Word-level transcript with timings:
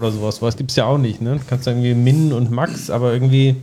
oder 0.00 0.12
sowas. 0.12 0.40
Was 0.40 0.56
gibt 0.56 0.70
es 0.70 0.76
ja 0.76 0.86
auch 0.86 0.98
nicht, 0.98 1.20
ne? 1.20 1.36
Du 1.36 1.44
kannst 1.48 1.66
irgendwie 1.66 1.94
Min 1.94 2.32
und 2.32 2.50
Max, 2.52 2.88
aber 2.88 3.12
irgendwie, 3.12 3.56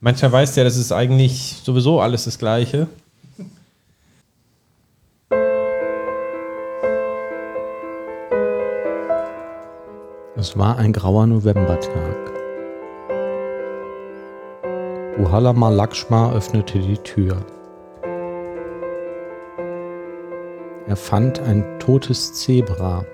mancher 0.00 0.32
weiß 0.32 0.56
ja, 0.56 0.64
das 0.64 0.76
ist 0.76 0.90
eigentlich 0.90 1.60
sowieso 1.62 2.00
alles 2.00 2.24
das 2.24 2.38
Gleiche. 2.38 2.88
Es 10.38 10.56
war 10.56 10.78
ein 10.78 10.92
grauer 10.92 11.26
Novembertag. 11.26 12.32
Uhalama 15.18 15.70
Lakshma 15.70 16.32
öffnete 16.32 16.78
die 16.78 16.98
Tür. 16.98 17.36
Er 20.86 20.96
fand 20.96 21.40
ein 21.40 21.64
totes 21.80 22.32
Zebra. 22.34 23.04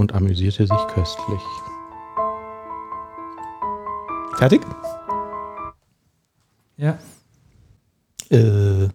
Und 0.00 0.14
amüsierte 0.14 0.66
sich 0.66 0.86
köstlich. 0.94 1.42
Fertig? 4.38 4.62
Ja. 6.78 6.98
Äh. 8.30 8.88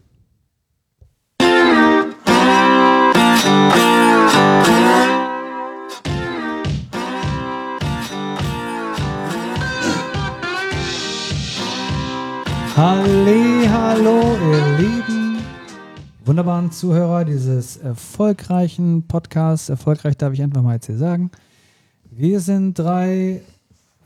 Wunderbaren 16.35 16.69
Zuhörer 16.69 17.23
dieses 17.23 17.77
erfolgreichen 17.77 19.07
Podcasts. 19.07 19.69
Erfolgreich 19.69 20.17
darf 20.17 20.33
ich 20.33 20.41
einfach 20.41 20.61
mal 20.61 20.73
jetzt 20.73 20.87
hier 20.87 20.97
sagen. 20.97 21.31
Wir 22.11 22.41
sind 22.41 22.77
drei 22.77 23.39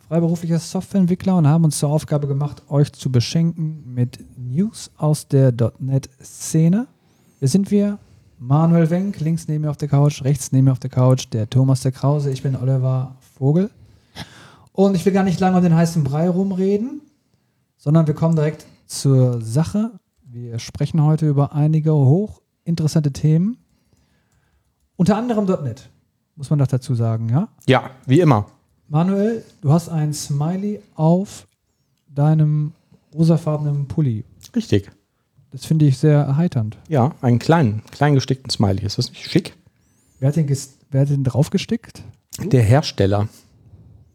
freiberufliche 0.07 0.59
Softwareentwickler 0.59 1.37
und 1.37 1.47
haben 1.47 1.63
uns 1.63 1.79
zur 1.79 1.89
Aufgabe 1.89 2.27
gemacht, 2.27 2.61
euch 2.69 2.93
zu 2.93 3.11
beschenken 3.11 3.81
mit 3.95 4.19
News 4.37 4.91
aus 4.97 5.27
der 5.27 5.51
.NET-Szene. 5.79 6.85
Wer 7.39 7.47
sind 7.47 7.71
wir? 7.71 7.97
Manuel 8.37 8.91
Wenk, 8.91 9.19
links 9.21 9.47
neben 9.47 9.63
mir 9.63 9.71
auf 9.71 9.77
der 9.77 9.87
Couch, 9.87 10.23
rechts 10.23 10.51
neben 10.51 10.65
mir 10.65 10.73
auf 10.73 10.79
der 10.79 10.91
Couch, 10.91 11.29
der 11.33 11.49
Thomas 11.49 11.81
der 11.81 11.93
Krause, 11.93 12.29
ich 12.29 12.43
bin 12.43 12.55
Oliver 12.55 13.15
Vogel. 13.39 13.71
Und 14.71 14.93
ich 14.93 15.03
will 15.03 15.13
gar 15.13 15.23
nicht 15.23 15.39
lange 15.39 15.57
um 15.57 15.63
den 15.63 15.73
heißen 15.73 16.03
Brei 16.03 16.29
rumreden, 16.29 17.01
sondern 17.79 18.05
wir 18.05 18.13
kommen 18.13 18.35
direkt 18.35 18.67
zur 18.85 19.41
Sache. 19.41 19.93
Wir 20.31 20.59
sprechen 20.59 21.01
heute 21.03 21.27
über 21.27 21.53
einige 21.53 21.91
hochinteressante 21.93 23.11
Themen. 23.11 23.57
Unter 24.95 25.17
anderem 25.17 25.45
.NET, 25.63 25.89
muss 26.35 26.49
man 26.49 26.59
doch 26.59 26.67
dazu 26.67 26.93
sagen, 26.93 27.29
ja? 27.29 27.47
Ja, 27.67 27.89
wie 28.05 28.19
immer. 28.19 28.45
Manuel, 28.89 29.43
du 29.61 29.71
hast 29.71 29.89
ein 29.89 30.13
Smiley 30.13 30.81
auf 30.95 31.47
deinem 32.07 32.73
rosafarbenen 33.13 33.87
Pulli. 33.87 34.23
Richtig. 34.55 34.91
Das 35.51 35.65
finde 35.65 35.85
ich 35.85 35.97
sehr 35.97 36.19
erheiternd. 36.19 36.77
Ja, 36.89 37.15
einen 37.21 37.39
kleinen, 37.39 37.81
klein 37.91 38.13
gestickten 38.13 38.51
Smiley. 38.51 38.83
Ist 38.85 38.97
das 38.99 39.09
nicht 39.09 39.29
schick? 39.31 39.55
Wer 40.19 40.27
hat 40.29 40.35
den, 40.35 40.47
wer 40.91 41.01
hat 41.01 41.09
den 41.09 41.23
draufgestickt? 41.23 42.03
Der 42.43 42.61
Hersteller 42.61 43.27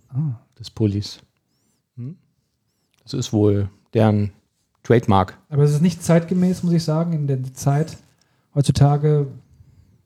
Ah. 0.09 0.39
des 0.61 0.71
Pullis. 0.71 1.19
Hm? 1.97 2.17
Das 3.03 3.15
ist 3.15 3.33
wohl 3.33 3.69
deren 3.95 4.33
Trademark. 4.85 5.37
Aber 5.49 5.65
es 5.65 5.73
ist 5.73 5.83
nicht 5.83 6.05
zeitgemäß, 6.05 6.63
muss 6.63 6.73
ich 6.73 6.85
sagen, 6.85 7.13
in 7.13 7.27
der 7.27 7.43
Zeit. 7.55 7.97
Heutzutage 8.55 9.27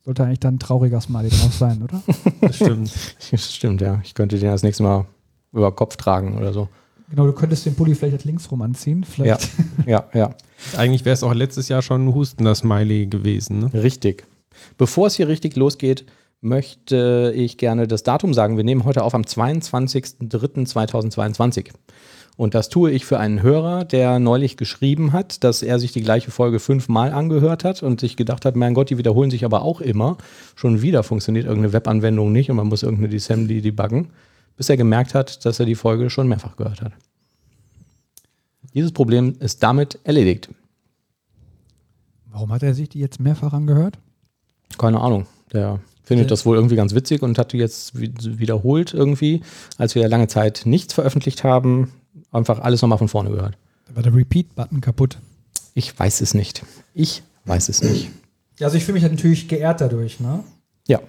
sollte 0.04 0.24
eigentlich 0.24 0.40
dann 0.40 0.54
ein 0.54 0.58
trauriger 0.58 1.02
Smiley 1.02 1.28
drauf 1.28 1.52
sein, 1.52 1.82
oder? 1.82 2.02
Das 2.40 2.56
stimmt. 2.56 2.90
Das 3.30 3.54
stimmt, 3.54 3.82
ja. 3.82 4.00
Ich 4.02 4.14
könnte 4.14 4.38
den 4.38 4.48
das 4.50 4.62
nächste 4.62 4.82
Mal 4.82 5.04
über 5.52 5.70
Kopf 5.72 5.96
tragen 5.96 6.38
oder 6.38 6.54
so. 6.54 6.68
genau, 7.10 7.26
du 7.26 7.32
könntest 7.32 7.66
den 7.66 7.74
Pulli 7.74 7.94
vielleicht 7.94 8.24
links 8.24 8.50
rum 8.50 8.62
anziehen. 8.62 9.04
Vielleicht. 9.04 9.50
Ja, 9.86 10.04
ja. 10.14 10.30
Eigentlich 10.76 11.04
wäre 11.04 11.14
es 11.14 11.22
auch 11.22 11.34
letztes 11.34 11.68
Jahr 11.68 11.82
schon 11.82 12.06
ein 12.06 12.14
hustender 12.14 12.54
Smiley 12.54 13.06
gewesen. 13.06 13.58
Ne? 13.60 13.70
Richtig. 13.74 14.26
Bevor 14.76 15.06
es 15.08 15.14
hier 15.14 15.28
richtig 15.28 15.56
losgeht, 15.56 16.04
möchte 16.40 17.32
ich 17.34 17.58
gerne 17.58 17.88
das 17.88 18.02
Datum 18.04 18.32
sagen. 18.34 18.56
Wir 18.56 18.64
nehmen 18.64 18.84
heute 18.84 19.02
auf 19.02 19.14
am 19.14 19.22
22.03.2022. 19.22 21.70
Und 22.38 22.54
das 22.54 22.68
tue 22.68 22.92
ich 22.92 23.04
für 23.04 23.18
einen 23.18 23.42
Hörer, 23.42 23.84
der 23.84 24.20
neulich 24.20 24.56
geschrieben 24.56 25.12
hat, 25.12 25.42
dass 25.42 25.60
er 25.60 25.80
sich 25.80 25.90
die 25.90 26.02
gleiche 26.02 26.30
Folge 26.30 26.60
fünfmal 26.60 27.12
angehört 27.12 27.64
hat 27.64 27.82
und 27.82 27.98
sich 27.98 28.16
gedacht 28.16 28.44
hat, 28.44 28.54
mein 28.54 28.74
Gott, 28.74 28.90
die 28.90 28.96
wiederholen 28.96 29.32
sich 29.32 29.44
aber 29.44 29.62
auch 29.62 29.80
immer. 29.80 30.16
Schon 30.54 30.80
wieder 30.80 31.02
funktioniert 31.02 31.46
irgendeine 31.46 31.72
Webanwendung 31.72 32.30
nicht 32.30 32.48
und 32.48 32.56
man 32.56 32.68
muss 32.68 32.84
irgendeine 32.84 33.14
Assembly 33.16 33.60
debuggen, 33.60 34.10
bis 34.56 34.68
er 34.68 34.76
gemerkt 34.76 35.14
hat, 35.14 35.44
dass 35.44 35.58
er 35.58 35.66
die 35.66 35.74
Folge 35.74 36.10
schon 36.10 36.28
mehrfach 36.28 36.56
gehört 36.56 36.80
hat. 36.80 36.92
Dieses 38.72 38.92
Problem 38.92 39.34
ist 39.40 39.64
damit 39.64 39.98
erledigt. 40.04 40.48
Warum 42.30 42.52
hat 42.52 42.62
er 42.62 42.72
sich 42.72 42.88
die 42.88 43.00
jetzt 43.00 43.18
mehrfach 43.18 43.52
angehört? 43.52 43.98
Keine 44.78 45.00
Ahnung. 45.00 45.26
Der 45.52 45.80
findet 46.04 46.30
das 46.30 46.46
wohl 46.46 46.54
irgendwie 46.56 46.76
ganz 46.76 46.94
witzig 46.94 47.22
und 47.22 47.36
hat 47.36 47.52
die 47.52 47.58
jetzt 47.58 47.98
wi- 47.98 48.12
wiederholt 48.38 48.94
irgendwie, 48.94 49.40
als 49.76 49.96
wir 49.96 50.06
lange 50.06 50.28
Zeit 50.28 50.62
nichts 50.66 50.94
veröffentlicht 50.94 51.42
haben, 51.42 51.90
einfach 52.32 52.60
alles 52.60 52.82
nochmal 52.82 52.98
von 52.98 53.08
vorne 53.08 53.30
gehört. 53.30 53.56
Da 53.86 53.96
war 53.96 54.02
der 54.02 54.14
Repeat-Button 54.14 54.80
kaputt. 54.80 55.18
Ich 55.74 55.98
weiß 55.98 56.20
es 56.20 56.34
nicht. 56.34 56.62
Ich 56.94 57.22
weiß 57.44 57.68
es 57.68 57.82
nicht. 57.82 58.10
Ja, 58.58 58.66
also 58.66 58.76
ich 58.76 58.84
fühle 58.84 58.94
mich 58.94 59.02
halt 59.04 59.12
natürlich 59.12 59.48
geehrt 59.48 59.80
dadurch, 59.80 60.20
ne? 60.20 60.42
Ja, 60.86 61.00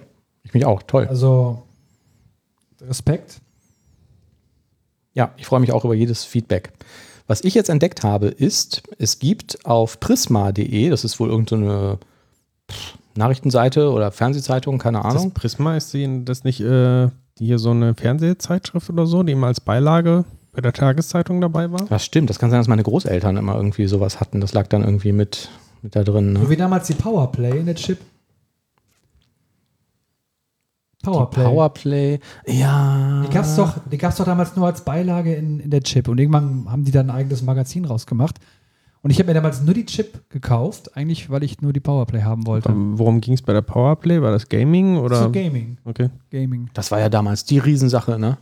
ich 0.42 0.54
mich 0.54 0.64
auch. 0.64 0.82
Toll. 0.82 1.06
Also 1.08 1.62
Respekt. 2.80 3.40
Ja, 5.14 5.32
ich 5.36 5.46
freue 5.46 5.60
mich 5.60 5.72
auch 5.72 5.84
über 5.84 5.94
jedes 5.94 6.24
Feedback. 6.24 6.72
Was 7.26 7.42
ich 7.42 7.54
jetzt 7.54 7.68
entdeckt 7.68 8.02
habe, 8.02 8.28
ist, 8.28 8.82
es 8.98 9.18
gibt 9.18 9.64
auf 9.66 10.00
prisma.de, 10.00 10.88
das 10.88 11.04
ist 11.04 11.20
wohl 11.20 11.28
irgendeine 11.28 11.98
Nachrichtenseite 13.16 13.90
oder 13.90 14.12
Fernsehzeitung, 14.12 14.78
keine 14.78 14.98
Das 15.02 15.14
Ahnung. 15.14 15.32
Prisma 15.32 15.76
ist 15.76 15.94
das 16.24 16.44
nicht 16.44 16.60
äh, 16.60 17.08
hier 17.38 17.58
so 17.58 17.70
eine 17.70 17.94
Fernsehzeitschrift 17.94 18.88
oder 18.90 19.06
so, 19.06 19.22
die 19.22 19.32
immer 19.32 19.48
als 19.48 19.60
Beilage 19.60 20.24
bei 20.52 20.60
der 20.60 20.72
Tageszeitung 20.72 21.40
dabei 21.40 21.70
war? 21.70 21.86
Das 21.86 22.04
stimmt, 22.04 22.30
das 22.30 22.38
kann 22.38 22.50
sein, 22.50 22.60
dass 22.60 22.68
meine 22.68 22.82
Großeltern 22.82 23.36
immer 23.36 23.54
irgendwie 23.54 23.86
sowas 23.86 24.20
hatten. 24.20 24.40
Das 24.40 24.52
lag 24.52 24.66
dann 24.68 24.82
irgendwie 24.82 25.12
mit, 25.12 25.50
mit 25.82 25.96
da 25.96 26.02
drin. 26.02 26.32
Ne? 26.32 26.40
So 26.40 26.50
wie 26.50 26.56
damals 26.56 26.86
die 26.86 26.94
Powerplay 26.94 27.58
in 27.58 27.66
der 27.66 27.76
Chip. 27.76 27.98
Powerplay. 31.02 31.44
Powerplay. 31.44 32.20
Ja. 32.46 33.24
Die 33.26 33.32
gab 33.32 33.44
es 33.44 33.56
doch, 33.56 33.78
die 33.90 33.96
gab's 33.96 34.16
doch 34.16 34.26
damals 34.26 34.54
nur 34.56 34.66
als 34.66 34.84
Beilage 34.84 35.34
in, 35.34 35.60
in 35.60 35.70
der 35.70 35.82
Chip. 35.82 36.08
Und 36.08 36.18
irgendwann 36.18 36.70
haben 36.70 36.84
die 36.84 36.92
dann 36.92 37.08
ein 37.08 37.16
eigenes 37.16 37.42
Magazin 37.42 37.86
rausgemacht. 37.86 38.36
Und 39.02 39.10
ich 39.10 39.18
habe 39.18 39.28
mir 39.28 39.34
damals 39.34 39.62
nur 39.62 39.72
die 39.72 39.86
Chip 39.86 40.28
gekauft, 40.28 40.94
eigentlich, 40.94 41.30
weil 41.30 41.42
ich 41.42 41.62
nur 41.62 41.72
die 41.72 41.80
Powerplay 41.80 42.22
haben 42.22 42.46
wollte. 42.46 42.70
Worum 42.74 43.22
ging 43.22 43.32
es 43.32 43.40
bei 43.40 43.54
der 43.54 43.62
Powerplay? 43.62 44.20
War 44.20 44.30
das 44.30 44.46
Gaming 44.46 44.98
oder? 44.98 45.22
So 45.22 45.30
Gaming. 45.30 45.78
okay. 45.86 46.10
Gaming. 46.30 46.68
Das 46.74 46.90
war 46.90 47.00
ja 47.00 47.08
damals 47.08 47.44
die 47.44 47.58
Riesensache, 47.58 48.18
ne? 48.18 48.36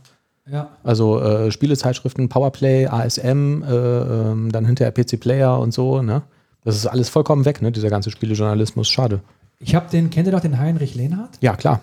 Ja. 0.51 0.69
Also 0.83 1.19
äh, 1.19 1.51
Spielezeitschriften, 1.51 2.29
Powerplay, 2.29 2.87
ASM, 2.87 3.63
äh, 3.63 3.71
ähm, 3.71 4.51
dann 4.51 4.65
hinterher 4.65 4.91
PC 4.91 5.19
Player 5.19 5.59
und 5.59 5.73
so, 5.73 6.01
ne? 6.01 6.23
Das 6.63 6.75
ist 6.75 6.87
alles 6.87 7.09
vollkommen 7.09 7.45
weg, 7.45 7.61
ne? 7.61 7.71
Dieser 7.71 7.89
ganze 7.89 8.11
Spielejournalismus. 8.11 8.87
Schade. 8.89 9.21
Ich 9.59 9.75
habe 9.75 9.89
den, 9.89 10.09
kennt 10.09 10.27
ihr 10.27 10.31
doch 10.31 10.39
den 10.39 10.57
Heinrich 10.59 10.95
Lehnhardt? 10.95 11.37
Ja, 11.41 11.55
klar. 11.55 11.81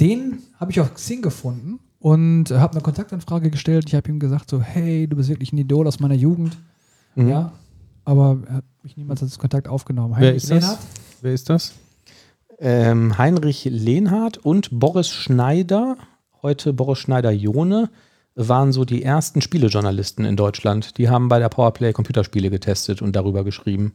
Den 0.00 0.38
habe 0.58 0.72
ich 0.72 0.80
auf 0.80 0.92
Xing 0.94 1.22
gefunden 1.22 1.78
und 1.98 2.50
habe 2.50 2.72
eine 2.72 2.82
Kontaktanfrage 2.82 3.50
gestellt. 3.50 3.84
Ich 3.88 3.94
habe 3.94 4.08
ihm 4.10 4.18
gesagt, 4.18 4.50
so, 4.50 4.60
hey, 4.60 5.06
du 5.06 5.16
bist 5.16 5.28
wirklich 5.28 5.52
ein 5.52 5.58
Idol 5.58 5.86
aus 5.86 6.00
meiner 6.00 6.14
Jugend. 6.14 6.56
Mhm. 7.14 7.28
Ja. 7.28 7.52
Aber 8.04 8.38
er 8.46 8.54
hat 8.56 8.64
mich 8.82 8.96
niemals 8.96 9.22
als 9.22 9.38
Kontakt 9.38 9.68
aufgenommen. 9.68 10.14
Wer 10.18 10.34
ist 10.34 10.50
das? 10.50 10.78
Wer 11.22 11.32
ist 11.32 11.48
das? 11.48 11.72
Ähm, 12.58 13.16
Heinrich 13.18 13.64
Lehnhardt 13.64 14.38
und 14.38 14.68
Boris 14.78 15.08
Schneider, 15.08 15.96
heute 16.42 16.72
Boris 16.72 16.98
Schneider-Jone, 16.98 17.90
waren 18.34 18.72
so 18.72 18.84
die 18.84 19.02
ersten 19.02 19.40
Spielejournalisten 19.40 20.24
in 20.24 20.36
Deutschland. 20.36 20.98
Die 20.98 21.08
haben 21.08 21.28
bei 21.28 21.38
der 21.38 21.48
Powerplay 21.48 21.92
Computerspiele 21.92 22.50
getestet 22.50 23.02
und 23.02 23.14
darüber 23.14 23.44
geschrieben. 23.44 23.94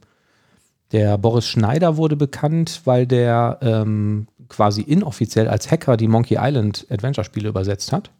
Der 0.92 1.18
Boris 1.18 1.46
Schneider 1.46 1.98
wurde 1.98 2.16
bekannt, 2.16 2.82
weil 2.86 3.06
der 3.06 3.60
ähm, 3.62 4.28
quasi 4.48 4.82
inoffiziell 4.82 5.48
als 5.48 5.70
Hacker 5.70 5.98
die 5.98 6.08
Monkey 6.08 6.38
Island 6.40 6.88
Adventure-Spiele 6.90 7.50
übersetzt 7.50 7.92
hat. 7.92 8.12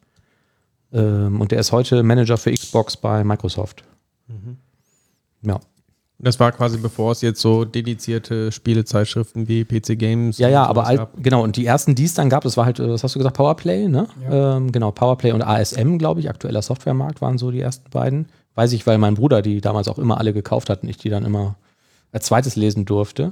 Ähm, 0.94 1.42
und 1.42 1.52
der 1.52 1.60
ist 1.60 1.72
heute 1.72 2.04
Manager 2.04 2.38
für 2.38 2.52
Xbox 2.52 2.98
bei 2.98 3.24
Microsoft. 3.24 3.84
Ja. 5.42 5.60
Das 6.22 6.38
war 6.40 6.52
quasi 6.52 6.78
bevor 6.78 7.14
es 7.14 7.22
jetzt 7.22 7.40
so 7.40 7.64
dedizierte 7.64 8.52
Spielezeitschriften 8.52 9.48
wie 9.48 9.64
PC 9.64 9.98
Games 9.98 10.38
Ja, 10.38 10.50
ja, 10.50 10.66
aber 10.66 10.86
alt, 10.86 10.98
gab. 11.00 11.24
genau, 11.24 11.44
und 11.44 11.56
die 11.56 11.66
ersten, 11.66 11.96
die 11.96 12.04
es 12.04 12.14
dann 12.14 12.30
gab, 12.30 12.44
das 12.44 12.58
war 12.58 12.66
halt, 12.66 12.80
äh, 12.80 12.90
was 12.90 13.04
hast 13.04 13.16
du 13.16 13.20
gesagt, 13.20 13.38
Powerplay, 13.38 13.88
ne? 13.88 14.08
Ja. 14.24 14.58
Ähm, 14.58 14.72
genau, 14.74 14.92
Powerplay 14.92 15.32
und 15.32 15.42
ASM, 15.42 15.98
glaube 15.98 16.20
ich, 16.20 16.30
aktueller 16.30 16.62
Softwaremarkt 16.62 17.22
waren 17.22 17.38
so 17.38 17.52
die 17.52 17.62
ersten 17.62 17.90
beiden. 17.90 18.28
Weiß 18.56 18.74
ich, 18.74 18.86
weil 18.86 18.98
mein 18.98 19.16
Bruder 19.16 19.42
die 19.42 19.62
damals 19.62 19.88
auch 19.88 19.98
immer 19.98 20.18
alle 20.18 20.34
gekauft 20.34 20.70
hat 20.70 20.84
und 20.84 20.90
ich 20.90 20.98
die 20.98 21.10
dann 21.10 21.24
immer 21.24 21.56
als 22.12 22.26
zweites 22.26 22.58
lesen 22.58 22.84
durfte. 22.84 23.32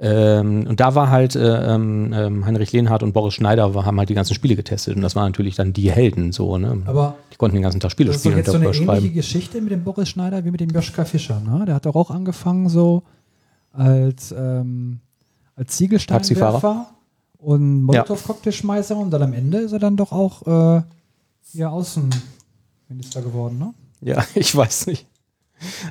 Ähm, 0.00 0.64
und 0.68 0.78
da 0.78 0.94
war 0.94 1.10
halt 1.10 1.34
äh, 1.34 1.74
ähm, 1.74 2.12
ähm, 2.14 2.46
Heinrich 2.46 2.72
Lehnhardt 2.72 3.02
und 3.02 3.12
Boris 3.12 3.34
Schneider 3.34 3.74
war, 3.74 3.84
haben 3.84 3.98
halt 3.98 4.08
die 4.08 4.14
ganzen 4.14 4.34
Spiele 4.34 4.54
getestet 4.54 4.94
und 4.94 5.02
das 5.02 5.16
waren 5.16 5.24
natürlich 5.24 5.56
dann 5.56 5.72
die 5.72 5.90
Helden 5.90 6.30
so, 6.30 6.56
ne? 6.56 6.82
Aber 6.86 7.16
die 7.32 7.36
konnten 7.36 7.56
den 7.56 7.64
ganzen 7.64 7.80
Tag 7.80 7.90
Spiele 7.90 8.08
das 8.08 8.18
ist 8.18 8.24
doch 8.24 8.30
spielen 8.30 8.44
jetzt 8.44 8.76
so 8.76 8.82
eine 8.84 8.98
ähnliche. 8.98 9.14
Geschichte 9.14 9.60
mit 9.60 9.72
dem 9.72 9.82
Boris 9.82 10.08
Schneider 10.08 10.44
wie 10.44 10.52
mit 10.52 10.60
dem 10.60 10.70
Joschka 10.70 11.04
Fischer, 11.04 11.40
ne? 11.40 11.64
Der 11.66 11.74
hat 11.74 11.86
doch 11.86 11.96
auch 11.96 12.12
angefangen 12.12 12.68
so 12.68 13.02
als, 13.72 14.32
ähm, 14.38 15.00
als 15.56 15.76
Ziegelsteinwerfer 15.76 16.90
und 17.38 17.82
Molotow-Cocktailschmeißer 17.82 18.96
und 18.96 19.10
dann 19.10 19.22
am 19.22 19.32
Ende 19.32 19.58
ist 19.58 19.72
er 19.72 19.80
dann 19.80 19.96
doch 19.96 20.12
auch 20.12 20.46
äh, 20.76 20.82
hier 21.42 21.72
Außenminister 21.72 23.22
geworden, 23.22 23.58
ne? 23.58 23.74
Ja, 24.00 24.24
ich 24.36 24.54
weiß 24.54 24.86
nicht. 24.86 25.07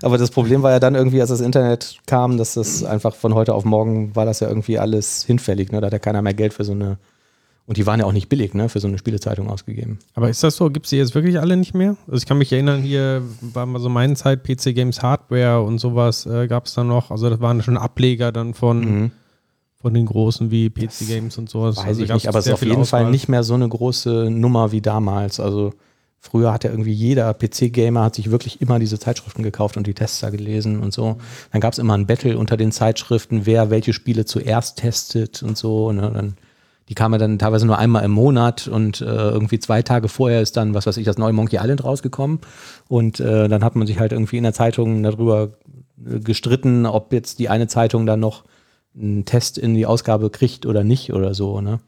Aber 0.02 0.18
das 0.18 0.32
Problem 0.32 0.64
war 0.64 0.72
ja 0.72 0.80
dann 0.80 0.96
irgendwie, 0.96 1.22
als 1.22 1.30
das 1.30 1.42
Internet 1.42 2.00
kam, 2.06 2.38
dass 2.38 2.54
das 2.54 2.84
einfach 2.84 3.16
von 3.16 3.34
heute 3.34 3.54
auf 3.54 3.66
morgen 3.66 4.16
war 4.16 4.26
das 4.26 4.40
ja 4.40 4.48
irgendwie 4.48 4.80
alles 4.80 5.24
hinfällig. 5.24 5.72
Ne? 5.72 5.82
Da 5.82 5.88
hat 5.88 5.94
ja 5.94 6.00
keiner 6.00 6.22
mehr 6.22 6.34
Geld 6.34 6.54
für 6.54 6.64
so 6.64 6.74
eine. 6.74 6.98
Und 7.66 7.76
die 7.76 7.86
waren 7.86 8.00
ja 8.00 8.06
auch 8.06 8.14
nicht 8.14 8.30
billig, 8.30 8.54
ne? 8.54 8.70
Für 8.70 8.80
so 8.80 8.88
eine 8.88 8.98
Spielezeitung 8.98 9.50
ausgegeben. 9.50 10.00
Aber 10.14 10.30
ist 10.30 10.42
das 10.42 10.56
so? 10.56 10.70
Gibt 10.70 10.86
es 10.86 10.92
die 10.92 10.96
jetzt 10.96 11.14
wirklich 11.16 11.38
alle 11.38 11.58
nicht 11.58 11.74
mehr? 11.74 11.98
Also 12.08 12.20
ich 12.20 12.26
kann 12.26 12.38
mich 12.38 12.54
erinnern, 12.54 12.82
hier 12.82 13.24
war 13.42 13.66
mal 13.66 13.80
so 13.80 13.90
meine 13.90 14.16
Zeit, 14.16 14.46
PC 14.46 14.74
Games 14.74 15.02
Hardware 15.02 15.62
und 15.62 15.78
sowas 15.78 16.26
äh, 16.26 16.48
gab 16.48 16.68
es 16.68 16.76
dann 16.76 16.88
noch. 16.88 17.12
Also 17.12 17.30
das 17.30 17.42
waren 17.42 17.62
schon 17.62 17.76
Ableger 17.76 18.32
dann 18.32 18.54
von, 18.54 19.12
von 19.82 19.94
den 19.94 20.06
großen 20.06 20.50
wie 20.50 20.70
PC 20.70 21.08
Games 21.08 21.38
und 21.38 21.50
sowas. 21.50 21.76
Weiß 21.76 21.88
also 21.88 22.04
ich 22.04 22.14
nicht, 22.14 22.30
aber 22.30 22.40
es 22.40 22.48
ist 22.48 22.54
auf 22.54 22.62
jeden 22.62 22.86
Fall 22.86 23.02
Auswahl. 23.02 23.12
nicht 23.12 23.28
mehr 23.28 23.44
so 23.44 23.56
eine 23.56 23.68
große 23.68 24.30
Nummer 24.32 24.72
wie 24.72 24.80
damals. 24.80 25.42
Also 25.42 25.74
früher 26.28 26.52
hat 26.52 26.64
ja 26.64 26.72
irgendwie 26.72 26.92
jeder 26.92 27.34
PC-Gamer 27.34 28.04
hat 28.04 28.16
sich 28.16 28.32
wirklich 28.32 28.62
immer 28.62 28.80
diese 28.80 29.00
Zeitschriften 29.00 29.44
gekauft 29.44 29.78
und 29.78 29.88
die 29.88 29.94
Tests 29.94 30.20
da 30.20 30.30
gelesen 30.30 30.80
und 30.80 30.94
so. 30.94 31.18
Dann 31.52 31.62
gab 31.62 31.74
es 31.74 31.80
immer 31.80 31.94
ein 31.94 32.06
Battle 32.06 32.38
unter 32.38 32.58
den 32.58 32.72
Zeitschriften, 32.72 33.46
wer 33.46 33.70
welche 33.70 33.94
Spiele 33.94 34.26
zuerst 34.26 34.78
testet 34.80 35.42
und 35.42 35.58
so. 35.58 35.92
Ne? 35.94 36.12
Dann, 36.14 36.36
die 36.90 36.96
kamen 36.96 37.20
dann 37.20 37.40
teilweise 37.40 37.66
nur 37.66 37.78
einmal 37.78 38.04
im 38.04 38.12
Monat 38.12 38.68
und 38.68 39.02
äh, 39.02 39.06
irgendwie 39.06 39.60
zwei 39.60 39.82
Tage 39.82 40.10
vorher 40.10 40.42
ist 40.42 40.58
dann, 40.58 40.74
was 40.74 40.86
weiß 40.86 40.98
ich, 40.98 41.06
das 41.06 41.18
neue 41.18 41.34
Monkey 41.34 41.58
Island 41.58 41.84
rausgekommen. 41.84 42.40
Und 42.90 43.20
äh, 43.20 43.48
dann 43.48 43.64
hat 43.64 43.76
man 43.76 43.88
sich 43.88 44.00
halt 44.00 44.12
irgendwie 44.12 44.38
in 44.38 44.44
der 44.44 44.54
Zeitung 44.54 45.04
darüber 45.04 45.52
äh, 46.06 46.20
gestritten, 46.20 46.86
ob 46.86 47.14
jetzt 47.14 47.40
die 47.40 47.50
eine 47.50 47.68
Zeitung 47.68 48.06
dann 48.06 48.20
noch 48.20 48.44
einen 49.00 49.24
Test 49.26 49.58
in 49.58 49.76
die 49.76 49.86
Ausgabe 49.86 50.30
kriegt 50.30 50.66
oder 50.66 50.84
nicht 50.84 51.14
oder 51.14 51.34
so. 51.34 51.62
Ne? 51.62 51.80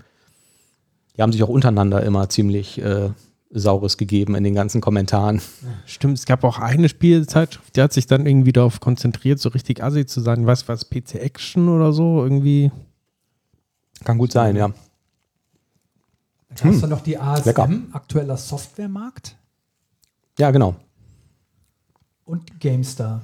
Die 1.18 1.22
haben 1.22 1.34
sich 1.34 1.44
auch 1.44 1.50
untereinander 1.50 2.04
immer 2.04 2.30
ziemlich 2.30 2.82
äh, 2.82 3.10
Saures 3.52 3.98
gegeben 3.98 4.36
in 4.36 4.44
den 4.44 4.54
ganzen 4.54 4.80
Kommentaren. 4.80 5.42
Stimmt, 5.86 6.20
es 6.20 6.26
gab 6.26 6.44
auch 6.44 6.60
eine 6.60 6.88
Spielzeitschrift, 6.88 7.76
die 7.76 7.82
hat 7.82 7.94
sich 7.94 8.06
dann 8.06 8.26
irgendwie 8.28 8.52
darauf 8.54 8.80
konzentriert, 8.80 9.40
so 9.40 9.50
richtig 9.50 9.84
assi 9.84 10.06
zu 10.06 10.22
sein. 10.22 10.46
Was 10.46 10.68
was 10.68 10.90
PC 10.90 11.16
Action 11.16 11.68
oder 11.70 11.92
so 11.92 12.24
irgendwie. 12.24 12.72
Kann 14.04 14.18
gut 14.18 14.32
sein, 14.32 14.56
ja. 14.56 14.70
Da 16.50 16.64
gab 16.64 16.74
es 16.74 16.82
dann 16.82 16.90
noch 16.92 17.02
die 17.02 17.18
ASM, 17.18 17.46
lecker. 17.50 17.70
aktueller 17.92 18.38
Softwaremarkt 18.38 19.36
Ja, 20.38 20.52
genau. 20.52 20.76
und 22.26 22.60
GameStar. 22.60 23.22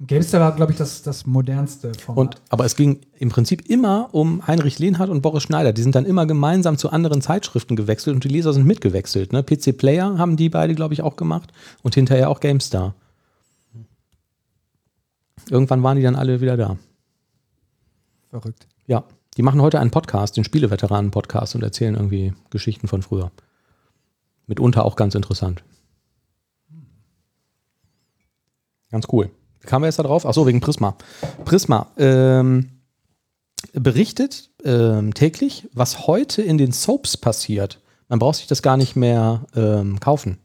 GameStar 0.00 0.40
war, 0.40 0.54
glaube 0.54 0.70
ich, 0.70 0.78
das, 0.78 1.02
das 1.02 1.26
modernste 1.26 1.92
Format. 1.94 2.36
Und, 2.36 2.42
aber 2.50 2.64
es 2.64 2.76
ging 2.76 3.00
im 3.18 3.30
Prinzip 3.30 3.68
immer 3.68 4.08
um 4.12 4.46
Heinrich 4.46 4.78
Lehnhardt 4.78 5.10
und 5.10 5.22
Boris 5.22 5.42
Schneider. 5.42 5.72
Die 5.72 5.82
sind 5.82 5.96
dann 5.96 6.04
immer 6.04 6.24
gemeinsam 6.24 6.78
zu 6.78 6.90
anderen 6.90 7.20
Zeitschriften 7.20 7.74
gewechselt 7.74 8.14
und 8.14 8.22
die 8.22 8.28
Leser 8.28 8.52
sind 8.52 8.64
mitgewechselt. 8.64 9.32
Ne? 9.32 9.42
PC 9.42 9.76
Player 9.76 10.16
haben 10.16 10.36
die 10.36 10.50
beide, 10.50 10.76
glaube 10.76 10.94
ich, 10.94 11.02
auch 11.02 11.16
gemacht 11.16 11.52
und 11.82 11.96
hinterher 11.96 12.30
auch 12.30 12.38
GameStar. 12.38 12.94
Irgendwann 15.50 15.82
waren 15.82 15.96
die 15.96 16.02
dann 16.04 16.14
alle 16.14 16.40
wieder 16.40 16.56
da. 16.56 16.76
Verrückt. 18.30 18.68
Ja, 18.86 19.02
die 19.36 19.42
machen 19.42 19.62
heute 19.62 19.80
einen 19.80 19.90
Podcast, 19.90 20.36
den 20.36 20.44
Spieleveteranen-Podcast 20.44 21.56
und 21.56 21.62
erzählen 21.64 21.94
irgendwie 21.96 22.34
Geschichten 22.50 22.86
von 22.86 23.02
früher. 23.02 23.32
Mitunter 24.46 24.84
auch 24.84 24.94
ganz 24.94 25.16
interessant. 25.16 25.64
Ganz 28.90 29.08
cool. 29.12 29.30
Kamen 29.68 29.82
wir 29.82 29.88
jetzt 29.88 29.98
da 29.98 30.02
drauf? 30.02 30.24
Ach 30.24 30.32
so, 30.32 30.46
wegen 30.46 30.60
Prisma. 30.60 30.96
Prisma 31.44 31.88
ähm, 31.98 32.70
berichtet 33.74 34.48
ähm, 34.64 35.12
täglich, 35.12 35.68
was 35.74 36.06
heute 36.06 36.40
in 36.40 36.56
den 36.56 36.72
Soaps 36.72 37.18
passiert. 37.18 37.78
Man 38.08 38.18
braucht 38.18 38.36
sich 38.36 38.46
das 38.46 38.62
gar 38.62 38.78
nicht 38.78 38.96
mehr 38.96 39.44
ähm, 39.54 40.00
kaufen. 40.00 40.38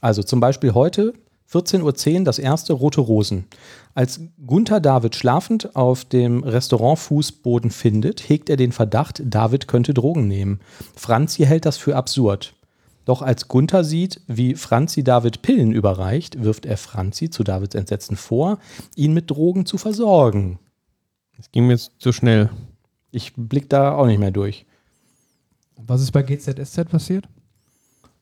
Also 0.00 0.22
zum 0.22 0.38
Beispiel 0.38 0.74
heute 0.74 1.14
14.10 1.52 2.18
Uhr 2.18 2.24
das 2.24 2.38
erste 2.38 2.74
Rote 2.74 3.00
Rosen. 3.00 3.46
Als 3.94 4.20
Gunther 4.46 4.78
David 4.78 5.16
schlafend 5.16 5.74
auf 5.74 6.04
dem 6.04 6.44
Restaurantfußboden 6.44 7.72
findet, 7.72 8.28
hegt 8.28 8.50
er 8.50 8.56
den 8.56 8.70
Verdacht, 8.70 9.20
David 9.24 9.66
könnte 9.66 9.94
Drogen 9.94 10.28
nehmen. 10.28 10.60
Franzi 10.94 11.42
hält 11.44 11.66
das 11.66 11.76
für 11.76 11.96
absurd. 11.96 12.54
Doch 13.08 13.22
als 13.22 13.48
Gunther 13.48 13.84
sieht, 13.84 14.20
wie 14.26 14.54
Franzi 14.54 15.02
David 15.02 15.40
Pillen 15.40 15.72
überreicht, 15.72 16.44
wirft 16.44 16.66
er 16.66 16.76
Franzi 16.76 17.30
zu 17.30 17.42
Davids 17.42 17.74
Entsetzen 17.74 18.18
vor, 18.18 18.58
ihn 18.96 19.14
mit 19.14 19.30
Drogen 19.30 19.64
zu 19.64 19.78
versorgen. 19.78 20.58
Das 21.38 21.50
ging 21.50 21.66
mir 21.66 21.72
jetzt 21.72 21.92
zu 22.00 22.12
schnell. 22.12 22.50
Ich 23.10 23.32
blick 23.34 23.70
da 23.70 23.94
auch 23.94 24.04
nicht 24.04 24.18
mehr 24.18 24.30
durch. 24.30 24.66
Was 25.78 26.02
ist 26.02 26.12
bei 26.12 26.22
GZSZ 26.22 26.84
passiert? 26.90 27.24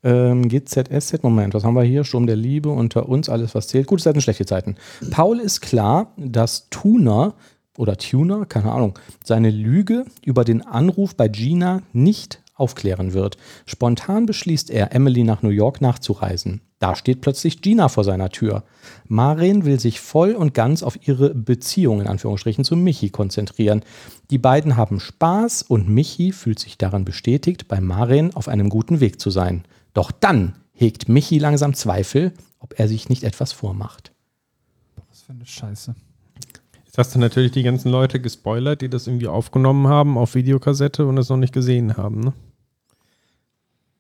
Ähm, 0.04 0.46
GZSZ, 0.48 1.20
Moment, 1.24 1.54
was 1.54 1.64
haben 1.64 1.74
wir 1.74 1.82
hier? 1.82 2.04
Sturm 2.04 2.28
der 2.28 2.36
Liebe, 2.36 2.68
unter 2.68 3.08
uns, 3.08 3.28
alles 3.28 3.56
was 3.56 3.66
zählt. 3.66 3.88
Gute 3.88 4.04
Zeiten, 4.04 4.20
schlechte 4.20 4.46
Zeiten. 4.46 4.76
Paul 5.10 5.40
ist 5.40 5.62
klar, 5.62 6.12
dass 6.16 6.70
Tuner 6.70 7.34
oder 7.76 7.96
Tuner, 7.96 8.46
keine 8.46 8.70
Ahnung, 8.70 8.96
seine 9.24 9.50
Lüge 9.50 10.04
über 10.24 10.44
den 10.44 10.62
Anruf 10.64 11.16
bei 11.16 11.26
Gina 11.26 11.82
nicht 11.92 12.40
aufklären 12.56 13.12
wird. 13.12 13.36
Spontan 13.66 14.26
beschließt 14.26 14.70
er, 14.70 14.92
Emily 14.94 15.22
nach 15.22 15.42
New 15.42 15.50
York 15.50 15.80
nachzureisen. 15.80 16.62
Da 16.78 16.94
steht 16.94 17.20
plötzlich 17.22 17.62
Gina 17.62 17.88
vor 17.88 18.04
seiner 18.04 18.30
Tür. 18.30 18.64
Maren 19.06 19.64
will 19.64 19.80
sich 19.80 20.00
voll 20.00 20.32
und 20.32 20.52
ganz 20.52 20.82
auf 20.82 21.06
ihre 21.06 21.34
Beziehung 21.34 22.00
in 22.00 22.06
Anführungsstrichen 22.06 22.64
zu 22.64 22.76
Michi 22.76 23.10
konzentrieren. 23.10 23.82
Die 24.30 24.38
beiden 24.38 24.76
haben 24.76 25.00
Spaß 25.00 25.62
und 25.62 25.88
Michi 25.88 26.32
fühlt 26.32 26.58
sich 26.58 26.76
daran 26.76 27.04
bestätigt, 27.04 27.68
bei 27.68 27.80
Maren 27.80 28.34
auf 28.34 28.48
einem 28.48 28.68
guten 28.68 29.00
Weg 29.00 29.20
zu 29.20 29.30
sein. 29.30 29.64
Doch 29.94 30.10
dann 30.10 30.56
hegt 30.72 31.08
Michi 31.08 31.38
langsam 31.38 31.72
Zweifel, 31.72 32.32
ob 32.58 32.78
er 32.78 32.88
sich 32.88 33.08
nicht 33.08 33.24
etwas 33.24 33.52
vormacht. 33.52 34.12
Was 35.08 35.22
für 35.22 35.32
eine 35.32 35.46
Scheiße. 35.46 35.94
Jetzt 36.96 37.08
hast 37.08 37.14
du 37.14 37.18
natürlich 37.18 37.52
die 37.52 37.62
ganzen 37.62 37.90
Leute 37.90 38.20
gespoilert, 38.22 38.80
die 38.80 38.88
das 38.88 39.06
irgendwie 39.06 39.26
aufgenommen 39.26 39.86
haben 39.86 40.16
auf 40.16 40.34
Videokassette 40.34 41.04
und 41.04 41.18
es 41.18 41.28
noch 41.28 41.36
nicht 41.36 41.52
gesehen 41.52 41.98
haben. 41.98 42.20
Ne? 42.20 42.32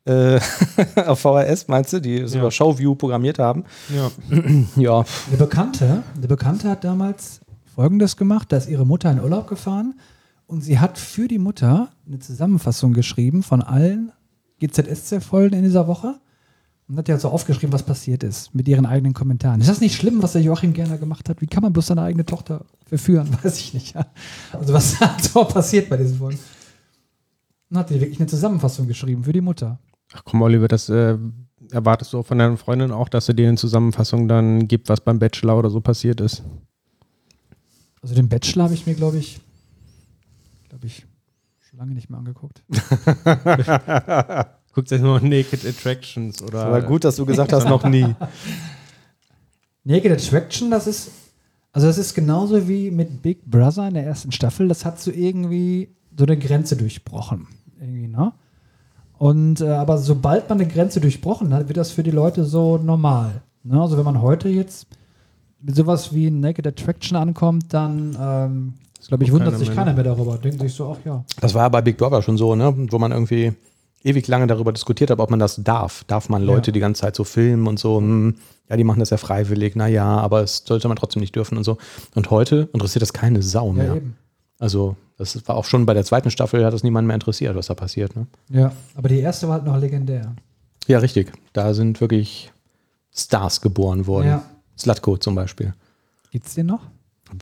Äh, 0.06 1.00
auf 1.06 1.20
VHS 1.20 1.68
meinst 1.68 1.92
du, 1.92 2.00
die 2.00 2.16
es 2.20 2.32
Ja. 2.32 2.40
über 2.40 2.50
Showview 2.50 2.94
programmiert 2.94 3.38
haben? 3.38 3.64
Ja. 3.94 4.10
Ja, 4.76 5.04
Eine 5.28 5.36
Bekannte, 5.36 6.04
eine 6.16 6.26
Bekannte 6.26 6.70
hat 6.70 6.84
damals 6.84 7.40
Folgendes 7.74 8.16
gemacht, 8.16 8.50
da 8.50 8.56
ist 8.56 8.66
ihre 8.70 8.86
Mutter 8.86 9.10
in 9.10 9.20
Urlaub 9.20 9.46
gefahren 9.46 10.00
und 10.46 10.62
sie 10.62 10.78
hat 10.78 10.96
für 10.96 11.28
die 11.28 11.38
Mutter 11.38 11.90
eine 12.06 12.18
Zusammenfassung 12.20 12.94
geschrieben 12.94 13.42
von 13.42 13.60
allen 13.60 14.10
GZSZ-Folgen 14.60 15.54
in 15.58 15.64
dieser 15.64 15.86
Woche 15.86 16.14
und 16.88 16.96
hat 16.96 17.08
ja 17.08 17.18
so 17.18 17.28
aufgeschrieben, 17.28 17.72
was 17.72 17.82
passiert 17.82 18.22
ist 18.22 18.54
mit 18.54 18.68
ihren 18.68 18.86
eigenen 18.86 19.12
Kommentaren. 19.12 19.60
Ist 19.60 19.68
das 19.68 19.80
nicht 19.80 19.96
schlimm, 19.96 20.22
was 20.22 20.32
der 20.32 20.42
Joachim 20.42 20.72
gerne 20.72 20.98
gemacht 20.98 21.28
hat? 21.28 21.40
Wie 21.40 21.46
kann 21.46 21.62
man 21.62 21.72
bloß 21.72 21.88
seine 21.88 22.02
eigene 22.02 22.24
Tochter 22.24 22.64
verführen? 22.86 23.28
Weiß 23.42 23.58
ich 23.58 23.74
nicht. 23.74 23.94
Ja. 23.94 24.06
Also 24.52 24.72
was 24.72 24.98
da 24.98 25.16
so 25.20 25.44
passiert 25.44 25.88
bei 25.88 25.96
diesen 25.96 26.18
Folgen? 26.18 26.38
Und 27.70 27.78
hat 27.78 27.90
die 27.90 28.00
wirklich 28.00 28.20
eine 28.20 28.28
Zusammenfassung 28.28 28.86
geschrieben 28.86 29.24
für 29.24 29.32
die 29.32 29.40
Mutter. 29.40 29.80
Ach 30.14 30.22
komm, 30.24 30.42
Oliver, 30.42 30.68
das 30.68 30.88
äh, 30.88 31.18
erwartest 31.72 32.12
du 32.12 32.18
auch 32.20 32.26
von 32.26 32.38
deiner 32.38 32.56
Freundin 32.56 32.92
auch, 32.92 33.08
dass 33.08 33.26
sie 33.26 33.34
dir 33.34 33.48
eine 33.48 33.56
Zusammenfassung 33.56 34.28
dann 34.28 34.68
gibt, 34.68 34.88
was 34.88 35.00
beim 35.00 35.18
Bachelor 35.18 35.58
oder 35.58 35.70
so 35.70 35.80
passiert 35.80 36.20
ist. 36.20 36.44
Also 38.02 38.14
den 38.14 38.28
Bachelor 38.28 38.64
habe 38.64 38.74
ich 38.74 38.86
mir, 38.86 38.94
glaube 38.94 39.18
ich, 39.18 39.40
glaube 40.68 40.86
ich, 40.86 41.04
schon 41.58 41.80
lange 41.80 41.94
nicht 41.94 42.08
mehr 42.08 42.20
angeguckt. 42.20 42.62
Guckt 44.76 44.92
euch 44.92 45.00
nur 45.00 45.18
Naked 45.22 45.64
Attractions 45.64 46.42
oder. 46.42 46.66
aber 46.66 46.82
gut, 46.82 47.04
dass 47.04 47.16
du 47.16 47.24
gesagt 47.24 47.50
hast, 47.54 47.66
noch 47.66 47.82
nie. 47.88 48.14
Naked 49.84 50.12
Attraction, 50.12 50.70
das 50.70 50.86
ist, 50.86 51.12
also 51.72 51.86
das 51.86 51.96
ist 51.96 52.12
genauso 52.12 52.68
wie 52.68 52.90
mit 52.90 53.22
Big 53.22 53.42
Brother 53.46 53.88
in 53.88 53.94
der 53.94 54.04
ersten 54.04 54.32
Staffel. 54.32 54.68
Das 54.68 54.84
hat 54.84 55.00
so 55.00 55.10
irgendwie 55.10 55.96
so 56.14 56.26
eine 56.26 56.36
Grenze 56.36 56.76
durchbrochen. 56.76 57.48
Irgendwie, 57.80 58.06
ne? 58.06 58.34
Und 59.16 59.62
äh, 59.62 59.68
aber 59.68 59.96
sobald 59.96 60.50
man 60.50 60.60
eine 60.60 60.68
Grenze 60.68 61.00
durchbrochen 61.00 61.54
hat, 61.54 61.68
wird 61.68 61.78
das 61.78 61.90
für 61.90 62.02
die 62.02 62.10
Leute 62.10 62.44
so 62.44 62.76
normal. 62.76 63.40
Ne? 63.62 63.80
Also 63.80 63.96
wenn 63.96 64.04
man 64.04 64.20
heute 64.20 64.50
jetzt 64.50 64.88
mit 65.58 65.74
sowas 65.74 66.12
wie 66.12 66.30
Naked 66.30 66.66
Attraction 66.66 67.16
ankommt, 67.16 67.72
dann 67.72 68.14
ähm, 68.20 68.74
glaube 69.08 69.24
ich, 69.24 69.32
wundert 69.32 69.56
sich 69.56 69.68
keiner 69.68 69.92
ne? 69.92 69.94
mehr 69.94 70.04
darüber. 70.04 70.36
Denkt 70.36 70.60
sich 70.60 70.74
so, 70.74 70.94
ach 70.94 71.06
ja. 71.06 71.24
Das 71.40 71.54
war 71.54 71.62
ja 71.62 71.70
bei 71.70 71.80
Big 71.80 71.96
Brother 71.96 72.20
schon 72.20 72.36
so, 72.36 72.54
ne? 72.54 72.74
wo 72.90 72.98
man 72.98 73.12
irgendwie 73.12 73.54
ewig 74.02 74.26
lange 74.28 74.46
darüber 74.46 74.72
diskutiert 74.72 75.10
hat, 75.10 75.18
ob 75.18 75.30
man 75.30 75.38
das 75.38 75.56
darf. 75.62 76.04
Darf 76.06 76.28
man 76.28 76.42
Leute 76.42 76.70
Ja. 76.70 76.72
die 76.72 76.80
ganze 76.80 77.00
Zeit 77.02 77.16
so 77.16 77.24
filmen 77.24 77.66
und 77.66 77.78
so? 77.78 77.98
Hm, 77.98 78.36
ja, 78.68 78.76
die 78.76 78.84
machen 78.84 79.00
das 79.00 79.10
ja 79.10 79.16
freiwillig, 79.16 79.76
naja, 79.76 80.04
aber 80.04 80.42
es 80.42 80.62
sollte 80.66 80.88
man 80.88 80.96
trotzdem 80.96 81.20
nicht 81.20 81.34
dürfen 81.36 81.56
und 81.58 81.64
so. 81.64 81.78
Und 82.14 82.30
heute 82.30 82.68
interessiert 82.72 83.02
das 83.02 83.12
keine 83.12 83.42
Sau 83.42 83.68
Ja, 83.68 83.72
mehr. 83.72 83.96
eben. 83.96 84.16
Also, 84.58 84.96
das 85.18 85.46
war 85.48 85.56
auch 85.56 85.64
schon 85.64 85.86
bei 85.86 85.94
der 85.94 86.04
zweiten 86.04 86.30
Staffel, 86.30 86.64
hat 86.64 86.72
das 86.72 86.82
niemand 86.82 87.06
mehr 87.06 87.14
interessiert, 87.14 87.54
was 87.56 87.66
da 87.66 87.74
passiert. 87.74 88.16
Ne? 88.16 88.26
Ja, 88.48 88.72
aber 88.94 89.08
die 89.08 89.18
erste 89.20 89.46
war 89.48 89.54
halt 89.54 89.64
noch 89.64 89.76
legendär. 89.78 90.34
Ja, 90.86 90.98
richtig. 90.98 91.32
Da 91.52 91.74
sind 91.74 92.00
wirklich 92.00 92.52
Stars 93.14 93.60
geboren 93.60 94.06
worden. 94.06 94.26
Ja. 94.28 94.42
Slatko 94.78 95.16
zum 95.16 95.34
Beispiel. 95.34 95.74
Gibt's 96.30 96.54
den 96.54 96.66
noch? 96.66 96.80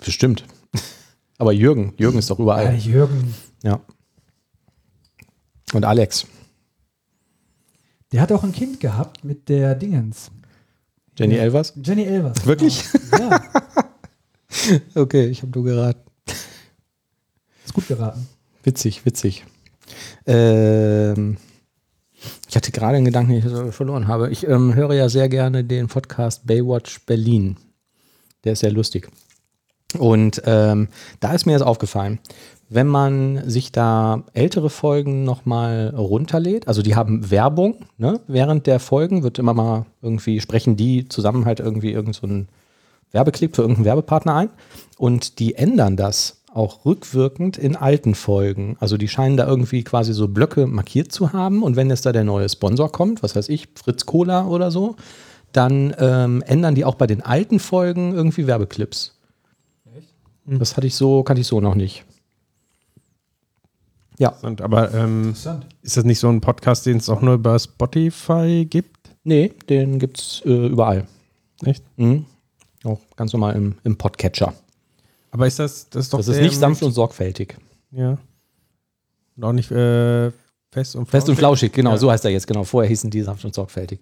Bestimmt. 0.05 0.45
Aber 1.39 1.53
Jürgen, 1.53 1.95
Jürgen 1.99 2.19
ist 2.19 2.31
doch 2.31 2.39
Ja, 2.39 2.43
überall. 2.45 2.75
Jürgen. 2.77 3.35
Ja. 3.63 3.81
Und 5.73 5.85
Alex. 5.85 6.27
Der 8.15 8.21
hat 8.21 8.31
auch 8.31 8.45
ein 8.45 8.53
Kind 8.53 8.79
gehabt 8.79 9.25
mit 9.25 9.49
der 9.49 9.75
Dingens. 9.75 10.31
Jenny 11.19 11.35
Elvers? 11.35 11.73
Jenny 11.83 12.05
Elvers. 12.05 12.47
Wirklich? 12.47 12.85
Genau. 13.11 13.29
Ja, 13.29 13.43
Okay, 14.95 15.27
ich 15.27 15.43
habe 15.43 15.51
du 15.51 15.65
geraten. 15.65 16.09
ist 17.65 17.75
gut 17.75 17.89
geraten. 17.89 18.29
Witzig, 18.63 19.05
witzig. 19.05 19.45
Ähm, 20.27 21.39
ich 22.49 22.55
hatte 22.55 22.71
gerade 22.71 22.99
einen 22.99 23.05
Gedanken, 23.05 23.33
den 23.33 23.69
ich 23.69 23.75
verloren 23.75 24.07
habe. 24.07 24.31
Ich 24.31 24.47
ähm, 24.47 24.77
höre 24.77 24.95
ja 24.95 25.09
sehr 25.09 25.29
gerne 25.29 25.65
den 25.65 25.89
Podcast 25.89 26.47
Baywatch 26.47 27.05
Berlin. 27.07 27.57
Der 28.45 28.53
ist 28.53 28.61
sehr 28.61 28.71
lustig. 28.71 29.11
Und 29.99 30.41
ähm, 30.45 30.87
da 31.19 31.33
ist 31.33 31.47
mir 31.47 31.53
jetzt 31.53 31.63
aufgefallen, 31.63 32.21
wenn 32.69 32.87
man 32.87 33.49
sich 33.49 33.73
da 33.73 34.25
ältere 34.33 34.71
Folgen 34.71 35.25
nochmal 35.25 35.93
runterlädt, 35.97 36.67
also 36.67 36.83
die 36.83 36.97
haben 36.97 37.31
Werbung, 37.31 37.87
ne? 37.99 38.21
während 38.27 38.67
der 38.67 38.81
Folgen 38.81 39.23
wird 39.23 39.39
immer 39.39 39.55
mal 39.55 39.87
irgendwie, 40.03 40.41
sprechen 40.41 40.77
die 40.77 41.09
zusammen 41.09 41.45
halt 41.45 41.61
irgendwie 41.61 41.93
irgend 41.93 42.15
so 42.15 42.27
einen 42.27 42.49
Werbeclip 43.13 43.55
für 43.55 43.63
irgendeinen 43.63 43.87
Werbepartner 43.87 44.35
ein 44.35 44.51
und 44.99 45.39
die 45.39 45.55
ändern 45.55 45.97
das 45.97 46.43
auch 46.53 46.85
rückwirkend 46.85 47.59
in 47.59 47.77
alten 47.77 48.15
Folgen. 48.15 48.77
Also 48.81 48.97
die 48.97 49.09
scheinen 49.09 49.37
da 49.37 49.47
irgendwie 49.47 49.83
quasi 49.83 50.13
so 50.13 50.29
Blöcke 50.29 50.67
markiert 50.67 51.13
zu 51.13 51.33
haben 51.33 51.63
und 51.63 51.77
wenn 51.77 51.91
jetzt 51.91 52.07
da 52.07 52.13
der 52.13 52.25
neue 52.25 52.49
Sponsor 52.49 52.91
kommt, 52.91 53.23
was 53.23 53.37
weiß 53.37 53.49
ich, 53.49 53.69
Fritz 53.75 54.07
Cola 54.07 54.47
oder 54.47 54.71
so, 54.71 54.97
dann 55.53 55.95
ähm, 55.99 56.43
ändern 56.47 56.75
die 56.75 56.85
auch 56.85 56.95
bei 56.97 57.07
den 57.07 57.23
alten 57.23 57.59
Folgen 57.59 58.15
irgendwie 58.15 58.47
Werbeclips. 58.47 59.19
Das 60.47 60.77
hatte 60.77 60.87
ich 60.87 60.95
so, 60.95 61.23
kannte 61.23 61.41
ich 61.41 61.47
so 61.47 61.61
noch 61.61 61.75
nicht. 61.75 62.05
Ja, 64.19 64.35
Und, 64.43 64.61
aber 64.61 64.93
ähm, 64.95 65.29
Interessant. 65.29 65.67
ist 65.83 65.97
das 65.97 66.05
nicht 66.05 66.19
so 66.21 66.29
ein 66.29 66.41
Podcast, 66.41 66.87
den 66.87 66.99
es 66.99 67.09
auch 67.09 67.21
nur 67.21 67.35
über 67.35 67.59
Spotify 67.59 68.67
gibt? 68.69 68.91
nee, 69.27 69.53
den 69.69 69.99
gibt's 69.99 70.43
äh, 70.45 70.67
überall. 70.67 71.07
Echt? 71.65 71.83
Mhm. 71.97 72.27
Auch 72.85 73.01
ganz 73.17 73.33
normal 73.33 73.57
im, 73.57 73.77
im 73.85 73.97
Podcatcher. 73.97 74.53
Aber 75.31 75.47
ist 75.47 75.59
das, 75.59 75.89
das 75.89 76.05
ist 76.05 76.13
doch 76.13 76.19
Das 76.19 76.29
ist 76.29 76.41
nicht 76.41 76.57
sanft 76.59 76.83
und 76.83 76.93
sorgfältig. 76.93 77.57
Ja. 77.91 78.19
Und 79.37 79.45
auch 79.45 79.53
nicht 79.53 79.71
äh, 79.71 80.31
fest 80.71 80.95
und 80.95 81.07
Fest 81.09 81.29
und 81.29 81.37
flauschig, 81.37 81.73
genau, 81.73 81.93
Ja. 81.93 81.97
so 81.97 82.11
heißt 82.11 82.25
er 82.27 82.31
jetzt, 82.33 82.47
genau. 82.47 82.65
Vorher 82.65 82.89
hießen 82.89 83.11
die 83.11 83.23
sanft 83.23 83.45
und 83.45 83.55
sorgfältig. 83.55 83.99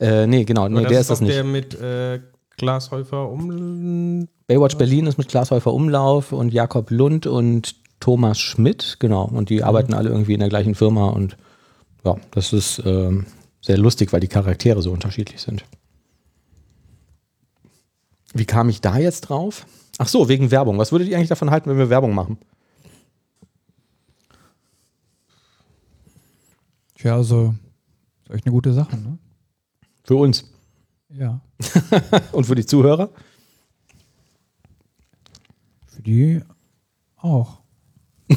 Äh, 0.00 0.26
nee, 0.26 0.44
genau, 0.44 0.68
nee, 0.68 0.84
der 0.86 1.00
ist 1.00 1.10
das 1.10 1.18
doch 1.18 1.26
nicht. 1.26 1.36
Der 1.36 1.44
mit 1.44 1.74
äh, 1.78 2.20
Glashäufer 2.56 3.28
um. 3.28 4.26
Baywatch 4.46 4.76
Berlin 4.76 5.06
ist 5.06 5.18
mit 5.18 5.28
Klaas 5.28 5.50
Häufer 5.50 5.72
Umlauf 5.74 6.32
und 6.32 6.52
Jakob 6.52 6.90
Lund 6.90 7.26
und 7.26 7.74
Thomas 8.02 8.40
Schmidt, 8.40 8.96
genau. 8.98 9.26
Und 9.26 9.48
die 9.48 9.62
arbeiten 9.62 9.94
alle 9.94 10.10
irgendwie 10.10 10.34
in 10.34 10.40
der 10.40 10.48
gleichen 10.48 10.74
Firma 10.74 11.10
und 11.10 11.36
ja, 12.04 12.16
das 12.32 12.52
ist 12.52 12.82
ähm, 12.84 13.26
sehr 13.60 13.78
lustig, 13.78 14.12
weil 14.12 14.18
die 14.18 14.26
Charaktere 14.26 14.82
so 14.82 14.90
unterschiedlich 14.90 15.40
sind. 15.40 15.64
Wie 18.34 18.44
kam 18.44 18.68
ich 18.68 18.80
da 18.80 18.98
jetzt 18.98 19.20
drauf? 19.22 19.66
Ach 19.98 20.08
so, 20.08 20.28
wegen 20.28 20.50
Werbung. 20.50 20.78
Was 20.78 20.90
würdet 20.90 21.06
ihr 21.06 21.16
eigentlich 21.16 21.28
davon 21.28 21.52
halten, 21.52 21.70
wenn 21.70 21.78
wir 21.78 21.90
Werbung 21.90 22.12
machen? 22.12 22.38
Tja, 26.96 27.14
also, 27.14 27.54
ist 28.24 28.34
echt 28.34 28.46
eine 28.46 28.52
gute 28.52 28.72
Sache, 28.72 28.96
ne? 28.96 29.16
Für 30.02 30.16
uns 30.16 30.50
Ja. 31.08 31.40
und 32.32 32.46
für 32.46 32.56
die 32.56 32.66
Zuhörer? 32.66 33.10
Für 35.86 36.02
die 36.02 36.40
auch. 37.16 37.61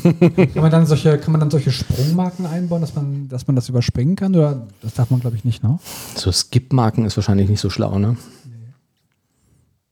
Kann, 0.02 0.62
man 0.62 0.72
dann 0.72 0.86
solche, 0.86 1.18
kann 1.18 1.32
man 1.32 1.40
dann 1.40 1.52
solche 1.52 1.72
Sprungmarken 1.72 2.46
einbauen, 2.46 2.82
dass 2.82 2.96
man, 2.96 3.28
dass 3.28 3.48
man 3.48 3.56
das 3.56 3.70
überspringen 3.70 4.16
kann? 4.16 4.36
Oder 4.36 4.68
das 4.82 4.94
darf 4.94 5.10
man, 5.10 5.20
glaube 5.20 5.36
ich, 5.36 5.44
nicht, 5.44 5.64
ne? 5.64 5.80
So 6.16 6.32
Skip-Marken 6.32 7.06
ist 7.06 7.18
wahrscheinlich 7.18 7.50
nicht 7.50 7.60
so 7.60 7.70
schlau, 7.70 8.00
ne? 8.00 8.18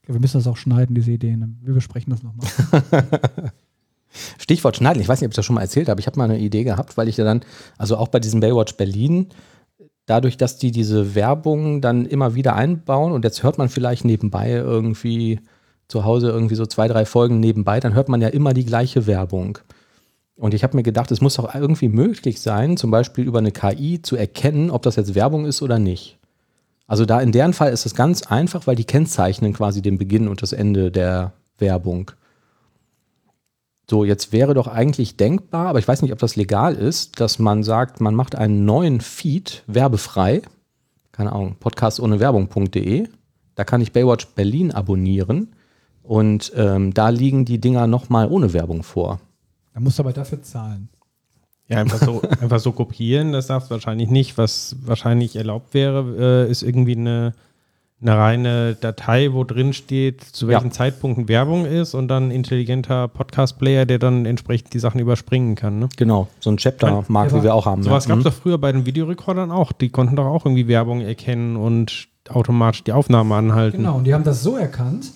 Ja, 0.08 0.14
wir 0.14 0.20
müssen 0.20 0.38
das 0.38 0.48
auch 0.48 0.58
schneiden, 0.58 0.96
diese 0.96 1.12
Ideen. 1.12 1.60
Wir 1.64 1.74
besprechen 1.74 2.12
das 2.12 2.24
nochmal. 2.24 2.48
Stichwort 4.38 4.78
Schneiden. 4.78 5.02
Ich 5.02 5.08
weiß 5.08 5.22
nicht, 5.22 5.28
ob 5.28 5.32
ich 5.32 5.36
das 5.36 5.46
schon 5.46 5.56
mal 5.56 5.62
erzählt 5.62 5.90
habe. 5.90 6.00
Ich 6.00 6.08
habe 6.08 6.18
mal 6.18 6.26
eine 6.26 6.40
Idee 6.40 6.64
gehabt, 6.64 6.98
weil 6.98 7.08
ich 7.08 7.18
ja 7.18 7.24
dann, 7.24 7.42
also 7.78 7.98
auch 7.98 8.10
bei 8.10 8.20
diesem 8.20 8.42
Baywatch 8.42 8.76
Berlin, 8.76 9.28
dadurch, 10.06 10.38
dass 10.38 10.58
die 10.58 10.72
diese 10.72 11.16
Werbung 11.16 11.82
dann 11.82 12.06
immer 12.06 12.36
wieder 12.36 12.56
einbauen 12.56 13.12
und 13.12 13.24
jetzt 13.24 13.44
hört 13.44 13.58
man 13.58 13.70
vielleicht 13.70 14.06
nebenbei 14.06 14.52
irgendwie 14.52 15.40
zu 15.88 16.04
Hause 16.04 16.30
irgendwie 16.30 16.56
so 16.56 16.66
zwei, 16.66 16.88
drei 16.88 17.06
Folgen 17.06 17.40
nebenbei, 17.40 17.80
dann 17.80 17.94
hört 17.94 18.10
man 18.10 18.22
ja 18.22 18.28
immer 18.30 18.54
die 18.54 18.66
gleiche 18.66 19.08
Werbung. 19.08 19.60
Und 20.36 20.54
ich 20.54 20.64
habe 20.64 20.76
mir 20.76 20.84
gedacht, 20.84 21.12
es 21.12 21.22
muss 21.22 21.36
doch 21.36 21.54
irgendwie 21.54 21.90
möglich 21.90 22.42
sein, 22.42 22.78
zum 22.78 22.92
Beispiel 22.92 23.26
über 23.26 23.40
eine 23.40 23.52
KI 23.52 24.02
zu 24.02 24.16
erkennen, 24.16 24.72
ob 24.72 24.82
das 24.82 24.96
jetzt 24.96 25.16
Werbung 25.16 25.46
ist 25.46 25.62
oder 25.62 25.80
nicht. 25.80 26.18
Also 26.88 27.06
da 27.06 27.22
in 27.22 27.32
deren 27.32 27.54
Fall 27.54 27.72
ist 27.72 27.86
es 27.86 27.96
ganz 27.96 28.24
einfach, 28.24 28.68
weil 28.68 28.76
die 28.76 28.84
kennzeichnen 28.84 29.54
quasi 29.54 29.82
den 29.82 29.98
Beginn 29.98 30.28
und 30.28 30.42
das 30.42 30.54
Ende 30.54 30.92
der 30.92 31.34
Werbung. 31.58 32.12
So, 33.90 34.06
jetzt 34.06 34.32
wäre 34.32 34.54
doch 34.54 34.68
eigentlich 34.68 35.18
denkbar, 35.18 35.68
aber 35.68 35.80
ich 35.80 35.88
weiß 35.88 36.02
nicht, 36.02 36.14
ob 36.14 36.20
das 36.20 36.36
legal 36.36 36.76
ist, 36.76 37.20
dass 37.20 37.38
man 37.38 37.64
sagt, 37.64 38.02
man 38.02 38.16
macht 38.16 38.36
einen 38.36 38.66
neuen 38.66 39.02
Feed 39.02 39.64
werbefrei. 39.68 40.42
Keine 41.12 41.32
Ahnung, 41.32 41.58
podcast 41.60 42.00
ohne 42.00 42.20
Werbung.de. 42.20 43.08
Da 43.56 43.64
kann 43.64 43.82
ich 43.82 43.92
Baywatch 43.92 44.28
Berlin 44.28 44.72
abonnieren 44.72 45.56
und 46.02 46.52
ähm, 46.56 46.94
da 46.94 47.10
liegen 47.10 47.46
die 47.46 47.60
Dinger 47.60 47.88
nochmal 47.88 48.28
ohne 48.30 48.54
Werbung 48.54 48.84
vor. 48.84 49.20
Da 49.74 49.80
musst 49.80 49.98
du 50.00 50.04
aber 50.04 50.14
dafür 50.14 50.42
zahlen. 50.42 50.90
Ja, 51.68 51.78
einfach 51.80 52.00
so, 52.00 52.22
einfach 52.42 52.60
so 52.60 52.72
kopieren, 52.72 53.32
das 53.32 53.48
darfst 53.48 53.70
du 53.70 53.74
wahrscheinlich 53.74 54.10
nicht. 54.10 54.38
Was 54.38 54.76
wahrscheinlich 54.86 55.36
erlaubt 55.36 55.74
wäre, 55.74 56.46
äh, 56.48 56.52
ist 56.52 56.62
irgendwie 56.62 56.96
eine, 56.96 57.34
eine 58.02 58.18
reine 58.18 58.76
Datei, 58.76 59.32
wo 59.32 59.46
drin 59.46 59.72
steht, 59.72 60.22
zu 60.22 60.48
welchen 60.50 60.68
Ja. 60.68 60.72
Zeitpunkten 60.72 61.30
Werbung 61.30 61.66
ist 61.66 61.94
und 61.94 62.10
dann 62.10 62.28
ein 62.28 62.32
intelligenter 62.32 63.08
Podcast-Player, 63.08 63.86
der 63.86 63.98
dann 63.98 64.26
entsprechend 64.26 64.74
die 64.74 64.80
Sachen 64.80 65.00
überspringen 65.00 65.56
kann. 65.56 65.80
Ne? 65.80 65.90
Genau, 65.96 66.28
so 66.42 66.50
ein 66.52 66.58
Chapter-Mark, 66.58 67.32
Ja, 67.32 67.38
wie 67.40 67.44
wir 67.44 67.56
auch 67.56 67.66
haben. 67.66 67.82
Sowas 67.82 68.06
ja. 68.06 68.10
gab 68.10 68.20
es 68.20 68.26
Mhm. 68.26 68.30
doch 68.30 68.36
früher 68.36 68.58
bei 68.58 68.72
den 68.74 68.86
Videorekordern 68.86 69.50
auch. 69.52 69.72
Die 69.72 69.90
konnten 69.90 70.18
doch 70.18 70.26
auch 70.26 70.46
irgendwie 70.46 70.68
Werbung 70.68 71.00
erkennen 71.02 71.56
und 71.56 72.10
automatisch 72.30 72.84
die 72.84 72.92
Aufnahme 72.92 73.36
anhalten. 73.36 73.78
Genau, 73.78 73.96
und 73.96 74.04
die 74.04 74.14
haben 74.14 74.24
das 74.26 74.44
so 74.44 74.58
erkannt, 74.58 75.12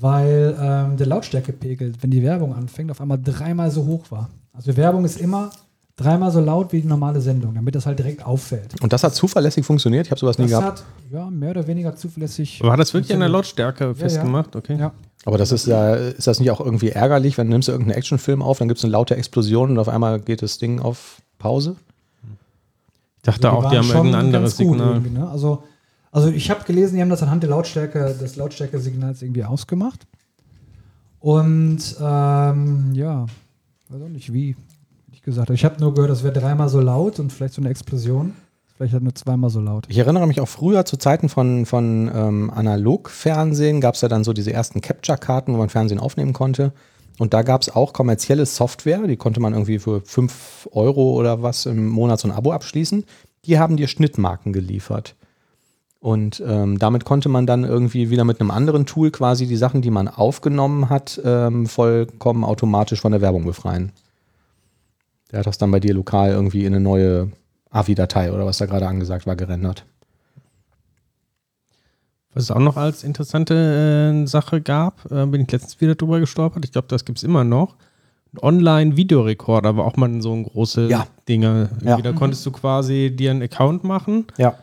weil 0.00 0.56
ähm, 0.60 0.96
der 0.96 1.06
Lautstärkepegel, 1.06 1.92
wenn 2.00 2.10
die 2.10 2.22
Werbung 2.22 2.54
anfängt, 2.54 2.90
auf 2.90 3.00
einmal 3.00 3.18
dreimal 3.22 3.70
so 3.70 3.84
hoch 3.86 4.10
war. 4.10 4.30
Also 4.52 4.70
die 4.72 4.76
Werbung 4.76 5.04
ist 5.04 5.20
immer 5.20 5.50
dreimal 5.96 6.30
so 6.30 6.40
laut 6.40 6.72
wie 6.72 6.82
die 6.82 6.88
normale 6.88 7.20
Sendung, 7.20 7.54
damit 7.54 7.74
das 7.74 7.86
halt 7.86 7.98
direkt 7.98 8.24
auffällt. 8.24 8.80
Und 8.82 8.92
das 8.92 9.02
hat 9.02 9.14
zuverlässig 9.14 9.64
funktioniert? 9.64 10.06
Ich 10.06 10.10
habe 10.10 10.20
sowas 10.20 10.38
nie 10.38 10.44
Das 10.48 10.60
gehabt. 10.60 10.78
hat 10.80 10.84
ja 11.10 11.30
mehr 11.30 11.50
oder 11.50 11.66
weniger 11.66 11.96
zuverlässig. 11.96 12.62
War 12.62 12.76
das 12.76 12.92
wirklich 12.92 13.12
an 13.14 13.20
der. 13.20 13.28
Lautstärke 13.30 13.94
festgemacht? 13.94 14.54
Okay. 14.56 14.76
Ja. 14.78 14.92
Aber 15.24 15.38
das 15.38 15.50
ist 15.52 15.66
ja, 15.66 15.94
ist 15.94 16.26
das 16.26 16.38
nicht 16.38 16.50
auch 16.50 16.60
irgendwie 16.60 16.90
ärgerlich, 16.90 17.36
wenn 17.38 17.48
du 17.48 17.52
nimmst 17.54 17.68
du 17.68 17.72
irgendeinen 17.72 17.98
Actionfilm 17.98 18.42
auf, 18.42 18.58
dann 18.58 18.68
gibt 18.68 18.78
es 18.78 18.84
eine 18.84 18.92
laute 18.92 19.16
Explosion 19.16 19.70
und 19.70 19.78
auf 19.78 19.88
einmal 19.88 20.20
geht 20.20 20.42
das 20.42 20.58
Ding 20.58 20.78
auf 20.80 21.20
Pause? 21.38 21.76
Ich 23.16 23.22
dachte 23.22 23.50
auch, 23.50 23.68
die 23.70 23.76
haben 23.76 23.88
irgendein 23.88 24.26
anderes 24.26 24.56
Signal. 24.56 25.00
Ne? 25.00 25.28
Also, 25.28 25.64
also 26.16 26.30
ich 26.30 26.48
habe 26.48 26.64
gelesen, 26.64 26.94
die 26.94 27.02
haben 27.02 27.10
das 27.10 27.22
anhand 27.22 27.42
der 27.42 27.50
Lautstärke, 27.50 28.16
des 28.18 28.36
Lautstärkesignals 28.36 29.20
irgendwie 29.20 29.44
ausgemacht. 29.44 30.06
Und 31.20 31.94
ähm, 32.00 32.94
ja, 32.94 33.26
weiß 33.90 34.00
auch 34.00 34.08
nicht 34.08 34.32
wie. 34.32 34.56
Ich 35.12 35.20
gesagt, 35.20 35.50
ich 35.50 35.66
habe 35.66 35.78
nur 35.78 35.92
gehört, 35.92 36.10
das 36.10 36.22
wäre 36.22 36.32
dreimal 36.32 36.70
so 36.70 36.80
laut 36.80 37.20
und 37.20 37.34
vielleicht 37.34 37.52
so 37.52 37.60
eine 37.60 37.68
Explosion. 37.68 38.32
Vielleicht 38.74 38.94
halt 38.94 39.02
nur 39.02 39.14
zweimal 39.14 39.50
so 39.50 39.60
laut. 39.60 39.84
Ich 39.88 39.98
erinnere 39.98 40.26
mich 40.26 40.40
auch 40.40 40.48
früher 40.48 40.86
zu 40.86 40.96
Zeiten 40.96 41.28
von, 41.28 41.66
von 41.66 42.10
ähm, 42.14 42.50
Analogfernsehen 42.50 43.82
gab 43.82 43.94
es 43.94 44.00
ja 44.00 44.08
dann 44.08 44.24
so 44.24 44.32
diese 44.32 44.54
ersten 44.54 44.80
Capture-Karten, 44.80 45.52
wo 45.52 45.58
man 45.58 45.68
Fernsehen 45.68 46.00
aufnehmen 46.00 46.32
konnte. 46.32 46.72
Und 47.18 47.34
da 47.34 47.42
gab 47.42 47.60
es 47.60 47.68
auch 47.68 47.92
kommerzielle 47.92 48.46
Software, 48.46 49.06
die 49.06 49.18
konnte 49.18 49.40
man 49.40 49.52
irgendwie 49.52 49.80
für 49.80 50.00
5 50.00 50.70
Euro 50.72 51.12
oder 51.12 51.42
was 51.42 51.66
im 51.66 51.88
Monat 51.88 52.20
so 52.20 52.28
ein 52.28 52.32
Abo 52.32 52.52
abschließen. 52.52 53.04
Die 53.44 53.58
haben 53.58 53.76
dir 53.76 53.86
Schnittmarken 53.86 54.54
geliefert. 54.54 55.14
Und 56.06 56.40
ähm, 56.46 56.78
damit 56.78 57.04
konnte 57.04 57.28
man 57.28 57.48
dann 57.48 57.64
irgendwie 57.64 58.10
wieder 58.10 58.22
mit 58.22 58.40
einem 58.40 58.52
anderen 58.52 58.86
Tool 58.86 59.10
quasi 59.10 59.48
die 59.48 59.56
Sachen, 59.56 59.82
die 59.82 59.90
man 59.90 60.06
aufgenommen 60.06 60.88
hat, 60.88 61.20
ähm, 61.24 61.66
vollkommen 61.66 62.44
automatisch 62.44 63.00
von 63.00 63.10
der 63.10 63.20
Werbung 63.20 63.44
befreien. 63.44 63.90
Der 65.32 65.40
hat 65.40 65.48
das 65.48 65.58
dann 65.58 65.72
bei 65.72 65.80
dir 65.80 65.94
lokal 65.94 66.30
irgendwie 66.30 66.64
in 66.64 66.72
eine 66.74 66.80
neue 66.80 67.32
AVI-Datei 67.70 68.32
oder 68.32 68.46
was 68.46 68.58
da 68.58 68.66
gerade 68.66 68.86
angesagt 68.86 69.26
war, 69.26 69.34
gerendert. 69.34 69.84
Was 72.34 72.44
es 72.44 72.50
auch 72.52 72.60
noch 72.60 72.76
als 72.76 73.02
interessante 73.02 74.22
äh, 74.22 74.26
Sache 74.28 74.60
gab, 74.60 75.10
äh, 75.10 75.26
bin 75.26 75.40
ich 75.40 75.50
letztens 75.50 75.80
wieder 75.80 75.96
drüber 75.96 76.20
gestolpert. 76.20 76.64
Ich 76.64 76.70
glaube, 76.70 76.86
das 76.86 77.04
gibt 77.04 77.18
es 77.18 77.24
immer 77.24 77.42
noch. 77.42 77.74
Online-Videorekorder 78.40 79.76
war 79.76 79.84
auch 79.84 79.96
mal 79.96 80.22
so 80.22 80.32
ein 80.32 80.44
große 80.44 80.86
Ja. 80.86 81.08
Dinge. 81.28 81.70
Ja. 81.82 82.00
Da 82.00 82.12
konntest 82.12 82.46
du 82.46 82.52
quasi 82.52 83.12
dir 83.12 83.32
einen 83.32 83.42
Account 83.42 83.82
machen 83.82 84.26
Ja. 84.36 84.54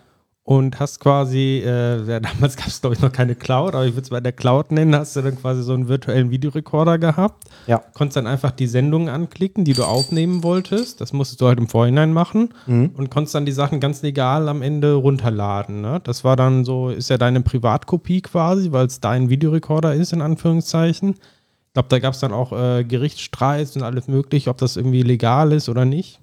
Und 0.45 0.77
hast 0.79 0.99
quasi, 0.99 1.63
äh, 1.65 2.03
ja, 2.05 2.19
damals 2.19 2.57
gab 2.57 2.67
es 2.67 2.81
glaube 2.81 2.95
ich 2.95 3.01
noch 3.01 3.11
keine 3.13 3.33
Cloud, 3.33 3.75
aber 3.75 3.85
ich 3.85 3.93
würde 3.93 4.01
es 4.03 4.09
bei 4.09 4.19
der 4.19 4.33
Cloud 4.33 4.71
nennen, 4.73 4.93
hast 4.93 5.15
du 5.15 5.21
dann 5.21 5.37
quasi 5.39 5.63
so 5.63 5.73
einen 5.73 5.87
virtuellen 5.87 6.31
Videorekorder 6.31 6.97
gehabt. 6.97 7.45
Ja. 7.65 7.81
Konntest 7.93 8.17
dann 8.17 8.27
einfach 8.27 8.51
die 8.51 8.67
Sendungen 8.67 9.07
anklicken, 9.07 9.63
die 9.63 9.71
du 9.73 9.83
aufnehmen 9.85 10.43
wolltest. 10.43 10.99
Das 10.99 11.13
musstest 11.13 11.39
du 11.39 11.47
halt 11.47 11.59
im 11.59 11.67
Vorhinein 11.69 12.11
machen 12.11 12.49
Mhm. 12.65 12.91
und 12.97 13.09
konntest 13.09 13.35
dann 13.35 13.45
die 13.45 13.51
Sachen 13.53 13.79
ganz 13.79 14.01
legal 14.01 14.49
am 14.49 14.61
Ende 14.61 14.93
runterladen. 14.95 15.79
Ne? 15.81 16.01
Das 16.03 16.25
war 16.25 16.35
dann 16.35 16.65
so, 16.65 16.89
ist 16.89 17.09
ja 17.09 17.17
deine 17.17 17.39
Privatkopie 17.41 18.21
quasi, 18.21 18.71
weil 18.73 18.87
es 18.87 18.99
dein 18.99 19.29
Videorekorder 19.29 19.93
ist, 19.95 20.11
in 20.11 20.21
Anführungszeichen. 20.21 21.11
Ich 21.11 21.73
glaube, 21.73 21.89
da 21.89 21.99
gab 21.99 22.13
es 22.13 22.19
dann 22.19 22.33
auch 22.33 22.51
äh, 22.51 22.83
Gerichtsstreits 22.83 23.75
und 23.75 23.81
alles 23.83 24.07
mögliche, 24.07 24.49
ob 24.49 24.57
das 24.57 24.75
irgendwie 24.77 25.01
legal 25.03 25.51
ist 25.53 25.69
oder 25.69 25.85
nicht. 25.85 26.19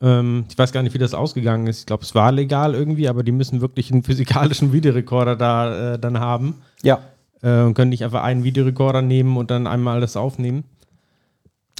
Ähm, 0.00 0.44
ich 0.50 0.56
weiß 0.58 0.72
gar 0.72 0.82
nicht, 0.82 0.94
wie 0.94 0.98
das 0.98 1.14
ausgegangen 1.14 1.66
ist. 1.66 1.80
Ich 1.80 1.86
glaube, 1.86 2.02
es 2.04 2.14
war 2.14 2.32
legal 2.32 2.74
irgendwie, 2.74 3.08
aber 3.08 3.22
die 3.22 3.32
müssen 3.32 3.60
wirklich 3.60 3.92
einen 3.92 4.02
physikalischen 4.02 4.72
Videorekorder 4.72 5.36
da 5.36 5.94
äh, 5.94 5.98
dann 5.98 6.18
haben 6.20 6.56
Ja. 6.82 7.00
äh, 7.42 7.60
und 7.62 7.74
können 7.74 7.90
nicht 7.90 8.04
einfach 8.04 8.22
einen 8.22 8.44
Videorekorder 8.44 9.02
nehmen 9.02 9.36
und 9.36 9.50
dann 9.50 9.66
einmal 9.66 9.96
alles 9.96 10.16
aufnehmen. 10.16 10.64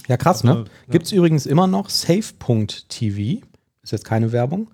Ja, 0.09 0.16
krass, 0.16 0.45
Also, 0.45 0.61
ne? 0.62 0.64
Gibt 0.90 1.07
es 1.07 1.12
übrigens 1.12 1.47
immer 1.47 1.66
noch 1.66 1.88
Safe.tv. 1.90 3.45
Ist 3.83 3.92
jetzt 3.92 4.04
keine 4.04 4.33
Werbung. 4.33 4.69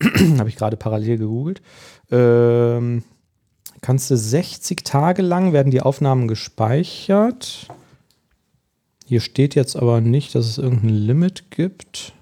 Habe 0.38 0.48
ich 0.48 0.56
gerade 0.56 0.76
parallel 0.76 1.18
gegoogelt. 1.18 1.60
Ähm, 2.10 3.02
kannst 3.82 4.10
du 4.10 4.16
60 4.16 4.84
Tage 4.84 5.22
lang 5.22 5.52
werden 5.52 5.70
die 5.70 5.82
Aufnahmen 5.82 6.28
gespeichert. 6.28 7.68
Hier 9.06 9.20
steht 9.20 9.54
jetzt 9.54 9.76
aber 9.76 10.00
nicht, 10.00 10.34
dass 10.34 10.46
es 10.46 10.58
irgendein 10.58 10.90
Limit 10.90 11.50
gibt. 11.50 12.12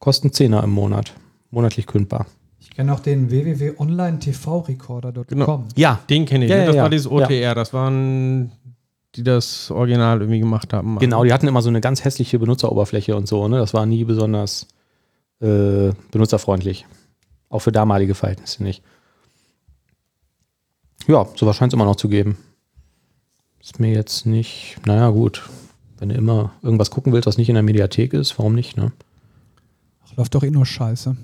Kosten 0.00 0.28
10er 0.28 0.64
im 0.64 0.70
Monat. 0.70 1.12
Monatlich 1.50 1.86
kündbar. 1.86 2.26
Ich 2.58 2.70
kenne 2.70 2.92
auch 2.92 3.00
den 3.00 3.30
www.online-tv-recorder.com. 3.30 5.26
Genau. 5.28 5.64
Ja, 5.76 6.00
Den 6.08 6.24
kenne 6.24 6.46
ich. 6.46 6.50
Ja, 6.50 6.56
ne? 6.56 6.62
ja, 6.62 6.66
das 6.66 6.76
ja. 6.76 6.82
war 6.82 6.90
dieses 6.90 7.06
OTR. 7.06 7.54
Das 7.54 7.72
waren, 7.74 8.50
die 9.14 9.22
das 9.22 9.70
Original 9.70 10.20
irgendwie 10.20 10.40
gemacht 10.40 10.72
haben. 10.72 10.98
Genau, 10.98 11.22
die 11.24 11.32
hatten 11.32 11.46
immer 11.46 11.62
so 11.62 11.68
eine 11.68 11.82
ganz 11.82 12.02
hässliche 12.02 12.38
Benutzeroberfläche 12.38 13.14
und 13.14 13.28
so. 13.28 13.46
Ne? 13.46 13.58
Das 13.58 13.74
war 13.74 13.84
nie 13.84 14.04
besonders 14.04 14.66
äh, 15.40 15.92
benutzerfreundlich. 16.10 16.86
Auch 17.50 17.60
für 17.60 17.72
damalige 17.72 18.14
Verhältnisse 18.14 18.62
nicht. 18.62 18.82
Ja, 21.06 21.26
sowas 21.36 21.56
scheint 21.56 21.72
es 21.72 21.74
immer 21.74 21.84
noch 21.84 21.96
zu 21.96 22.08
geben. 22.08 22.38
Ist 23.60 23.80
mir 23.80 23.92
jetzt 23.92 24.24
nicht, 24.24 24.78
naja, 24.86 25.10
gut. 25.10 25.42
Wenn 25.98 26.08
du 26.08 26.14
immer 26.14 26.52
irgendwas 26.62 26.90
gucken 26.90 27.12
willst, 27.12 27.26
was 27.26 27.36
nicht 27.36 27.50
in 27.50 27.54
der 27.54 27.62
Mediathek 27.62 28.14
ist, 28.14 28.38
warum 28.38 28.54
nicht, 28.54 28.78
ne? 28.78 28.92
Ach, 30.10 30.16
läuft 30.16 30.34
doch 30.34 30.42
eh 30.42 30.50
nur 30.50 30.66
Scheiße. 30.66 31.16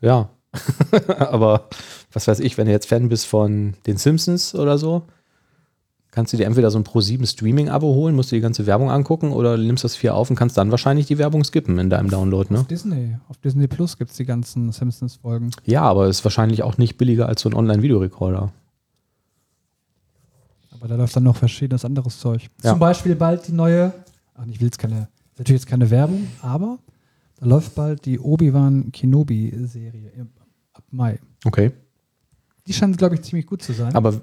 Ja. 0.00 0.30
Aber 1.18 1.68
was 2.12 2.28
weiß 2.28 2.40
ich, 2.40 2.56
wenn 2.58 2.66
du 2.66 2.72
jetzt 2.72 2.88
Fan 2.88 3.08
bist 3.08 3.26
von 3.26 3.74
den 3.86 3.96
Simpsons 3.96 4.54
oder 4.54 4.78
so, 4.78 5.02
kannst 6.14 6.32
du 6.32 6.36
dir 6.36 6.46
entweder 6.46 6.70
so 6.70 6.78
ein 6.78 6.84
Pro7 6.84 7.26
Streaming-Abo 7.26 7.92
holen, 7.94 8.14
musst 8.14 8.30
du 8.30 8.36
die 8.36 8.40
ganze 8.40 8.66
Werbung 8.66 8.90
angucken 8.90 9.32
oder 9.32 9.56
nimmst 9.56 9.82
das 9.82 9.96
4 9.96 10.14
auf 10.14 10.30
und 10.30 10.36
kannst 10.36 10.56
dann 10.56 10.70
wahrscheinlich 10.70 11.06
die 11.06 11.18
Werbung 11.18 11.42
skippen 11.42 11.78
in 11.80 11.90
deinem 11.90 12.08
Download, 12.08 12.52
ne? 12.52 12.60
Auf 12.60 12.68
Disney. 12.68 13.16
Auf 13.28 13.38
Disney 13.38 13.66
Plus 13.66 13.98
gibt 13.98 14.12
es 14.12 14.16
die 14.16 14.24
ganzen 14.24 14.70
Simpsons-Folgen. 14.70 15.50
Ja, 15.64 15.82
aber 15.82 16.06
ist 16.06 16.22
wahrscheinlich 16.22 16.62
auch 16.62 16.78
nicht 16.78 16.98
billiger 16.98 17.26
als 17.26 17.42
so 17.42 17.48
ein 17.48 17.54
Online-Videorekorder. 17.54 18.52
Aber 20.70 20.88
da 20.88 20.94
läuft 20.94 21.16
dann 21.16 21.24
noch 21.24 21.36
verschiedenes 21.36 21.84
anderes 21.84 22.20
Zeug. 22.20 22.48
Ja. 22.62 22.70
Zum 22.70 22.78
Beispiel 22.78 23.16
bald 23.16 23.48
die 23.48 23.52
neue, 23.52 23.92
ach, 24.34 24.46
ich 24.46 24.60
will 24.60 24.66
jetzt 24.68 24.78
keine, 24.78 25.08
ist 25.32 25.38
natürlich 25.38 25.62
jetzt 25.62 25.68
keine 25.68 25.90
Werbung, 25.90 26.28
aber 26.42 26.78
läuft 27.44 27.74
bald 27.74 28.04
die 28.04 28.18
Obi-Wan 28.18 28.90
Kenobi-Serie 28.92 30.26
ab 30.72 30.84
Mai. 30.90 31.18
Okay. 31.44 31.72
Die 32.66 32.72
scheint, 32.72 32.98
glaube 32.98 33.14
ich, 33.14 33.22
ziemlich 33.22 33.46
gut 33.46 33.62
zu 33.62 33.72
sein. 33.72 33.94
Aber 33.94 34.22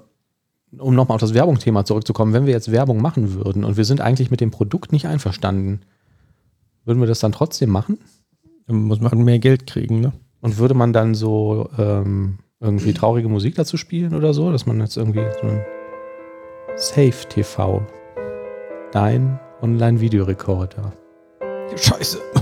um 0.78 0.94
nochmal 0.94 1.16
auf 1.16 1.20
das 1.20 1.34
Werbungsthema 1.34 1.84
zurückzukommen, 1.84 2.32
wenn 2.32 2.46
wir 2.46 2.52
jetzt 2.52 2.72
Werbung 2.72 3.00
machen 3.00 3.34
würden 3.34 3.64
und 3.64 3.76
wir 3.76 3.84
sind 3.84 4.00
eigentlich 4.00 4.30
mit 4.30 4.40
dem 4.40 4.50
Produkt 4.50 4.92
nicht 4.92 5.06
einverstanden, 5.06 5.80
würden 6.84 7.00
wir 7.00 7.06
das 7.06 7.20
dann 7.20 7.32
trotzdem 7.32 7.70
machen? 7.70 7.98
Dann 8.66 8.76
muss 8.76 9.00
man 9.00 9.22
mehr 9.22 9.38
Geld 9.38 9.66
kriegen, 9.66 10.00
ne? 10.00 10.12
Und 10.40 10.58
würde 10.58 10.74
man 10.74 10.92
dann 10.92 11.14
so 11.14 11.68
ähm, 11.78 12.38
irgendwie 12.58 12.92
traurige 12.92 13.28
Musik 13.28 13.54
dazu 13.54 13.76
spielen 13.76 14.14
oder 14.14 14.34
so, 14.34 14.50
dass 14.50 14.66
man 14.66 14.80
jetzt 14.80 14.96
irgendwie 14.96 15.24
so 15.40 15.48
ein 15.48 15.64
Safe 16.76 17.28
TV, 17.28 17.86
dein 18.92 19.38
Online-Videorekorder. 19.60 20.92
Scheiße. 21.76 22.20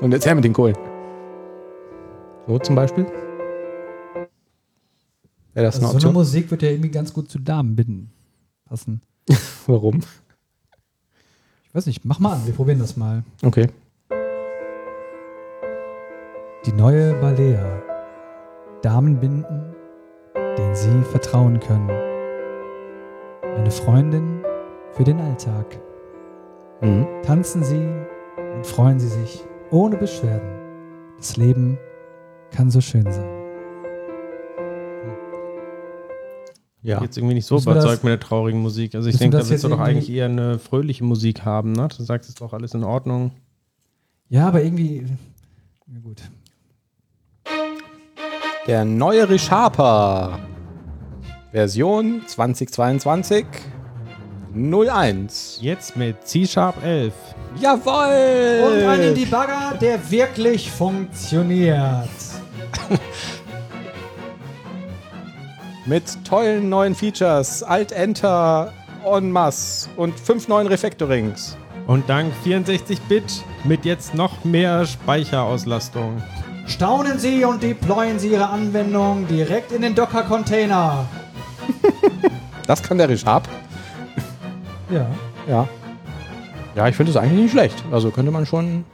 Und 0.00 0.12
jetzt 0.12 0.26
her 0.26 0.34
mit 0.34 0.44
den 0.44 0.52
Kohlen. 0.52 0.76
So 2.46 2.58
zum 2.58 2.74
Beispiel. 2.74 3.06
Wäre 5.54 5.66
das 5.66 5.76
also 5.76 5.88
eine 5.88 6.00
so 6.00 6.08
eine? 6.08 6.18
Musik 6.18 6.50
wird 6.50 6.62
ja 6.62 6.70
irgendwie 6.70 6.90
ganz 6.90 7.12
gut 7.12 7.30
zu 7.30 7.38
Damenbinden 7.38 8.10
passen. 8.64 9.00
Warum? 9.66 10.00
Ich 11.64 11.74
weiß 11.74 11.86
nicht, 11.86 12.04
mach 12.04 12.18
mal 12.18 12.34
an, 12.34 12.46
wir 12.46 12.52
probieren 12.52 12.80
das 12.80 12.96
mal. 12.96 13.24
Okay. 13.42 13.68
Die 16.66 16.72
neue 16.72 17.14
Balea. 17.14 17.82
Damenbinden, 18.82 19.74
denen 20.58 20.74
Sie 20.74 21.02
vertrauen 21.10 21.58
können. 21.60 21.90
Eine 23.42 23.70
Freundin 23.70 24.42
für 24.92 25.04
den 25.04 25.20
Alltag. 25.20 25.78
Mhm. 26.84 27.06
Tanzen 27.22 27.64
Sie 27.64 27.88
und 28.56 28.66
freuen 28.66 28.98
Sie 29.00 29.08
sich 29.08 29.42
ohne 29.70 29.96
Beschwerden. 29.96 30.48
Das 31.16 31.36
Leben 31.36 31.78
kann 32.50 32.70
so 32.70 32.80
schön 32.80 33.10
sein. 33.10 33.24
Ja. 36.82 37.00
Jetzt 37.00 37.16
irgendwie 37.16 37.34
nicht 37.34 37.46
so 37.46 37.54
Müssen 37.54 37.68
wir 37.68 37.74
das- 37.74 37.84
überzeugt 37.84 38.04
mit 38.04 38.10
der 38.12 38.20
traurigen 38.20 38.60
Musik. 38.60 38.94
Also 38.94 39.08
ich 39.08 39.16
denke, 39.16 39.38
da 39.38 39.48
willst 39.48 39.64
du 39.64 39.68
doch 39.68 39.80
eigentlich 39.80 40.10
eher 40.10 40.26
eine 40.26 40.58
fröhliche 40.58 41.02
Musik 41.02 41.44
haben, 41.46 41.72
ne? 41.72 41.88
Du 41.88 42.02
sagst, 42.02 42.28
es 42.28 42.34
ist 42.34 42.40
doch 42.42 42.52
alles 42.52 42.74
in 42.74 42.84
Ordnung. 42.84 43.30
Ja, 44.28 44.48
aber 44.48 44.62
irgendwie. 44.62 45.06
Ja, 45.86 46.00
gut. 46.02 46.22
Der 48.66 48.84
neue 48.84 49.28
Resharper. 49.30 50.38
Version 51.52 52.20
2022 52.26 53.46
01. 54.54 55.58
Jetzt 55.60 55.96
mit 55.96 56.26
C-Sharp 56.26 56.82
11. 56.84 57.12
Jawoll! 57.60 58.62
Und 58.66 58.88
einen 58.88 59.14
Debugger, 59.14 59.74
der 59.80 60.10
wirklich 60.10 60.70
funktioniert. 60.70 62.08
Mit 65.86 66.04
tollen 66.24 66.68
neuen 66.70 66.94
Features. 66.94 67.62
Alt-Enter 67.62 68.72
en 69.04 69.30
masse 69.30 69.88
und 69.96 70.18
fünf 70.18 70.48
neuen 70.48 70.66
Refactorings. 70.66 71.58
Und 71.86 72.08
dank 72.08 72.32
64-Bit 72.44 73.44
mit 73.64 73.84
jetzt 73.84 74.14
noch 74.14 74.44
mehr 74.44 74.86
Speicherauslastung. 74.86 76.22
Staunen 76.66 77.18
Sie 77.18 77.44
und 77.44 77.62
deployen 77.62 78.18
Sie 78.18 78.28
Ihre 78.28 78.48
Anwendung 78.48 79.26
direkt 79.26 79.72
in 79.72 79.82
den 79.82 79.94
Docker-Container. 79.94 81.04
Das 82.66 82.82
kann 82.82 82.96
der 82.96 83.10
Resharp. 83.10 83.46
Ja. 84.90 85.10
Ja. 85.48 85.68
Ja, 86.74 86.88
ich 86.88 86.96
finde 86.96 87.10
es 87.10 87.16
eigentlich 87.16 87.42
nicht 87.42 87.52
schlecht. 87.52 87.84
Also 87.90 88.10
könnte 88.10 88.30
man 88.32 88.46
schon 88.46 88.84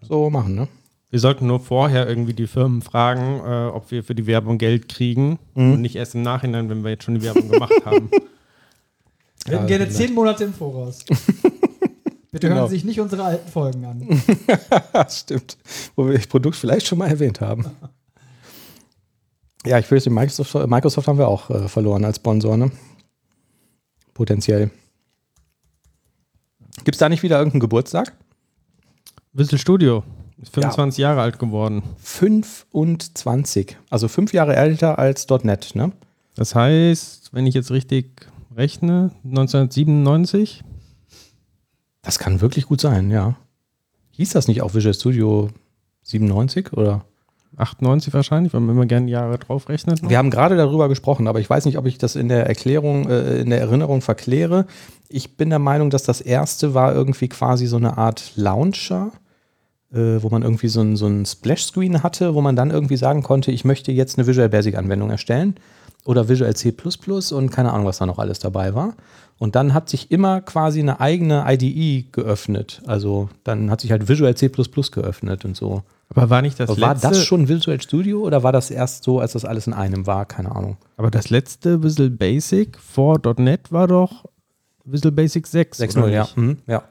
so 0.00 0.30
machen, 0.30 0.54
ne? 0.54 0.68
Wir 1.10 1.20
sollten 1.20 1.46
nur 1.46 1.60
vorher 1.60 2.06
irgendwie 2.08 2.34
die 2.34 2.46
Firmen 2.46 2.82
fragen, 2.82 3.40
äh, 3.44 3.68
ob 3.74 3.90
wir 3.90 4.04
für 4.04 4.14
die 4.14 4.26
Werbung 4.26 4.58
Geld 4.58 4.88
kriegen 4.88 5.38
und 5.54 5.80
nicht 5.80 5.96
erst 5.96 6.14
im 6.14 6.22
Nachhinein, 6.22 6.68
wenn 6.68 6.84
wir 6.84 6.90
jetzt 6.90 7.04
schon 7.04 7.14
die 7.14 7.22
Werbung 7.22 7.48
gemacht 7.48 7.72
haben. 7.84 8.10
Wir 9.46 9.56
hätten 9.56 9.66
gerne 9.68 9.88
zehn 9.88 10.12
Monate 10.12 10.44
im 10.44 10.52
Voraus. 10.52 11.04
Bitte 12.30 12.48
Genau. 12.48 12.56
hören 12.56 12.68
Sie 12.68 12.74
sich 12.74 12.84
nicht 12.84 13.00
unsere 13.00 13.22
alten 13.24 13.48
Folgen 13.50 13.82
an. 13.86 14.22
Stimmt. 15.08 15.56
Wo 15.96 16.06
wir 16.06 16.14
das 16.14 16.26
Produkt 16.26 16.56
vielleicht 16.56 16.86
schon 16.86 16.98
mal 16.98 17.08
erwähnt 17.08 17.40
haben. 17.40 17.64
Ja, 19.64 19.78
ich 19.78 19.86
fürchte, 19.86 20.10
Microsoft, 20.10 20.54
Microsoft 20.68 21.08
haben 21.08 21.16
wir 21.18 21.28
auch 21.28 21.48
äh, 21.48 21.66
verloren 21.68 22.04
als 22.04 22.16
Sponsor, 22.16 22.58
ne? 22.58 22.70
Potenziell. 24.12 24.70
Gibt 26.84 26.94
es 26.94 26.98
da 26.98 27.08
nicht 27.08 27.22
wieder 27.22 27.38
irgendeinen 27.38 27.60
Geburtstag? 27.60 28.12
Visual 29.32 29.58
Studio 29.58 30.04
ist 30.40 30.54
25 30.54 30.98
Jahre 30.98 31.20
alt 31.20 31.38
geworden. 31.38 31.82
25. 31.98 33.76
Also 33.90 34.08
fünf 34.08 34.32
Jahre 34.32 34.56
älter 34.56 34.98
als 34.98 35.26
.NET, 35.28 35.74
ne? 35.74 35.92
Das 36.34 36.54
heißt, 36.54 37.30
wenn 37.32 37.46
ich 37.46 37.54
jetzt 37.54 37.70
richtig 37.70 38.26
rechne, 38.54 39.10
1997? 39.24 40.62
Das 42.02 42.18
kann 42.18 42.40
wirklich 42.40 42.66
gut 42.66 42.80
sein, 42.80 43.10
ja. 43.10 43.36
Hieß 44.12 44.30
das 44.30 44.48
nicht 44.48 44.62
auch 44.62 44.74
Visual 44.74 44.94
Studio 44.94 45.50
97 46.02 46.72
oder? 46.72 47.04
98 47.58 48.14
wahrscheinlich, 48.14 48.52
weil 48.54 48.60
man 48.60 48.74
immer 48.76 48.86
gerne 48.86 49.10
Jahre 49.10 49.38
draufrechnet. 49.38 50.08
Wir 50.08 50.18
haben 50.18 50.30
gerade 50.30 50.56
darüber 50.56 50.88
gesprochen, 50.88 51.26
aber 51.26 51.40
ich 51.40 51.48
weiß 51.48 51.64
nicht, 51.64 51.78
ob 51.78 51.86
ich 51.86 51.98
das 51.98 52.16
in 52.16 52.28
der 52.28 52.46
Erklärung, 52.46 53.08
äh, 53.08 53.40
in 53.40 53.50
der 53.50 53.60
Erinnerung 53.60 54.00
verkläre. 54.00 54.66
Ich 55.08 55.36
bin 55.36 55.50
der 55.50 55.58
Meinung, 55.58 55.90
dass 55.90 56.02
das 56.02 56.20
erste 56.20 56.74
war 56.74 56.94
irgendwie 56.94 57.28
quasi 57.28 57.66
so 57.66 57.76
eine 57.76 57.98
Art 57.98 58.32
Launcher, 58.36 59.12
äh, 59.92 60.22
wo 60.22 60.28
man 60.28 60.42
irgendwie 60.42 60.68
so 60.68 60.80
ein, 60.80 60.96
so 60.96 61.06
ein 61.06 61.24
Splash-Screen 61.24 62.02
hatte, 62.02 62.34
wo 62.34 62.40
man 62.40 62.56
dann 62.56 62.70
irgendwie 62.70 62.96
sagen 62.96 63.22
konnte, 63.22 63.50
ich 63.50 63.64
möchte 63.64 63.92
jetzt 63.92 64.18
eine 64.18 64.26
Visual 64.26 64.48
Basic-Anwendung 64.48 65.10
erstellen 65.10 65.54
oder 66.04 66.28
Visual 66.28 66.54
C 66.54 66.74
und 67.32 67.50
keine 67.50 67.72
Ahnung, 67.72 67.86
was 67.86 67.98
da 67.98 68.06
noch 68.06 68.18
alles 68.18 68.38
dabei 68.38 68.74
war. 68.74 68.94
Und 69.38 69.54
dann 69.54 69.72
hat 69.72 69.88
sich 69.88 70.10
immer 70.10 70.40
quasi 70.40 70.80
eine 70.80 71.00
eigene 71.00 71.44
IDE 71.46 72.08
geöffnet. 72.10 72.82
Also 72.86 73.28
dann 73.44 73.70
hat 73.70 73.80
sich 73.80 73.92
halt 73.92 74.08
Visual 74.08 74.34
C 74.34 74.48
geöffnet 74.48 75.44
und 75.44 75.56
so. 75.56 75.82
Aber 76.10 76.30
war 76.30 76.42
nicht 76.42 76.58
das 76.58 76.70
Aber 76.70 76.80
letzte? 76.80 77.02
War 77.04 77.10
das 77.12 77.24
schon 77.24 77.48
Visual 77.48 77.80
Studio 77.80 78.20
oder 78.22 78.42
war 78.42 78.52
das 78.52 78.70
erst 78.70 79.04
so, 79.04 79.20
als 79.20 79.32
das 79.32 79.44
alles 79.44 79.66
in 79.66 79.74
einem 79.74 80.06
war? 80.06 80.24
Keine 80.26 80.54
Ahnung. 80.54 80.78
Aber 80.96 81.10
das 81.10 81.30
letzte 81.30 81.82
Visual 81.82 82.10
Basic 82.10 82.78
vor 82.78 83.20
.NET 83.36 83.70
war 83.70 83.86
doch 83.86 84.24
Visual 84.84 85.12
Basic 85.12 85.46
6. 85.46 85.80
6.0, 85.80 86.08
ja. 86.08 86.28
Mhm, 86.34 86.58
ja. 86.66 86.82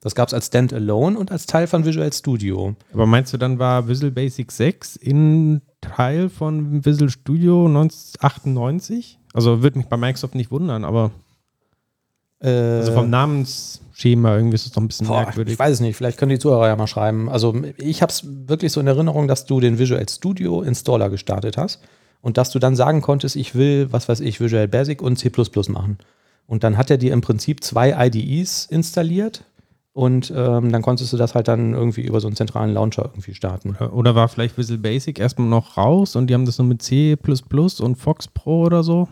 Das 0.00 0.14
gab 0.14 0.28
es 0.28 0.34
als 0.34 0.46
Standalone 0.46 1.18
und 1.18 1.32
als 1.32 1.46
Teil 1.46 1.66
von 1.66 1.84
Visual 1.84 2.12
Studio. 2.12 2.74
Aber 2.92 3.06
meinst 3.06 3.32
du, 3.32 3.36
dann 3.36 3.58
war 3.58 3.88
Visual 3.88 4.12
Basic 4.12 4.50
6 4.50 4.96
in 4.96 5.60
Teil 5.80 6.28
von 6.28 6.84
Visual 6.84 7.10
Studio 7.10 7.66
1998? 7.66 9.18
Also 9.34 9.62
würde 9.62 9.78
mich 9.78 9.88
bei 9.88 9.96
Microsoft 9.96 10.34
nicht 10.34 10.50
wundern, 10.50 10.84
aber 10.84 11.10
äh, 12.40 12.48
also 12.48 12.92
vom 12.92 13.10
Namensschema 13.98 14.36
irgendwie 14.36 14.54
ist 14.54 14.66
es 14.66 14.72
doch 14.72 14.80
ein 14.80 14.88
bisschen 14.88 15.06
boah, 15.06 15.22
merkwürdig. 15.22 15.54
Ich 15.54 15.58
weiß 15.58 15.74
es 15.74 15.80
nicht, 15.80 15.96
vielleicht 15.96 16.18
können 16.18 16.30
die 16.30 16.38
Zuhörer 16.38 16.68
ja 16.68 16.76
mal 16.76 16.86
schreiben. 16.86 17.28
Also 17.28 17.54
ich 17.76 18.02
habe 18.02 18.10
es 18.10 18.24
wirklich 18.48 18.72
so 18.72 18.80
in 18.80 18.86
Erinnerung, 18.86 19.28
dass 19.28 19.46
du 19.46 19.60
den 19.60 19.78
Visual 19.78 20.04
Studio 20.08 20.62
Installer 20.62 21.10
gestartet 21.10 21.56
hast 21.56 21.80
und 22.20 22.36
dass 22.36 22.50
du 22.50 22.58
dann 22.58 22.76
sagen 22.76 23.02
konntest, 23.02 23.36
ich 23.36 23.54
will, 23.54 23.88
was 23.90 24.08
weiß 24.08 24.20
ich, 24.20 24.40
Visual 24.40 24.68
Basic 24.68 25.02
und 25.02 25.16
C++ 25.16 25.30
machen. 25.68 25.98
Und 26.46 26.64
dann 26.64 26.78
hat 26.78 26.90
er 26.90 26.96
dir 26.96 27.12
im 27.12 27.20
Prinzip 27.20 27.62
zwei 27.62 28.06
IDEs 28.06 28.66
installiert, 28.66 29.44
und 29.94 30.32
ähm, 30.36 30.70
dann 30.70 30.80
konntest 30.80 31.12
du 31.12 31.16
das 31.16 31.34
halt 31.34 31.48
dann 31.48 31.74
irgendwie 31.74 32.02
über 32.02 32.20
so 32.20 32.28
einen 32.28 32.36
zentralen 32.36 32.72
Launcher 32.72 33.06
irgendwie 33.06 33.34
starten. 33.34 33.70
Oder, 33.70 33.92
oder 33.92 34.14
war 34.14 34.28
vielleicht 34.28 34.56
Visual 34.56 34.78
Basic 34.78 35.18
erstmal 35.18 35.48
noch 35.48 35.76
raus 35.76 36.14
und 36.14 36.28
die 36.28 36.34
haben 36.34 36.46
das 36.46 36.56
nur 36.58 36.68
mit 36.68 36.82
C 36.82 37.16
und 37.80 37.96
Fox 37.96 38.28
Pro 38.28 38.62
oder 38.62 38.84
so? 38.84 39.08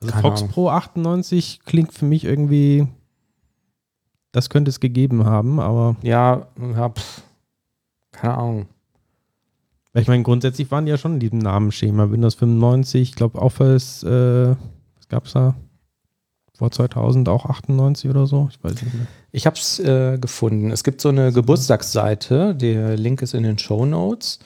Also 0.00 0.12
Keine 0.12 0.22
Fox 0.22 0.40
Ahnung. 0.40 0.52
Pro 0.54 0.70
98 0.70 1.60
klingt 1.66 1.92
für 1.92 2.06
mich 2.06 2.24
irgendwie, 2.24 2.88
das 4.32 4.50
könnte 4.50 4.70
es 4.70 4.80
gegeben 4.80 5.24
haben, 5.24 5.60
aber. 5.60 5.96
Ja, 6.02 6.46
pff, 6.94 7.22
keine 8.12 8.36
Ahnung. 8.36 8.66
Ich 9.92 10.06
meine, 10.06 10.22
grundsätzlich 10.22 10.70
waren 10.70 10.86
die 10.86 10.90
ja 10.90 10.98
schon 10.98 11.14
in 11.14 11.20
diesem 11.20 11.38
Namensschema. 11.38 12.10
Windows 12.10 12.34
95, 12.36 13.02
ich 13.02 13.14
glaube 13.16 13.40
Office, 13.40 14.04
äh, 14.04 14.50
was 14.96 15.08
gab 15.08 15.26
es 15.26 15.32
da? 15.32 15.56
Vor 16.56 16.70
2000 16.70 17.28
auch 17.28 17.46
98 17.46 18.08
oder 18.08 18.26
so? 18.26 18.48
Ich 18.50 18.62
weiß 18.62 18.82
nicht 18.82 18.94
mehr. 18.94 19.06
Ich 19.32 19.46
habe 19.46 19.56
es 19.56 19.80
äh, 19.80 20.18
gefunden. 20.18 20.70
Es 20.70 20.84
gibt 20.84 21.00
so 21.00 21.08
eine 21.08 21.32
Geburtstagsseite, 21.32 22.54
der 22.54 22.96
Link 22.96 23.22
ist 23.22 23.34
in 23.34 23.42
den 23.42 23.58
Show 23.58 23.84
Notes. 23.84 24.38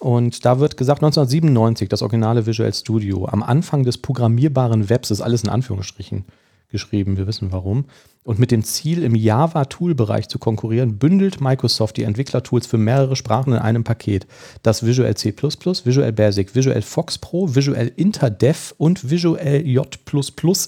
Und 0.00 0.44
da 0.44 0.58
wird 0.58 0.76
gesagt, 0.76 0.98
1997, 1.02 1.88
das 1.88 2.02
originale 2.02 2.44
Visual 2.44 2.74
Studio, 2.74 3.26
am 3.26 3.42
Anfang 3.42 3.84
des 3.84 3.98
programmierbaren 3.98 4.90
Webs, 4.90 5.12
ist 5.12 5.20
alles 5.20 5.44
in 5.44 5.48
Anführungsstrichen 5.48 6.24
geschrieben, 6.68 7.16
wir 7.16 7.28
wissen 7.28 7.52
warum. 7.52 7.84
Und 8.24 8.38
mit 8.38 8.52
dem 8.52 8.62
Ziel, 8.62 9.02
im 9.02 9.16
Java-Tool-Bereich 9.16 10.28
zu 10.28 10.38
konkurrieren, 10.38 10.98
bündelt 10.98 11.40
Microsoft 11.40 11.96
die 11.96 12.04
Entwicklertools 12.04 12.68
für 12.68 12.78
mehrere 12.78 13.16
Sprachen 13.16 13.52
in 13.52 13.58
einem 13.58 13.82
Paket, 13.82 14.28
das 14.62 14.86
Visual 14.86 15.12
C++, 15.16 15.34
Visual 15.34 16.12
Basic, 16.12 16.54
Visual 16.54 16.82
Fox 16.82 17.18
Pro, 17.18 17.52
Visual 17.52 17.90
InterDev 17.96 18.74
und 18.78 19.10
Visual 19.10 19.66
J++ 19.66 19.88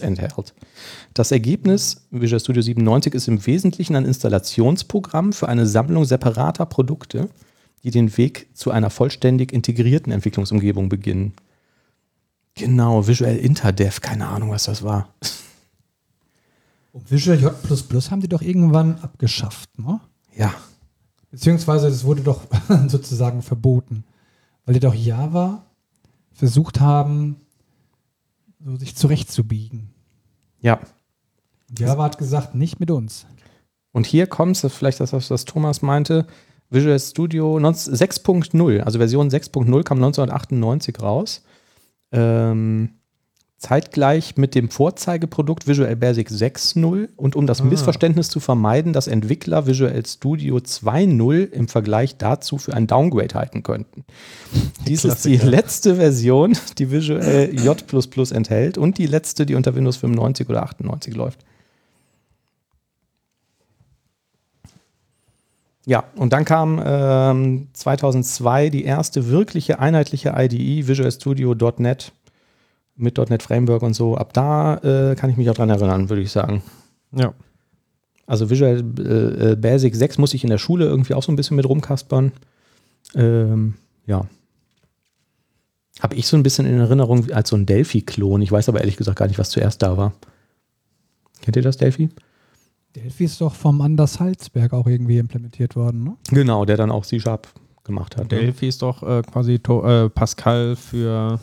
enthält. 0.00 0.54
Das 1.14 1.30
Ergebnis 1.30 2.04
Visual 2.10 2.40
Studio 2.40 2.60
97 2.60 3.14
ist 3.14 3.28
im 3.28 3.46
Wesentlichen 3.46 3.94
ein 3.94 4.04
Installationsprogramm 4.04 5.32
für 5.32 5.48
eine 5.48 5.66
Sammlung 5.66 6.04
separater 6.04 6.66
Produkte, 6.66 7.28
die 7.84 7.92
den 7.92 8.16
Weg 8.16 8.48
zu 8.54 8.72
einer 8.72 8.90
vollständig 8.90 9.52
integrierten 9.52 10.12
Entwicklungsumgebung 10.12 10.88
beginnen. 10.88 11.34
Genau, 12.56 13.06
Visual 13.06 13.36
InterDev, 13.36 14.00
keine 14.00 14.26
Ahnung, 14.26 14.50
was 14.50 14.64
das 14.64 14.82
war. 14.82 15.08
Und 16.94 17.10
Visual 17.10 17.40
J 17.40 17.52
haben 18.12 18.20
die 18.20 18.28
doch 18.28 18.40
irgendwann 18.40 19.00
abgeschafft, 19.00 19.68
ne? 19.80 19.98
Ja. 20.36 20.54
Beziehungsweise 21.32 21.88
das 21.88 22.04
wurde 22.04 22.22
doch 22.22 22.42
sozusagen 22.86 23.42
verboten, 23.42 24.04
weil 24.64 24.74
die 24.74 24.80
doch 24.80 24.94
Java 24.94 25.64
versucht 26.30 26.78
haben, 26.78 27.40
so 28.64 28.76
sich 28.76 28.94
zurechtzubiegen. 28.94 29.92
Ja. 30.60 30.78
Java 31.76 32.04
hat 32.04 32.16
gesagt, 32.16 32.54
nicht 32.54 32.78
mit 32.78 32.92
uns. 32.92 33.26
Und 33.90 34.06
hier 34.06 34.28
kommt 34.28 34.62
es, 34.62 34.72
vielleicht 34.72 35.00
das, 35.00 35.12
was 35.12 35.44
Thomas 35.44 35.82
meinte, 35.82 36.28
Visual 36.70 37.00
Studio 37.00 37.56
6.0, 37.56 38.80
also 38.82 38.98
Version 39.00 39.30
6.0 39.30 39.82
kam 39.82 39.98
1998 39.98 41.02
raus. 41.02 41.42
Ähm, 42.12 42.90
zeitgleich 43.64 44.36
mit 44.36 44.54
dem 44.54 44.68
Vorzeigeprodukt 44.68 45.66
Visual 45.66 45.96
Basic 45.96 46.28
6.0 46.28 47.08
und 47.16 47.34
um 47.34 47.46
das 47.46 47.62
ah. 47.62 47.64
Missverständnis 47.64 48.28
zu 48.28 48.38
vermeiden, 48.38 48.92
dass 48.92 49.06
Entwickler 49.06 49.66
Visual 49.66 50.04
Studio 50.06 50.56
2.0 50.56 51.50
im 51.50 51.68
Vergleich 51.68 52.18
dazu 52.18 52.58
für 52.58 52.74
ein 52.74 52.86
Downgrade 52.86 53.34
halten 53.34 53.62
könnten. 53.62 54.04
Dies 54.86 55.00
Klassiker. 55.00 55.34
ist 55.34 55.42
die 55.42 55.48
letzte 55.48 55.96
Version, 55.96 56.58
die 56.78 56.90
Visual 56.90 57.50
J++ 57.54 57.76
enthält 58.32 58.76
und 58.76 58.98
die 58.98 59.06
letzte, 59.06 59.46
die 59.46 59.54
unter 59.54 59.74
Windows 59.74 59.96
95 59.96 60.48
oder 60.50 60.62
98 60.62 61.14
läuft. 61.14 61.40
Ja, 65.86 66.04
und 66.16 66.32
dann 66.32 66.44
kam 66.44 66.82
ähm, 66.84 67.68
2002 67.72 68.70
die 68.70 68.84
erste 68.84 69.28
wirkliche 69.28 69.78
einheitliche 69.78 70.34
IDE, 70.36 70.86
Visual 70.86 71.10
Studio.NET 71.10 72.12
mit 72.96 73.18
.NET 73.18 73.42
Framework 73.42 73.82
und 73.82 73.94
so. 73.94 74.16
Ab 74.16 74.32
da 74.32 74.76
äh, 74.78 75.14
kann 75.16 75.30
ich 75.30 75.36
mich 75.36 75.50
auch 75.50 75.54
dran 75.54 75.70
erinnern, 75.70 76.08
würde 76.08 76.22
ich 76.22 76.30
sagen. 76.30 76.62
Ja. 77.12 77.34
Also 78.26 78.50
Visual 78.50 78.82
äh, 78.98 79.52
äh 79.52 79.56
Basic 79.56 79.94
6 79.94 80.18
muss 80.18 80.34
ich 80.34 80.44
in 80.44 80.50
der 80.50 80.58
Schule 80.58 80.86
irgendwie 80.86 81.14
auch 81.14 81.22
so 81.22 81.32
ein 81.32 81.36
bisschen 81.36 81.56
mit 81.56 81.68
rumkaspern. 81.68 82.32
Ähm, 83.14 83.74
ja. 84.06 84.26
Habe 86.00 86.16
ich 86.16 86.26
so 86.26 86.36
ein 86.36 86.42
bisschen 86.42 86.66
in 86.66 86.78
Erinnerung 86.78 87.30
als 87.32 87.50
so 87.50 87.56
ein 87.56 87.66
Delphi-Klon. 87.66 88.42
Ich 88.42 88.50
weiß 88.50 88.68
aber 88.68 88.80
ehrlich 88.80 88.96
gesagt 88.96 89.18
gar 89.18 89.26
nicht, 89.26 89.38
was 89.38 89.50
zuerst 89.50 89.82
da 89.82 89.96
war. 89.96 90.12
Kennt 91.42 91.56
ihr 91.56 91.62
das, 91.62 91.76
Delphi? 91.76 92.08
Delphi 92.96 93.24
ist 93.24 93.40
doch 93.40 93.54
vom 93.54 93.80
Anders 93.80 94.20
Halsberg 94.20 94.72
auch 94.72 94.86
irgendwie 94.86 95.18
implementiert 95.18 95.76
worden, 95.76 96.04
ne? 96.04 96.16
Genau, 96.30 96.64
der 96.64 96.76
dann 96.76 96.90
auch 96.90 97.04
C-Sharp 97.04 97.48
gemacht 97.82 98.16
hat. 98.16 98.30
Ne? 98.30 98.40
Delphi 98.40 98.64
ne? 98.64 98.68
ist 98.68 98.82
doch 98.82 99.02
äh, 99.02 99.22
quasi 99.22 99.54
äh, 99.54 100.08
Pascal 100.08 100.76
für 100.76 101.38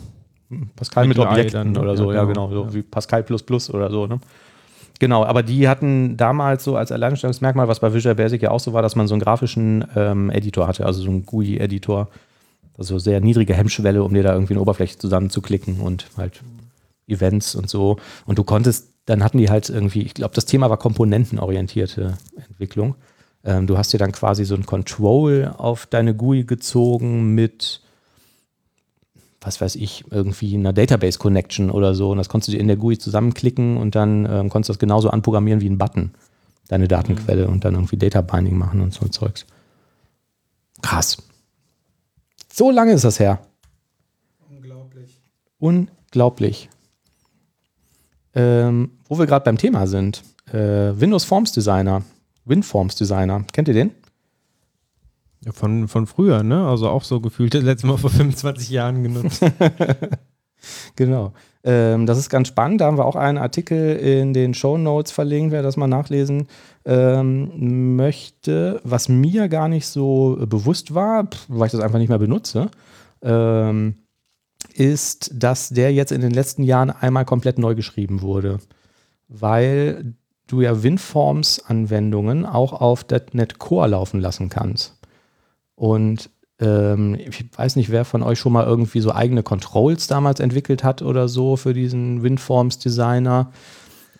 Pascal 0.76 1.06
mit, 1.06 1.18
mit 1.18 1.26
Objekten 1.26 1.76
oder 1.76 1.96
so, 1.96 2.12
ja, 2.12 2.24
genau, 2.24 2.50
so 2.50 2.64
ja. 2.64 2.74
wie 2.74 2.82
Pascal 2.82 3.22
plus 3.22 3.42
plus 3.42 3.72
oder 3.72 3.90
so, 3.90 4.06
ne? 4.06 4.20
Genau, 5.02 5.24
aber 5.24 5.42
die 5.42 5.68
hatten 5.68 6.16
damals 6.16 6.62
so 6.62 6.76
als 6.76 6.92
Alleinstellungsmerkmal, 6.92 7.66
was 7.66 7.80
bei 7.80 7.92
Visual 7.92 8.14
Basic 8.14 8.40
ja 8.40 8.52
auch 8.52 8.60
so 8.60 8.72
war, 8.72 8.82
dass 8.82 8.94
man 8.94 9.08
so 9.08 9.14
einen 9.14 9.20
grafischen 9.20 9.84
ähm, 9.96 10.30
Editor 10.30 10.68
hatte, 10.68 10.86
also 10.86 11.02
so 11.02 11.10
einen 11.10 11.26
GUI-Editor. 11.26 12.08
Also 12.78 12.98
sehr 12.98 13.20
niedrige 13.20 13.52
Hemmschwelle, 13.54 14.02
um 14.02 14.14
dir 14.14 14.22
da 14.22 14.32
irgendwie 14.32 14.54
eine 14.54 14.60
Oberfläche 14.60 14.98
zusammenzuklicken 14.98 15.80
und 15.80 16.06
halt 16.16 16.42
Events 17.08 17.54
und 17.54 17.68
so. 17.68 17.96
Und 18.26 18.38
du 18.38 18.44
konntest, 18.44 18.92
dann 19.06 19.24
hatten 19.24 19.38
die 19.38 19.50
halt 19.50 19.68
irgendwie, 19.68 20.02
ich 20.02 20.14
glaube, 20.14 20.34
das 20.34 20.46
Thema 20.46 20.70
war 20.70 20.76
komponentenorientierte 20.76 22.16
Entwicklung. 22.48 22.94
Ähm, 23.44 23.66
du 23.66 23.76
hast 23.76 23.92
dir 23.92 23.98
dann 23.98 24.12
quasi 24.12 24.44
so 24.44 24.54
ein 24.54 24.66
Control 24.66 25.52
auf 25.58 25.86
deine 25.86 26.14
GUI 26.14 26.44
gezogen 26.44 27.34
mit 27.34 27.82
was 29.42 29.60
weiß 29.60 29.76
ich, 29.76 30.04
irgendwie 30.10 30.54
einer 30.54 30.72
Database-Connection 30.72 31.70
oder 31.70 31.94
so. 31.94 32.10
Und 32.10 32.18
das 32.18 32.28
konntest 32.28 32.52
du 32.52 32.56
in 32.56 32.68
der 32.68 32.76
GUI 32.76 32.98
zusammenklicken 32.98 33.76
und 33.76 33.94
dann 33.94 34.26
ähm, 34.26 34.48
konntest 34.48 34.68
du 34.68 34.72
das 34.72 34.78
genauso 34.78 35.10
anprogrammieren 35.10 35.60
wie 35.60 35.68
ein 35.68 35.78
Button, 35.78 36.12
deine 36.68 36.88
Datenquelle 36.88 37.46
mhm. 37.46 37.52
und 37.52 37.64
dann 37.64 37.74
irgendwie 37.74 37.96
Data 37.96 38.20
Binding 38.20 38.56
machen 38.56 38.80
und 38.80 38.94
so 38.94 39.06
Zeugs. 39.08 39.46
Krass. 40.80 41.18
So 42.52 42.70
lange 42.70 42.92
ist 42.92 43.04
das 43.04 43.18
her. 43.18 43.40
Unglaublich. 44.48 45.20
Unglaublich. 45.58 46.68
Ähm, 48.34 48.90
wo 49.08 49.18
wir 49.18 49.26
gerade 49.26 49.44
beim 49.44 49.58
Thema 49.58 49.86
sind. 49.86 50.22
Äh, 50.52 50.98
Windows 50.98 51.24
Forms 51.24 51.52
Designer. 51.52 52.02
WinForms 52.44 52.96
Designer. 52.96 53.44
Kennt 53.52 53.68
ihr 53.68 53.74
den? 53.74 53.92
Von, 55.50 55.88
von 55.88 56.06
früher, 56.06 56.42
ne? 56.42 56.66
Also 56.66 56.88
auch 56.88 57.02
so 57.02 57.20
gefühlt 57.20 57.54
das 57.54 57.64
letzte 57.64 57.88
Mal 57.88 57.96
vor 57.96 58.10
25 58.10 58.70
Jahren 58.70 59.02
genutzt. 59.02 59.44
genau. 60.96 61.32
Ähm, 61.64 62.06
das 62.06 62.18
ist 62.18 62.30
ganz 62.30 62.48
spannend. 62.48 62.80
Da 62.80 62.86
haben 62.86 62.98
wir 62.98 63.06
auch 63.06 63.16
einen 63.16 63.38
Artikel 63.38 63.96
in 63.96 64.34
den 64.34 64.54
Show 64.54 64.78
Notes 64.78 65.12
verlinkt, 65.12 65.52
wer 65.52 65.62
das 65.62 65.76
mal 65.76 65.88
nachlesen 65.88 66.46
ähm, 66.84 67.96
möchte. 67.96 68.80
Was 68.84 69.08
mir 69.08 69.48
gar 69.48 69.68
nicht 69.68 69.86
so 69.86 70.38
bewusst 70.48 70.94
war, 70.94 71.28
weil 71.48 71.66
ich 71.66 71.72
das 71.72 71.80
einfach 71.80 71.98
nicht 71.98 72.08
mehr 72.08 72.18
benutze, 72.18 72.70
ähm, 73.22 73.96
ist, 74.74 75.30
dass 75.34 75.70
der 75.70 75.92
jetzt 75.92 76.12
in 76.12 76.20
den 76.20 76.32
letzten 76.32 76.62
Jahren 76.62 76.90
einmal 76.90 77.24
komplett 77.24 77.58
neu 77.58 77.74
geschrieben 77.74 78.22
wurde. 78.22 78.58
Weil 79.28 80.14
du 80.46 80.60
ja 80.60 80.82
WinForms-Anwendungen 80.82 82.44
auch 82.44 82.72
auf 82.72 83.06
.NET 83.32 83.58
Core 83.58 83.88
laufen 83.88 84.20
lassen 84.20 84.48
kannst. 84.48 84.98
Und 85.82 86.30
ähm, 86.60 87.16
ich 87.16 87.44
weiß 87.58 87.74
nicht, 87.74 87.90
wer 87.90 88.04
von 88.04 88.22
euch 88.22 88.38
schon 88.38 88.52
mal 88.52 88.64
irgendwie 88.64 89.00
so 89.00 89.12
eigene 89.12 89.42
Controls 89.42 90.06
damals 90.06 90.38
entwickelt 90.38 90.84
hat 90.84 91.02
oder 91.02 91.26
so 91.26 91.56
für 91.56 91.74
diesen 91.74 92.22
WinForms-Designer. 92.22 93.50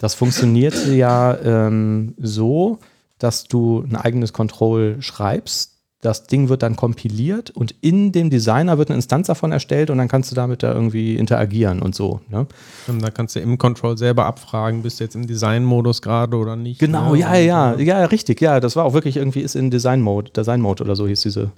Das 0.01 0.17
funktioniert 0.17 0.75
ja 0.89 1.39
ähm, 1.39 2.15
so, 2.19 2.81
dass 3.21 3.45
du 3.45 3.85
ein 3.89 3.95
eigenes 3.95 4.33
Control 4.33 4.97
schreibst. 4.99 5.72
Das 6.03 6.27
Ding 6.27 6.51
wird 6.51 6.63
dann 6.63 6.77
kompiliert 6.77 7.51
und 7.51 7.75
in 7.81 8.13
dem 8.13 8.29
Designer 8.29 8.77
wird 8.77 8.91
eine 8.91 8.97
Instanz 8.97 9.29
davon 9.29 9.53
erstellt 9.53 9.89
und 9.89 9.97
dann 9.97 10.09
kannst 10.09 10.31
du 10.31 10.35
damit 10.35 10.63
da 10.63 10.75
irgendwie 10.75 11.17
interagieren 11.17 11.81
und 11.81 11.95
so. 11.95 12.21
Ne? 12.29 12.47
Und 12.89 13.03
da 13.03 13.11
kannst 13.11 13.37
du 13.37 13.41
im 13.41 13.57
Control 13.57 13.97
selber 13.97 14.27
abfragen, 14.27 14.83
bist 14.83 15.01
du 15.01 15.05
jetzt 15.05 15.15
im 15.15 15.27
Design-Modus 15.27 16.03
gerade 16.03 16.37
oder 16.37 16.57
nicht. 16.57 16.81
Genau, 16.81 17.13
ne? 17.13 17.21
ja, 17.21 17.35
ja, 17.37 17.75
ja, 17.77 18.05
richtig, 18.05 18.41
ja. 18.41 18.61
Das 18.61 18.77
war 18.77 18.85
auch 18.85 18.93
wirklich 18.93 19.17
irgendwie 19.17 19.41
ist 19.41 19.55
in 19.55 19.71
Design-Mode, 19.71 20.33
Design-Mode 20.33 20.85
oder 20.85 20.97
so 20.97 21.07
hieß 21.07 21.23
diese 21.23 21.53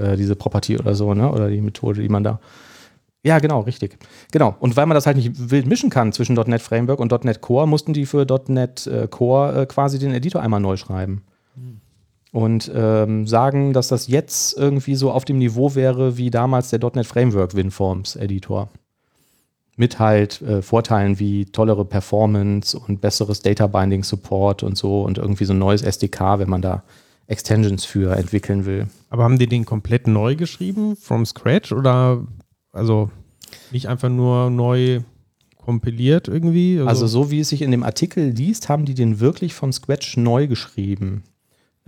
äh, 0.00 0.16
diese 0.16 0.36
Property 0.36 0.78
oder 0.78 0.94
so, 0.94 1.14
ne? 1.14 1.30
Oder 1.30 1.48
die 1.48 1.60
Methode, 1.60 2.02
die 2.02 2.08
man 2.08 2.24
da. 2.24 2.40
Ja, 3.22 3.38
genau, 3.38 3.60
richtig. 3.60 3.98
Genau. 4.32 4.56
Und 4.60 4.76
weil 4.76 4.86
man 4.86 4.94
das 4.94 5.06
halt 5.06 5.18
nicht 5.18 5.50
wild 5.50 5.66
mischen 5.66 5.90
kann 5.90 6.12
zwischen 6.12 6.34
.NET 6.34 6.62
Framework 6.62 7.00
und 7.00 7.12
.NET 7.24 7.42
Core, 7.42 7.68
mussten 7.68 7.92
die 7.92 8.06
für 8.06 8.26
.NET 8.48 8.86
äh, 8.86 9.08
Core 9.08 9.62
äh, 9.62 9.66
quasi 9.66 9.98
den 9.98 10.14
Editor 10.14 10.40
einmal 10.40 10.60
neu 10.60 10.76
schreiben. 10.78 11.22
Hm. 11.54 11.80
Und 12.32 12.70
ähm, 12.74 13.26
sagen, 13.26 13.72
dass 13.72 13.88
das 13.88 14.06
jetzt 14.06 14.56
irgendwie 14.56 14.94
so 14.94 15.10
auf 15.10 15.24
dem 15.24 15.38
Niveau 15.38 15.74
wäre 15.74 16.16
wie 16.16 16.30
damals 16.30 16.70
der 16.70 16.78
.NET 16.94 17.06
Framework 17.06 17.56
WinForms 17.56 18.16
Editor. 18.16 18.68
Mit 19.76 19.98
halt 19.98 20.40
äh, 20.42 20.62
Vorteilen 20.62 21.18
wie 21.18 21.46
tollere 21.46 21.84
Performance 21.84 22.78
und 22.78 23.00
besseres 23.00 23.40
Data 23.40 23.66
Binding 23.66 24.04
Support 24.04 24.62
und 24.62 24.76
so 24.76 25.02
und 25.02 25.18
irgendwie 25.18 25.44
so 25.44 25.54
ein 25.54 25.58
neues 25.58 25.82
SDK, 25.82 26.38
wenn 26.38 26.50
man 26.50 26.62
da 26.62 26.84
Extensions 27.26 27.84
für 27.84 28.16
entwickeln 28.16 28.66
will. 28.66 28.88
Aber 29.08 29.24
haben 29.24 29.38
die 29.38 29.46
den 29.46 29.64
komplett 29.64 30.06
neu 30.06 30.36
geschrieben, 30.36 30.96
from 30.96 31.24
scratch 31.24 31.72
oder 31.72 32.26
also 32.72 33.10
nicht 33.72 33.88
einfach 33.88 34.08
nur 34.08 34.50
neu 34.50 35.00
kompiliert 35.56 36.28
irgendwie? 36.28 36.78
Also, 36.78 36.88
also 36.88 37.06
so 37.06 37.30
wie 37.30 37.40
es 37.40 37.48
sich 37.48 37.62
in 37.62 37.70
dem 37.70 37.82
Artikel 37.84 38.30
liest, 38.30 38.68
haben 38.68 38.84
die 38.84 38.94
den 38.94 39.20
wirklich 39.20 39.54
von 39.54 39.72
scratch 39.72 40.16
neu 40.16 40.46
geschrieben. 40.46 41.24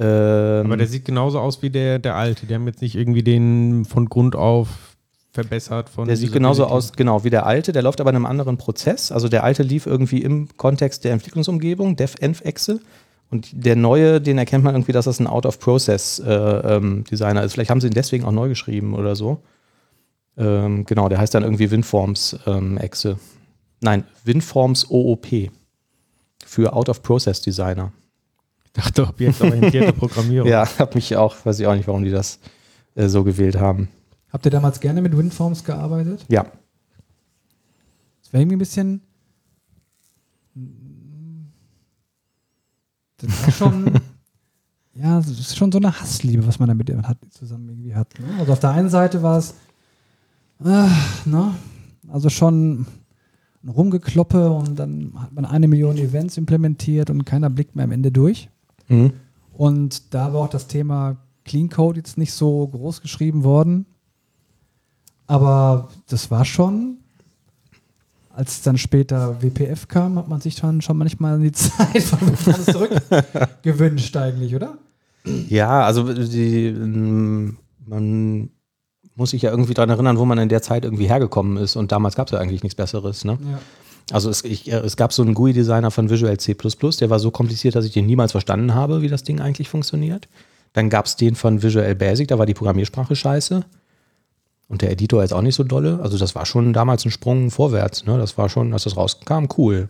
Ähm, 0.03 0.67
Aber 0.67 0.77
der 0.77 0.87
sieht 0.88 1.05
genauso 1.05 1.38
aus 1.38 1.62
wie 1.62 1.71
der, 1.71 1.99
der 1.99 2.17
alte. 2.17 2.47
Die 2.47 2.55
haben 2.55 2.67
jetzt 2.67 2.83
nicht 2.83 2.97
irgendwie 2.97 3.23
den 3.23 3.85
von 3.85 4.09
Grund 4.09 4.35
auf 4.35 4.69
verbessert. 5.33 5.88
Von 5.88 6.09
der 6.09 6.17
sieht 6.17 6.33
genauso 6.33 6.67
aus, 6.67 6.93
genau, 6.93 7.25
wie 7.25 7.31
der 7.31 7.47
alte. 7.47 7.73
Der 7.73 7.83
läuft 7.83 8.01
aber 8.01 8.11
in 8.11 8.17
einem 8.17 8.27
anderen 8.27 8.59
Prozess. 8.59 9.12
Also 9.12 9.29
der 9.29 9.45
alte 9.45 9.62
lief 9.62 9.87
irgendwie 9.87 10.23
im 10.23 10.49
Kontext 10.57 11.05
der 11.05 11.12
Entwicklungsumgebung, 11.12 11.97
dev-env-exe. 11.97 12.81
Und 13.31 13.49
der 13.53 13.77
neue, 13.77 14.21
den 14.21 14.37
erkennt 14.37 14.62
man 14.62 14.75
irgendwie, 14.75 14.93
dass 14.93 15.07
das 15.07 15.21
ein 15.21 15.27
Out-of-Process-Designer 15.27 16.71
äh, 16.71 16.77
ähm, 16.77 17.05
ist. 17.45 17.53
Vielleicht 17.53 17.71
haben 17.71 17.81
sie 17.81 17.87
ihn 17.87 17.95
deswegen 17.95 18.25
auch 18.25 18.33
neu 18.33 18.49
geschrieben 18.49 18.95
oder 18.95 19.17
so. 19.17 19.38
Ähm, 20.37 20.85
genau, 20.85 21.09
der 21.09 21.19
heißt 21.19 21.35
dann 21.35 21.43
irgendwie 21.43 21.71
WinForms-Exe. 21.71 23.09
Ähm, 23.09 23.17
Nein, 23.81 24.05
WinForms 24.25 24.91
OOP 24.91 25.27
für 26.45 26.73
Out-of-Process-Designer. 26.75 27.93
Dachte, 28.72 29.06
objektorientierte 29.06 29.92
Programmierung. 29.92 30.48
ja, 30.50 30.66
hab 30.78 30.94
mich 30.94 31.14
auch, 31.16 31.37
weiß 31.44 31.61
ich 31.61 31.66
auch 31.66 31.74
nicht, 31.74 31.87
warum 31.87 32.04
die 32.04 32.11
das 32.11 32.38
äh, 32.94 33.08
so 33.08 33.24
gewählt 33.24 33.58
haben. 33.58 33.88
Habt 34.32 34.46
ihr 34.46 34.50
damals 34.50 34.80
gerne 34.80 35.02
mit 35.02 35.16
WinForms 35.16 35.64
gearbeitet? 35.64 36.24
Ja. 36.28 36.44
Das 38.22 38.32
wäre 38.32 38.42
irgendwie 38.42 38.56
ein 38.56 38.58
bisschen 38.58 39.02
Das 43.22 43.42
war 43.42 43.52
schon, 43.52 43.92
ja, 44.94 45.16
das 45.16 45.28
ist 45.28 45.56
schon 45.56 45.70
so 45.70 45.78
eine 45.78 45.98
Hassliebe, 46.00 46.46
was 46.46 46.58
man 46.58 46.68
damit 46.68 46.90
hat, 47.06 47.18
zusammen 47.30 47.68
irgendwie 47.68 47.94
hat. 47.94 48.08
Ne? 48.18 48.26
Also 48.38 48.52
auf 48.52 48.61
der 48.61 48.70
einen 48.70 48.88
Seite 48.88 49.22
war 49.22 49.38
es, 49.38 49.54
äh, 50.64 50.88
ne? 51.24 51.54
also 52.08 52.28
schon 52.28 52.87
ein 53.62 53.68
Rumgekloppe 53.68 54.50
und 54.50 54.76
dann 54.78 55.12
hat 55.16 55.32
man 55.32 55.44
eine 55.44 55.68
Million 55.68 55.96
Events 55.96 56.37
implementiert 56.37 57.11
und 57.11 57.24
keiner 57.24 57.48
blickt 57.48 57.76
mehr 57.76 57.85
am 57.85 57.92
Ende 57.92 58.11
durch. 58.11 58.48
Mhm. 58.88 59.12
Und 59.53 60.14
da 60.14 60.33
war 60.33 60.42
auch 60.42 60.49
das 60.51 60.66
Thema 60.66 61.16
Clean 61.45 61.68
Code 61.68 61.99
jetzt 61.99 62.18
nicht 62.18 62.33
so 62.33 62.66
groß 62.68 63.03
geschrieben 63.03 63.45
worden. 63.45 63.87
Aber 65.27 65.88
das 66.09 66.31
war 66.31 66.45
schon 66.45 66.99
als 68.35 68.62
dann 68.62 68.79
später 68.79 69.42
WPF 69.42 69.88
kam, 69.88 70.18
hat 70.18 70.29
man 70.29 70.40
sich 70.40 70.57
dann 70.57 70.81
schon 70.81 70.97
manchmal 70.97 71.35
an 71.35 71.42
die 71.42 71.53
Zeit 71.53 72.03
von 72.03 72.21
WPF 72.21 72.64
zurückgewünscht 72.64 74.16
eigentlich, 74.16 74.55
oder? 74.55 74.79
Ja, 75.49 75.85
also 75.85 76.12
die, 76.12 76.66
ähm, 76.66 77.59
man 77.87 78.51
muss 79.14 79.31
sich 79.31 79.42
ja 79.42 79.51
irgendwie 79.51 79.75
daran 79.75 79.90
erinnern, 79.90 80.18
wo 80.18 80.25
man 80.25 80.38
in 80.38 80.49
der 80.49 80.62
Zeit 80.62 80.85
irgendwie 80.85 81.07
hergekommen 81.07 81.59
ist 81.59 81.77
und 81.77 81.92
damals 81.92 82.16
gab 82.16 82.29
es 82.29 82.33
ja 82.33 82.38
eigentlich 82.38 82.62
nichts 82.62 82.75
Besseres. 82.75 83.25
Ne? 83.25 83.38
Ja. 83.42 83.59
Also 84.12 84.29
es, 84.29 84.44
ich, 84.44 84.70
äh, 84.70 84.77
es, 84.77 84.96
gab 84.96 85.12
so 85.12 85.22
einen 85.22 85.35
GUI-Designer 85.35 85.90
von 85.90 86.11
Visual 86.11 86.37
C++, 86.37 86.55
der 86.55 87.11
war 87.11 87.18
so 87.18 87.31
kompliziert, 87.31 87.75
dass 87.75 87.87
ich 87.87 87.92
den 87.92 88.07
niemals 88.07 88.33
verstanden 88.33 88.75
habe, 88.75 89.01
wie 89.01 89.09
das 89.09 89.25
Ding 89.25 89.40
eigentlich 89.40 89.68
funktioniert. 89.68 90.29
Dann 90.75 90.90
gab 90.90 91.07
es 91.07 91.16
den 91.16 91.35
von 91.35 91.62
Visual 91.62 91.94
Basic, 91.94 92.29
da 92.29 92.38
war 92.38 92.46
die 92.46 92.55
Programmiersprache 92.55 93.16
scheiße. 93.16 93.64
Und 94.68 94.83
der 94.83 94.90
Editor 94.90 95.25
ist 95.25 95.33
auch 95.33 95.42
nicht 95.42 95.55
so 95.55 95.64
dolle. 95.64 95.98
Also 96.03 96.18
das 96.18 96.35
war 96.35 96.46
schon 96.46 96.72
damals 96.72 97.05
ein 97.05 97.11
Sprung 97.11 97.51
vorwärts. 97.51 98.07
Ne? 98.07 98.16
Das 98.18 98.38
war 98.38 98.48
schon, 98.48 98.72
als 98.72 98.85
das 98.85 98.96
rauskam, 98.96 99.46
cool. 99.59 99.88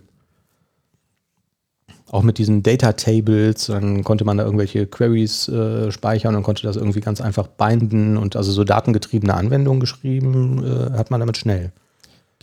Auch 2.09 2.23
mit 2.23 2.37
diesen 2.37 2.63
Data 2.63 2.93
Tables, 2.93 3.67
dann 3.67 4.03
konnte 4.03 4.23
man 4.23 4.37
da 4.37 4.43
irgendwelche 4.43 4.85
Queries 4.85 5.47
äh, 5.47 5.91
speichern 5.91 6.35
und 6.35 6.43
konnte 6.43 6.63
das 6.63 6.75
irgendwie 6.75 6.99
ganz 6.99 7.21
einfach 7.21 7.47
binden 7.47 8.17
und 8.17 8.35
also 8.35 8.51
so 8.51 8.63
datengetriebene 8.63 9.33
Anwendungen 9.33 9.79
geschrieben, 9.79 10.63
äh, 10.63 10.97
hat 10.97 11.11
man 11.11 11.19
damit 11.19 11.37
schnell. 11.37 11.71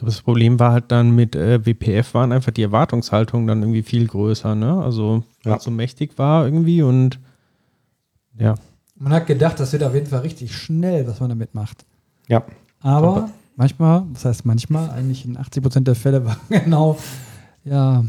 Das 0.06 0.22
Problem 0.22 0.58
war 0.58 0.72
halt 0.72 0.84
dann 0.88 1.14
mit 1.14 1.36
äh, 1.36 1.64
WPF 1.64 2.14
waren 2.14 2.32
einfach 2.32 2.52
die 2.52 2.62
Erwartungshaltung 2.62 3.46
dann 3.46 3.62
irgendwie 3.62 3.82
viel 3.82 4.06
größer, 4.06 4.54
ne? 4.54 4.82
Also 4.82 5.24
ja. 5.44 5.58
so 5.58 5.70
mächtig 5.70 6.18
war 6.18 6.44
irgendwie 6.44 6.82
und 6.82 7.18
ja. 8.38 8.54
Man 8.96 9.12
hat 9.12 9.26
gedacht, 9.26 9.58
das 9.60 9.72
wird 9.72 9.82
auf 9.82 9.94
jeden 9.94 10.06
Fall 10.06 10.20
richtig 10.20 10.54
schnell, 10.54 11.06
was 11.06 11.20
man 11.20 11.30
damit 11.30 11.54
macht. 11.54 11.84
Ja. 12.28 12.44
Aber 12.80 13.30
manchmal, 13.56 14.04
das 14.12 14.24
heißt 14.24 14.46
manchmal, 14.46 14.90
eigentlich 14.90 15.24
in 15.24 15.36
80 15.36 15.62
Prozent 15.62 15.88
der 15.88 15.94
Fälle 15.94 16.24
war 16.26 16.36
genau, 16.48 16.98
ja, 17.64 18.04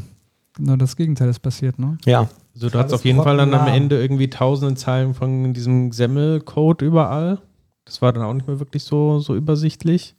genau 0.55 0.75
das 0.75 0.95
Gegenteil 0.95 1.29
ist 1.29 1.39
passiert, 1.39 1.79
ne? 1.79 1.97
Ja. 2.05 2.29
Also 2.53 2.69
du 2.69 2.79
hast 2.79 2.93
auf 2.93 3.05
jeden 3.05 3.23
Fall 3.23 3.37
dann 3.37 3.53
am 3.53 3.67
Ende 3.67 4.01
irgendwie 4.01 4.29
tausende 4.29 4.75
Zeilen 4.75 5.13
von 5.13 5.53
diesem 5.53 5.89
XAML-Code 5.89 6.85
überall. 6.85 7.39
Das 7.85 8.01
war 8.01 8.11
dann 8.11 8.23
auch 8.23 8.33
nicht 8.33 8.45
mehr 8.45 8.59
wirklich 8.59 8.83
so, 8.83 9.19
so 9.19 9.35
übersichtlich. 9.35 10.15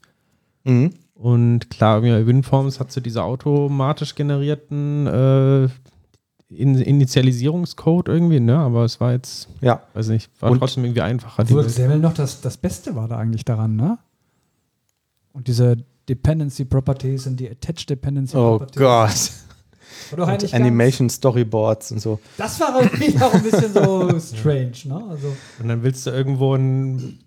Mhm. 0.64 0.92
Und 1.22 1.70
klar, 1.70 2.02
ja, 2.02 2.26
WinForms 2.26 2.80
hat 2.80 2.90
so 2.90 3.00
diese 3.00 3.22
automatisch 3.22 4.16
generierten 4.16 5.06
äh, 5.06 5.68
in 6.48 6.74
Initialisierungscode 6.74 8.08
irgendwie, 8.08 8.40
ne? 8.40 8.58
Aber 8.58 8.82
es 8.82 9.00
war 9.00 9.12
jetzt, 9.12 9.48
ja. 9.60 9.84
weiß 9.94 10.08
nicht, 10.08 10.32
war 10.40 10.50
und 10.50 10.58
trotzdem 10.58 10.84
irgendwie 10.84 11.02
einfacher. 11.02 11.44
XAML 11.44 12.00
noch 12.00 12.14
das, 12.14 12.40
das 12.40 12.56
Beste 12.56 12.96
war 12.96 13.06
da 13.06 13.18
eigentlich 13.18 13.44
daran, 13.44 13.76
ne? 13.76 13.98
Und 15.32 15.46
diese 15.46 15.76
Dependency 16.08 16.64
Properties 16.64 17.28
und 17.28 17.38
die 17.38 17.48
Attached 17.48 17.88
Dependency 17.88 18.36
oh 18.36 18.58
Properties. 18.58 18.76
Oh 20.12 20.16
Gott. 20.16 20.28
Und 20.28 20.54
Animation 20.54 21.08
Storyboards 21.08 21.92
und 21.92 22.00
so. 22.00 22.18
Das 22.36 22.58
war 22.58 22.82
irgendwie 22.82 23.16
auch 23.22 23.32
ein 23.32 23.44
bisschen 23.44 23.72
so 23.72 24.18
strange, 24.18 24.72
ne? 24.86 25.04
Also 25.08 25.36
und 25.60 25.68
dann 25.68 25.84
willst 25.84 26.04
du 26.04 26.10
irgendwo 26.10 26.56
ein, 26.56 27.20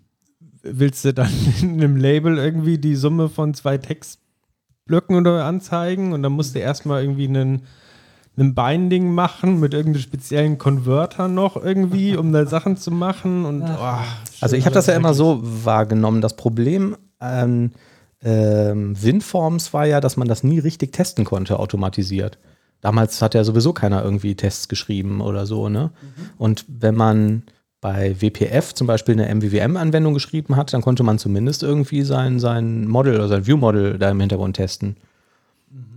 willst 0.70 1.04
du 1.04 1.14
dann 1.14 1.30
in 1.62 1.74
einem 1.74 1.96
Label 1.96 2.38
irgendwie 2.38 2.78
die 2.78 2.96
Summe 2.96 3.28
von 3.28 3.54
zwei 3.54 3.78
Textblöcken 3.78 5.16
oder 5.16 5.44
anzeigen 5.44 6.12
und 6.12 6.22
dann 6.22 6.32
musst 6.32 6.54
du 6.54 6.58
erstmal 6.58 7.02
irgendwie 7.02 7.28
einen 7.28 7.62
ein 8.38 8.54
Binding 8.54 9.14
machen 9.14 9.60
mit 9.60 9.72
irgendeinem 9.72 10.02
speziellen 10.02 10.58
Converter 10.58 11.28
noch 11.28 11.56
irgendwie, 11.56 12.16
um 12.16 12.32
da 12.32 12.46
Sachen 12.46 12.76
zu 12.76 12.90
machen. 12.90 13.46
Und, 13.46 13.62
oh, 13.62 13.98
also 14.40 14.56
ich 14.56 14.66
habe 14.66 14.74
das 14.74 14.86
ja 14.86 14.94
immer 14.94 15.14
so 15.14 15.40
wahrgenommen. 15.42 16.20
Das 16.20 16.36
Problem 16.36 16.96
an 17.18 17.72
ähm, 18.22 19.00
WinForms 19.00 19.72
war 19.72 19.86
ja, 19.86 20.00
dass 20.00 20.16
man 20.16 20.28
das 20.28 20.44
nie 20.44 20.58
richtig 20.58 20.92
testen 20.92 21.24
konnte, 21.24 21.58
automatisiert. 21.58 22.38
Damals 22.82 23.22
hat 23.22 23.34
ja 23.34 23.42
sowieso 23.42 23.72
keiner 23.72 24.04
irgendwie 24.04 24.34
Tests 24.34 24.68
geschrieben 24.68 25.22
oder 25.22 25.46
so, 25.46 25.68
ne? 25.70 25.92
Mhm. 26.00 26.30
Und 26.36 26.64
wenn 26.68 26.94
man 26.94 27.42
bei 27.80 28.20
WPF 28.20 28.74
zum 28.74 28.86
Beispiel 28.86 29.20
eine 29.20 29.34
MVVM-Anwendung 29.34 30.14
geschrieben 30.14 30.56
hat, 30.56 30.72
dann 30.72 30.82
konnte 30.82 31.02
man 31.02 31.18
zumindest 31.18 31.62
irgendwie 31.62 32.02
sein, 32.02 32.40
sein 32.40 32.88
Model 32.88 33.16
oder 33.16 33.28
sein 33.28 33.46
View-Model 33.46 33.98
da 33.98 34.10
im 34.10 34.20
Hintergrund 34.20 34.56
testen. 34.56 34.96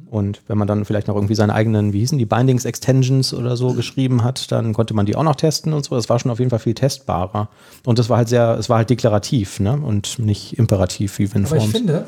Und 0.10 0.42
wenn 0.48 0.58
man 0.58 0.68
dann 0.68 0.86
vielleicht 0.86 1.08
noch 1.08 1.16
irgendwie 1.16 1.36
seine 1.36 1.54
eigenen, 1.54 1.94
wie 1.94 2.00
hießen 2.00 2.18
die, 2.18 2.26
Bindings 2.26 2.66
Extensions 2.66 3.32
oder 3.32 3.56
so 3.56 3.74
geschrieben 3.74 4.24
hat, 4.24 4.52
dann 4.52 4.74
konnte 4.74 4.96
man 4.96 5.06
die 5.06 5.16
auch 5.16 5.24
noch 5.24 5.36
testen 5.36 5.72
und 5.72 5.86
so. 5.86 5.96
Das 5.96 6.10
war 6.10 6.18
schon 6.18 6.32
auf 6.32 6.40
jeden 6.40 6.50
Fall 6.50 6.60
viel 6.60 6.74
testbarer. 6.74 7.50
Und 7.86 8.00
das 8.00 8.10
war 8.10 8.18
halt 8.18 8.28
sehr, 8.28 8.58
es 8.58 8.70
war 8.70 8.78
halt 8.78 8.90
deklarativ, 8.90 9.60
ne? 9.60 9.74
Und 9.74 10.18
nicht 10.18 10.58
imperativ 10.58 11.20
wie 11.20 11.32
WinForms. 11.32 11.52
Aber 11.52 11.64
ich 11.64 11.70
finde, 11.70 12.06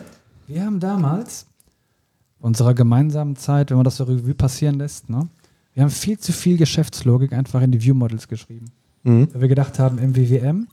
wir 0.48 0.66
haben 0.66 0.80
damals 0.80 1.46
unserer 2.40 2.74
gemeinsamen 2.74 3.36
Zeit, 3.36 3.70
wenn 3.70 3.78
man 3.78 3.84
das 3.84 3.98
so 3.98 4.06
Revue 4.06 4.34
passieren 4.34 4.80
lässt, 4.80 5.08
ne? 5.10 5.28
Wir 5.76 5.84
haben 5.84 5.92
viel 5.92 6.18
zu 6.18 6.34
viel 6.34 6.58
Geschäftslogik 6.58 7.34
einfach 7.34 7.62
in 7.62 7.72
die 7.72 7.84
View-Models 7.84 8.28
geschrieben. 8.28 8.72
Mhm. 9.04 9.28
Weil 9.34 9.42
wir 9.42 9.48
gedacht 9.48 9.80
haben, 9.80 9.98
MVVM, 9.98 10.68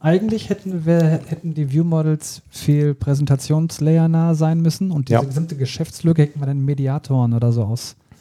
eigentlich 0.00 0.48
hätten, 0.48 0.86
wir, 0.86 1.00
hätten 1.26 1.54
die 1.54 1.72
View-Models 1.72 2.42
viel 2.50 2.94
Präsentationslayer 2.94 4.06
nah 4.08 4.34
sein 4.34 4.60
müssen 4.60 4.90
und 4.92 5.08
diese 5.08 5.20
Ja. 5.20 5.24
gesamte 5.26 5.56
Geschäftslücke 5.56 6.22
hätten 6.22 6.40
wir 6.40 6.46
dann 6.46 6.58
in 6.58 6.64
Mediatoren 6.64 7.34
oder 7.34 7.50
so 7.52 7.62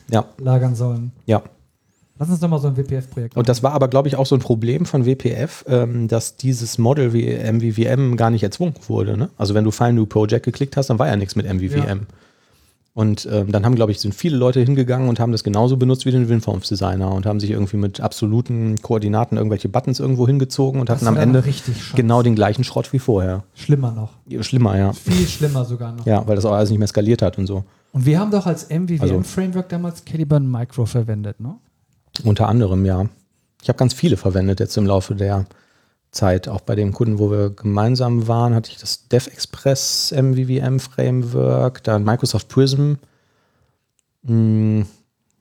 Ja, 0.09 0.25
auslagern 0.39 0.75
sollen. 0.75 1.11
ja. 1.25 1.43
Lass 2.19 2.29
uns 2.31 2.39
doch 2.39 2.47
mal 2.49 2.57
so 2.59 2.69
ein 2.69 2.75
WPF-Projekt 2.75 3.37
Und 3.37 3.47
das 3.47 3.61
war 3.61 3.73
aber, 3.73 3.87
glaube 3.89 4.07
ich, 4.07 4.15
auch 4.15 4.25
so 4.25 4.33
ein 4.33 4.41
Problem 4.41 4.87
von 4.87 5.05
WPF, 5.05 5.63
ähm, 5.67 6.07
dass 6.07 6.35
dieses 6.35 6.79
Model 6.79 7.13
wie 7.13 7.27
MVVM 7.27 8.17
gar 8.17 8.31
nicht 8.31 8.41
erzwungen 8.41 8.73
wurde. 8.87 9.15
Ne? 9.15 9.29
Also 9.37 9.53
wenn 9.53 9.63
du 9.63 9.69
File 9.69 9.93
New 9.93 10.07
Project 10.07 10.43
geklickt 10.43 10.77
hast, 10.77 10.89
dann 10.89 10.97
war 10.97 11.05
ja 11.07 11.15
nichts 11.15 11.35
mit 11.35 11.45
MVVM. 11.45 12.07
Und 12.97 13.29
ähm, 13.31 13.51
dann 13.51 13.63
haben, 13.63 13.75
glaube 13.75 13.91
ich, 13.91 13.99
sind 13.99 14.15
viele 14.15 14.37
Leute 14.37 14.59
hingegangen 14.59 15.07
und 15.07 15.19
haben 15.19 15.31
das 15.31 15.43
genauso 15.43 15.77
benutzt 15.77 16.07
wie 16.07 16.11
den 16.11 16.29
WinForms 16.29 16.67
Designer 16.67 17.11
und 17.11 17.27
haben 17.27 17.39
sich 17.39 17.51
irgendwie 17.51 17.77
mit 17.77 18.01
absoluten 18.01 18.81
Koordinaten 18.81 19.37
irgendwelche 19.37 19.69
Buttons 19.69 19.99
irgendwo 19.99 20.25
hingezogen 20.25 20.79
und 20.81 20.89
Das 20.89 20.95
hatten 21.01 21.07
am 21.09 21.15
Ende 21.15 21.43
genau 21.93 22.23
den 22.23 22.33
gleichen 22.33 22.63
Schrott 22.63 22.91
wie 22.93 22.97
vorher. 22.97 23.43
Schlimmer 23.53 23.91
noch. 23.91 24.13
Schlimmer, 24.43 24.79
ja. 24.79 24.93
Viel 24.93 25.27
schlimmer 25.27 25.63
sogar 25.63 25.91
noch. 25.91 26.07
Ja, 26.07 26.27
weil 26.27 26.37
das 26.37 26.45
auch 26.45 26.53
alles 26.53 26.71
nicht 26.71 26.79
mehr 26.79 26.87
skaliert 26.87 27.21
hat 27.21 27.37
und 27.37 27.45
so. 27.45 27.65
Und 27.91 28.07
wir 28.07 28.17
haben 28.19 28.31
doch 28.31 28.47
als 28.47 28.67
Also- 28.71 28.81
MVVM-Framework 28.81 29.69
damals 29.69 30.03
Caliburn 30.03 30.49
Micro 30.49 30.87
verwendet, 30.87 31.39
ne? 31.39 31.53
Unter 32.23 32.49
anderem, 32.49 32.83
ja. 32.83 33.05
Ich 33.61 33.69
habe 33.69 33.77
ganz 33.77 33.93
viele 33.93 34.17
verwendet 34.17 34.59
jetzt 34.59 34.75
im 34.75 34.87
Laufe 34.87 35.13
der 35.13 35.45
Zeit. 36.11 36.47
Auch 36.47 36.61
bei 36.61 36.75
dem 36.75 36.93
Kunden, 36.93 37.19
wo 37.19 37.31
wir 37.31 37.49
gemeinsam 37.49 38.27
waren, 38.27 38.55
hatte 38.55 38.71
ich 38.71 38.77
das 38.77 39.07
DevExpress 39.07 40.13
MVVM 40.15 40.79
Framework, 40.79 41.83
dann 41.83 42.03
Microsoft 42.03 42.47
Prism. 42.47 42.93
Hm, 44.25 44.85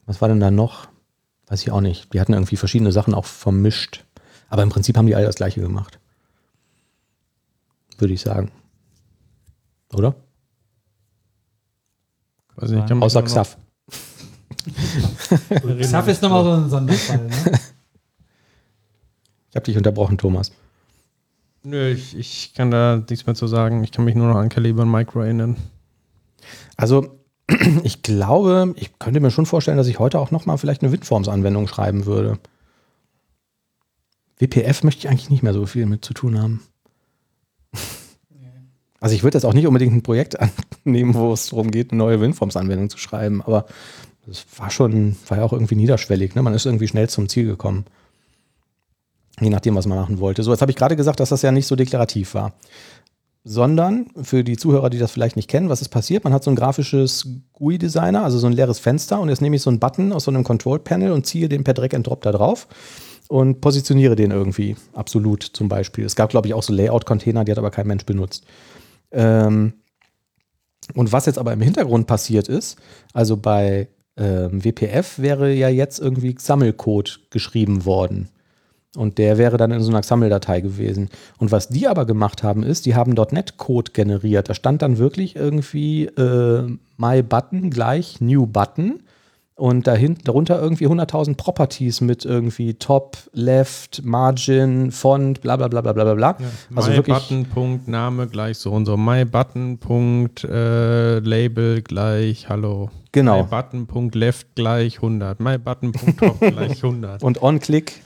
was 0.07 0.21
war 0.21 0.29
denn 0.29 0.41
da 0.41 0.51
noch? 0.51 0.89
Weiß 1.49 1.63
ich 1.63 1.71
auch 1.71 1.81
nicht. 1.81 2.13
Die 2.13 2.21
hatten 2.21 2.33
irgendwie 2.33 2.57
verschiedene 2.57 2.93
Sachen 2.93 3.15
auch 3.15 3.25
vermischt. 3.25 4.05
Aber 4.49 4.63
im 4.63 4.69
Prinzip 4.69 4.97
haben 4.97 5.07
die 5.07 5.15
alle 5.15 5.27
das 5.27 5.37
gleiche 5.37 5.61
gemacht. 5.61 5.99
Würde 7.99 8.15
ich 8.15 8.21
sagen. 8.21 8.51
Oder? 9.93 10.15
Weiß 12.57 12.71
nicht, 12.71 12.91
Außer 12.91 13.23
Xaf. 13.23 13.57
Xaf 15.81 16.09
ist 16.09 16.23
nochmal 16.23 16.45
so 16.45 16.53
ein 16.53 16.71
Sonderfall, 16.71 17.27
ne? 17.27 17.61
Ich 19.57 19.59
habe 19.59 19.65
dich 19.65 19.79
unterbrochen, 19.79 20.19
Thomas. 20.19 20.53
Nö, 21.63 21.89
ich, 21.89 22.15
ich 22.15 22.53
kann 22.53 22.71
da 22.71 23.03
nichts 23.09 23.25
mehr 23.25 23.35
zu 23.35 23.47
sagen. 23.47 23.83
Ich 23.85 23.91
kann 23.91 24.05
mich 24.05 24.15
nur 24.15 24.29
noch 24.29 24.37
an 24.37 24.51
Caliber 24.51 24.83
und 24.83 24.91
Micro 24.91 25.23
erinnern. 25.23 25.57
Also 26.77 27.17
ich 27.83 28.03
glaube, 28.03 28.75
ich 28.77 28.99
könnte 28.99 29.19
mir 29.21 29.31
schon 29.31 29.47
vorstellen, 29.47 29.79
dass 29.79 29.87
ich 29.87 29.99
heute 29.99 30.19
auch 30.19 30.31
nochmal 30.31 30.59
vielleicht 30.59 30.83
eine 30.83 30.93
WinForms-Anwendung 30.93 31.69
schreiben 31.69 32.05
würde. 32.05 32.39
WPF 34.39 34.83
möchte 34.83 34.99
ich 34.99 35.09
eigentlich 35.09 35.31
nicht 35.31 35.43
mehr 35.43 35.55
so 35.55 35.65
viel 35.65 35.87
mit 35.87 36.05
zu 36.05 36.13
tun 36.13 36.39
haben. 36.39 36.61
Also 39.01 39.15
ich 39.15 39.23
würde 39.23 39.39
jetzt 39.39 39.47
auch 39.47 39.55
nicht 39.55 39.67
unbedingt 39.67 39.95
ein 39.95 40.03
Projekt 40.03 40.37
annehmen, 40.85 41.15
wo 41.15 41.33
es 41.33 41.47
darum 41.47 41.71
geht, 41.71 41.93
eine 41.93 41.99
neue 41.99 42.21
WinForms-Anwendung 42.21 42.91
zu 42.91 42.99
schreiben, 42.99 43.41
aber 43.41 43.65
das 44.27 44.45
war 44.59 44.71
schon, 44.71 45.17
war 45.29 45.39
ja 45.39 45.45
auch 45.45 45.55
irgendwie 45.55 45.77
niederschwellig. 45.77 46.35
Ne? 46.35 46.43
Man 46.43 46.53
ist 46.53 46.67
irgendwie 46.67 46.89
schnell 46.89 47.09
zum 47.09 47.31
Ziel 47.31 47.47
gekommen. 47.47 47.87
Je 49.41 49.51
nachdem, 49.51 49.75
was 49.75 49.87
man 49.87 49.99
machen 49.99 50.19
wollte. 50.19 50.43
So, 50.43 50.51
jetzt 50.51 50.63
habe 50.63 50.71
ich 50.71 50.77
gerade 50.77 50.97
gesagt, 50.97 51.21
dass 51.21 51.29
das 51.29 51.43
ja 51.43 51.53
nicht 51.53 51.67
so 51.67 51.77
deklarativ 51.77 52.35
war 52.35 52.55
sondern 53.49 54.07
für 54.21 54.43
die 54.43 54.57
Zuhörer, 54.57 54.91
die 54.91 54.99
das 54.99 55.13
vielleicht 55.13 55.37
nicht 55.37 55.49
kennen, 55.49 55.69
was 55.69 55.81
ist 55.81 55.91
passiert? 55.91 56.25
Man 56.25 56.33
hat 56.33 56.43
so 56.43 56.51
ein 56.51 56.57
grafisches 56.57 57.29
GUI-Designer, 57.53 58.25
also 58.25 58.39
so 58.39 58.49
ein 58.49 58.53
leeres 58.53 58.81
Fenster 58.81 59.21
und 59.21 59.29
jetzt 59.29 59.41
nehme 59.41 59.55
ich 59.55 59.63
so 59.63 59.71
einen 59.71 59.79
Button 59.79 60.13
aus 60.13 60.25
so 60.25 60.33
einem 60.33 60.43
Control-Panel 60.43 61.13
und 61.13 61.27
ziehe 61.27 61.49
den 61.49 61.63
per 61.63 61.73
Drag 61.73 61.95
and 61.95 62.05
Drop 62.05 62.23
da 62.23 62.33
drauf 62.33 62.67
und 63.29 63.61
positioniere 63.61 64.17
den 64.17 64.33
irgendwie, 64.33 64.75
absolut 64.95 65.45
zum 65.45 65.69
Beispiel. 65.69 66.05
Es 66.05 66.17
gab, 66.17 66.31
glaube 66.31 66.49
ich, 66.49 66.55
auch 66.55 66.65
so 66.65 66.73
Layout-Container, 66.73 67.45
die 67.45 67.53
hat 67.53 67.59
aber 67.59 67.71
kein 67.71 67.87
Mensch 67.87 68.05
benutzt. 68.05 68.45
Ähm, 69.13 69.75
und 70.95 71.13
was 71.13 71.27
jetzt 71.27 71.39
aber 71.39 71.53
im 71.53 71.61
Hintergrund 71.61 72.09
passiert 72.09 72.49
ist, 72.49 72.77
also 73.13 73.37
bei 73.37 73.87
ähm, 74.17 74.65
WPF 74.65 75.21
wäre 75.21 75.53
ja 75.53 75.69
jetzt 75.69 76.01
irgendwie 76.01 76.35
Sammelcode 76.37 77.21
geschrieben 77.31 77.85
worden. 77.85 78.29
Und 78.97 79.19
der 79.19 79.39
wäre 79.39 79.57
dann 79.57 79.71
in 79.71 79.81
so 79.83 79.91
einer 79.91 80.01
XAML-Datei 80.01 80.61
gewesen. 80.61 81.11
Und 81.39 81.53
was 81.53 81.69
die 81.69 81.87
aber 81.87 82.07
gemacht 82.07 82.43
haben, 82.43 82.63
ist, 82.63 82.87
die 82.87 82.95
haben 82.95 83.13
.NET-Code 83.13 83.93
generiert. 83.93 84.49
Da 84.49 84.55
stand 84.55 84.83
dann 84.83 84.99
wirklich 84.99 85.37
irgendwie 85.37 86.07
äh, 86.07 86.77
MyButton 86.97 87.71
gleich 87.71 88.21
New 88.21 88.47
Button. 88.47 89.01
Und 89.59 89.87
dahinter, 89.87 90.21
darunter 90.25 90.61
irgendwie 90.61 90.87
100.000 90.87 91.37
Properties 91.37 92.03
mit 92.03 92.27
irgendwie 92.27 92.75
Top, 92.75 93.17
Left, 93.33 94.03
Margin, 94.05 94.93
Font, 94.93 95.41
bla 95.41 95.57
bla 95.57 95.69
bla 95.69 95.81
bla 95.81 95.93
bla 95.93 96.13
bla. 96.13 96.37
Also 96.75 96.93
wirklich, 96.93 97.31
MyButton. 97.31 97.81
Name 97.87 98.27
gleich 98.27 98.59
so 98.59 98.71
und 98.73 98.85
so. 98.85 98.99
MyButton. 98.99 99.79
äh, 100.45 101.21
Label 101.21 101.81
gleich 101.81 102.51
Hallo. 102.51 102.91
Genau. 103.13 103.45
MyButton. 103.45 104.11
Left 104.13 104.55
gleich 104.57 104.97
100. 104.97 105.41
MyButton. 105.41 105.93
Top 106.19 106.39
gleich 106.41 106.85
100. 106.85 107.23
und 107.23 107.43
On-Click. 107.43 108.03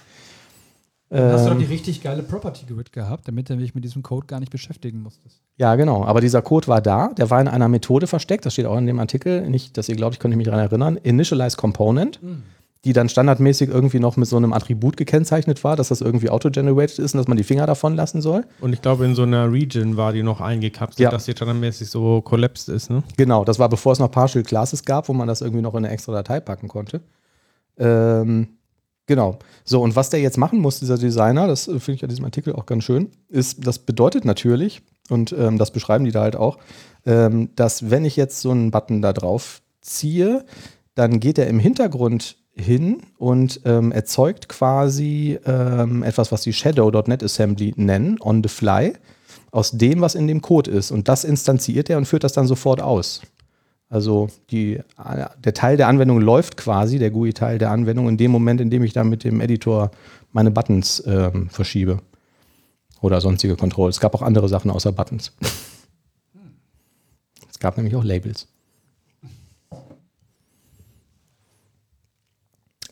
Dann 1.11 1.33
hast 1.33 1.45
du 1.45 1.51
doch 1.51 1.59
die 1.59 1.65
ähm, 1.65 1.71
richtig 1.71 2.03
geile 2.03 2.23
Property 2.23 2.67
Grid 2.67 2.93
gehabt, 2.93 3.27
damit 3.27 3.51
du 3.51 3.57
dich 3.57 3.75
mit 3.75 3.83
diesem 3.83 4.03
Code 4.05 4.29
gar 4.29 4.39
nicht 4.39 4.53
beschäftigen 4.53 5.03
musstest. 5.03 5.41
Ja, 5.57 5.75
genau. 5.75 6.05
Aber 6.05 6.21
dieser 6.21 6.41
Code 6.41 6.69
war 6.69 6.81
da. 6.81 7.09
Der 7.19 7.29
war 7.31 7.41
in 7.41 7.49
einer 7.49 7.67
Methode 7.69 8.07
versteckt. 8.07 8.47
Das 8.47 8.53
steht 8.53 8.67
auch 8.67 8.79
in 8.79 8.87
dem 8.87 9.01
Artikel. 9.01 9.49
Nicht, 9.51 9.77
dass 9.77 9.89
ihr 9.89 9.97
glaubt, 9.97 10.15
ich 10.15 10.21
könnte 10.21 10.37
mich 10.37 10.47
daran 10.47 10.61
erinnern. 10.61 10.97
Initialize 11.03 11.57
Component, 11.57 12.21
die 12.85 12.93
dann 12.93 13.09
standardmäßig 13.09 13.69
irgendwie 13.71 13.99
noch 13.99 14.17
mit 14.17 14.29
so 14.29 14.37
einem 14.37 14.53
Attribut 14.53 14.97
gekennzeichnet 14.97 15.65
war, 15.65 15.75
dass 15.75 15.89
das 15.89 16.01
irgendwie 16.01 16.31
auto-generated 16.31 17.01
ist 17.01 17.13
und 17.15 17.19
dass 17.19 17.27
man 17.27 17.37
die 17.37 17.43
Finger 17.45 17.67
davon 17.67 17.97
lassen 17.97 18.23
soll. 18.23 18.45
Und 18.61 18.73
ich 18.73 18.81
glaube, 18.81 19.05
in 19.05 19.17
so 19.17 19.25
einer 19.25 19.51
Region 19.53 19.97
war 19.97 20.13
die 20.13 20.23
noch 20.23 20.41
eingekapselt, 20.41 21.01
Ja. 21.01 21.11
dass 21.11 21.25
die 21.25 21.33
standardmäßig 21.33 21.91
so 21.91 22.21
collapsed 22.23 22.69
ist, 22.69 22.89
ne? 22.89 23.03
Genau, 23.17 23.45
das 23.45 23.59
war 23.59 23.69
bevor 23.69 23.93
es 23.95 23.99
noch 23.99 24.13
Partial 24.13 24.45
Classes 24.45 24.85
gab, 24.85 25.09
wo 25.09 25.13
man 25.13 25.27
das 25.27 25.41
irgendwie 25.41 25.61
noch 25.63 25.75
in 25.75 25.79
eine 25.85 25.91
extra 25.91 26.13
Datei 26.13 26.39
packen 26.39 26.69
konnte. 26.69 27.01
Ähm, 27.79 28.49
genau. 29.11 29.41
So, 29.65 29.83
und 29.83 29.97
was 29.97 30.09
der 30.09 30.21
jetzt 30.21 30.39
machen 30.39 30.61
muss, 30.61 30.79
dieser 30.79 30.97
Designer, 30.97 31.49
das 31.49 31.67
äh, 31.67 31.81
finde 31.81 31.97
ich 31.97 32.03
an 32.05 32.09
diesem 32.09 32.25
Artikel 32.25 32.55
auch 32.55 32.65
ganz 32.65 32.85
schön, 32.85 33.11
ist, 33.29 33.67
das 33.67 33.81
bedeutet 33.81 34.25
natürlich, 34.25 34.83
und 35.11 35.33
ähm, 35.33 35.59
das 35.59 35.73
beschreiben 35.73 36.05
die 36.05 36.13
da 36.13 36.23
halt 36.23 36.37
auch, 36.37 36.59
ähm, 37.05 37.51
dass 37.57 37.91
wenn 37.91 38.05
ich 38.05 38.15
jetzt 38.15 38.41
so 38.41 38.53
einen 38.53 38.71
Button 38.71 39.03
da 39.03 39.13
drauf 39.13 39.63
ziehe, 39.81 40.45
dann 40.95 41.19
geht 41.19 41.39
er 41.39 41.49
im 41.49 41.59
Hintergrund 41.59 42.37
hin 42.55 43.03
und 43.19 43.63
ähm, 43.65 43.91
erzeugt 43.91 44.49
quasi 44.49 45.41
ähm, 45.45 46.05
etwas, 46.05 46.31
was 46.31 46.43
die 46.43 46.53
Shadow.NET 46.53 47.25
Assembly 47.25 47.75
nennen, 47.77 48.17
on 48.21 48.45
the 48.45 48.49
fly, 48.49 48.93
aus 49.51 49.73
dem, 49.73 50.01
was 50.01 50.15
in 50.15 50.29
dem 50.29 50.41
Code 50.41 50.71
ist. 50.71 50.93
Und 50.93 51.09
das 51.09 51.25
instanziert 51.25 51.91
er 51.91 51.99
und 51.99 52.05
führt 52.05 52.23
das 52.23 52.33
dann 52.33 52.47
sofort 52.47 52.81
aus. 52.81 53.23
Also 53.91 54.29
die, 54.51 54.81
der 55.45 55.53
Teil 55.53 55.77
der 55.77 55.89
Anwendung 55.89 56.21
läuft 56.21 56.57
quasi, 56.57 57.01
der 57.01 57.11
GUI-Teil 57.11 57.59
der 57.59 57.73
Anwendung, 57.73 58.09
in 58.09 58.17
dem 58.17 58.31
Moment, 58.31 58.61
in 58.61 58.71
dem 58.71 58.85
ich 58.85 58.93
dann 58.93 59.09
mit 59.09 59.25
dem 59.25 59.41
Editor 59.41 59.91
meine 60.33 60.53
Buttons 60.53 61.03
ähm, 61.07 61.51
verschiebe. 61.51 61.99
Oder 63.01 63.21
sonstige 63.21 63.57
Controls. 63.57 63.97
Es 63.97 64.01
gab 64.01 64.15
auch 64.15 64.23
andere 64.23 64.49
Sachen 64.49 64.71
außer 64.71 64.93
Buttons. 64.93 65.33
Es 67.51 67.59
gab 67.59 67.77
nämlich 67.77 67.97
auch 67.97 68.05
Labels. 68.05 68.47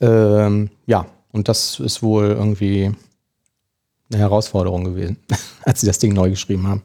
Ähm, 0.00 0.70
ja, 0.86 1.06
und 1.30 1.48
das 1.48 1.78
ist 1.78 2.02
wohl 2.02 2.26
irgendwie 2.26 2.90
eine 4.10 4.20
Herausforderung 4.20 4.82
gewesen, 4.82 5.16
als 5.62 5.80
sie 5.80 5.86
das 5.86 6.00
Ding 6.00 6.12
neu 6.12 6.30
geschrieben 6.30 6.66
haben. 6.66 6.82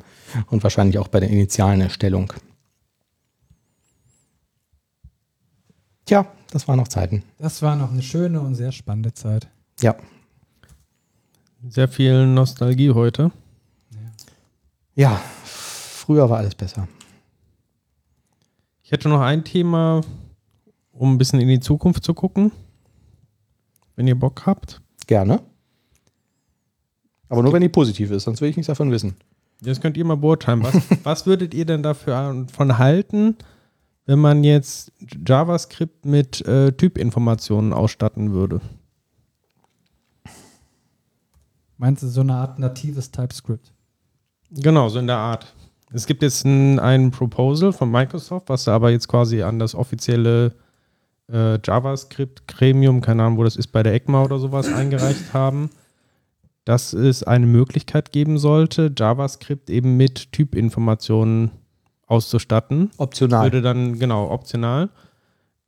Und 0.51 0.61
wahrscheinlich 0.61 0.99
auch 0.99 1.07
bei 1.07 1.19
der 1.19 1.29
initialen 1.29 1.81
Erstellung. 1.81 2.31
Tja, 6.05 6.25
das 6.51 6.67
waren 6.67 6.77
noch 6.77 6.87
Zeiten. 6.87 7.23
Das 7.39 7.61
war 7.61 7.75
noch 7.75 7.91
eine 7.91 8.01
schöne 8.01 8.41
und 8.41 8.55
sehr 8.55 8.71
spannende 8.71 9.13
Zeit. 9.13 9.47
Ja. 9.81 9.95
Sehr 11.67 11.87
viel 11.87 12.27
Nostalgie 12.27 12.91
heute. 12.91 13.31
Ja, 14.95 15.19
früher 15.43 16.29
war 16.29 16.37
alles 16.37 16.55
besser. 16.55 16.87
Ich 18.83 18.91
hätte 18.91 19.09
noch 19.09 19.21
ein 19.21 19.43
Thema, 19.43 20.01
um 20.91 21.13
ein 21.13 21.17
bisschen 21.17 21.39
in 21.39 21.47
die 21.47 21.59
Zukunft 21.59 22.03
zu 22.03 22.13
gucken. 22.13 22.51
Wenn 23.95 24.07
ihr 24.07 24.19
Bock 24.19 24.45
habt. 24.45 24.81
Gerne. 25.07 25.41
Aber 27.29 27.41
nur 27.41 27.53
wenn 27.53 27.61
die 27.61 27.69
positiv 27.69 28.11
ist, 28.11 28.23
sonst 28.25 28.41
will 28.41 28.49
ich 28.49 28.57
nichts 28.57 28.67
davon 28.67 28.91
wissen. 28.91 29.15
Das 29.61 29.79
könnt 29.81 29.97
ihr 29.97 30.05
mal 30.05 30.17
beurteilen. 30.17 30.63
Was, 30.63 30.75
was 31.03 31.25
würdet 31.25 31.53
ihr 31.53 31.65
denn 31.65 31.81
dafür 31.81 32.45
von 32.53 32.77
halten, 32.77 33.37
wenn 34.05 34.19
man 34.19 34.43
jetzt 34.43 34.91
JavaScript 35.25 36.05
mit 36.05 36.45
äh, 36.45 36.71
Typinformationen 36.73 37.73
ausstatten 37.73 38.33
würde? 38.33 38.61
Meinst 41.77 42.03
du 42.03 42.07
so 42.07 42.21
eine 42.21 42.35
Art 42.35 42.59
natives 42.59 43.11
TypeScript? 43.11 43.73
Genau, 44.51 44.89
so 44.89 44.99
in 44.99 45.07
der 45.07 45.17
Art. 45.17 45.53
Es 45.91 46.05
gibt 46.05 46.21
jetzt 46.21 46.45
ein, 46.45 46.79
ein 46.79 47.11
Proposal 47.11 47.71
von 47.71 47.91
Microsoft, 47.91 48.49
was 48.49 48.67
aber 48.67 48.91
jetzt 48.91 49.07
quasi 49.07 49.41
an 49.41 49.59
das 49.59 49.75
offizielle 49.75 50.53
äh, 51.31 51.59
JavaScript-Gremium, 51.63 53.01
keine 53.01 53.23
Ahnung, 53.23 53.37
wo 53.37 53.43
das 53.43 53.55
ist, 53.55 53.67
bei 53.67 53.83
der 53.83 53.93
ECMA 53.93 54.23
oder 54.23 54.39
sowas 54.39 54.71
eingereicht 54.73 55.33
haben, 55.33 55.69
dass 56.65 56.93
es 56.93 57.23
eine 57.23 57.45
Möglichkeit 57.45 58.11
geben 58.11 58.37
sollte, 58.37 58.91
JavaScript 58.97 59.69
eben 59.69 59.97
mit 59.97 60.31
Typinformationen 60.31 61.51
auszustatten. 62.07 62.91
Optional. 62.97 63.45
Würde 63.45 63.61
dann, 63.61 63.99
genau, 63.99 64.29
optional. 64.29 64.89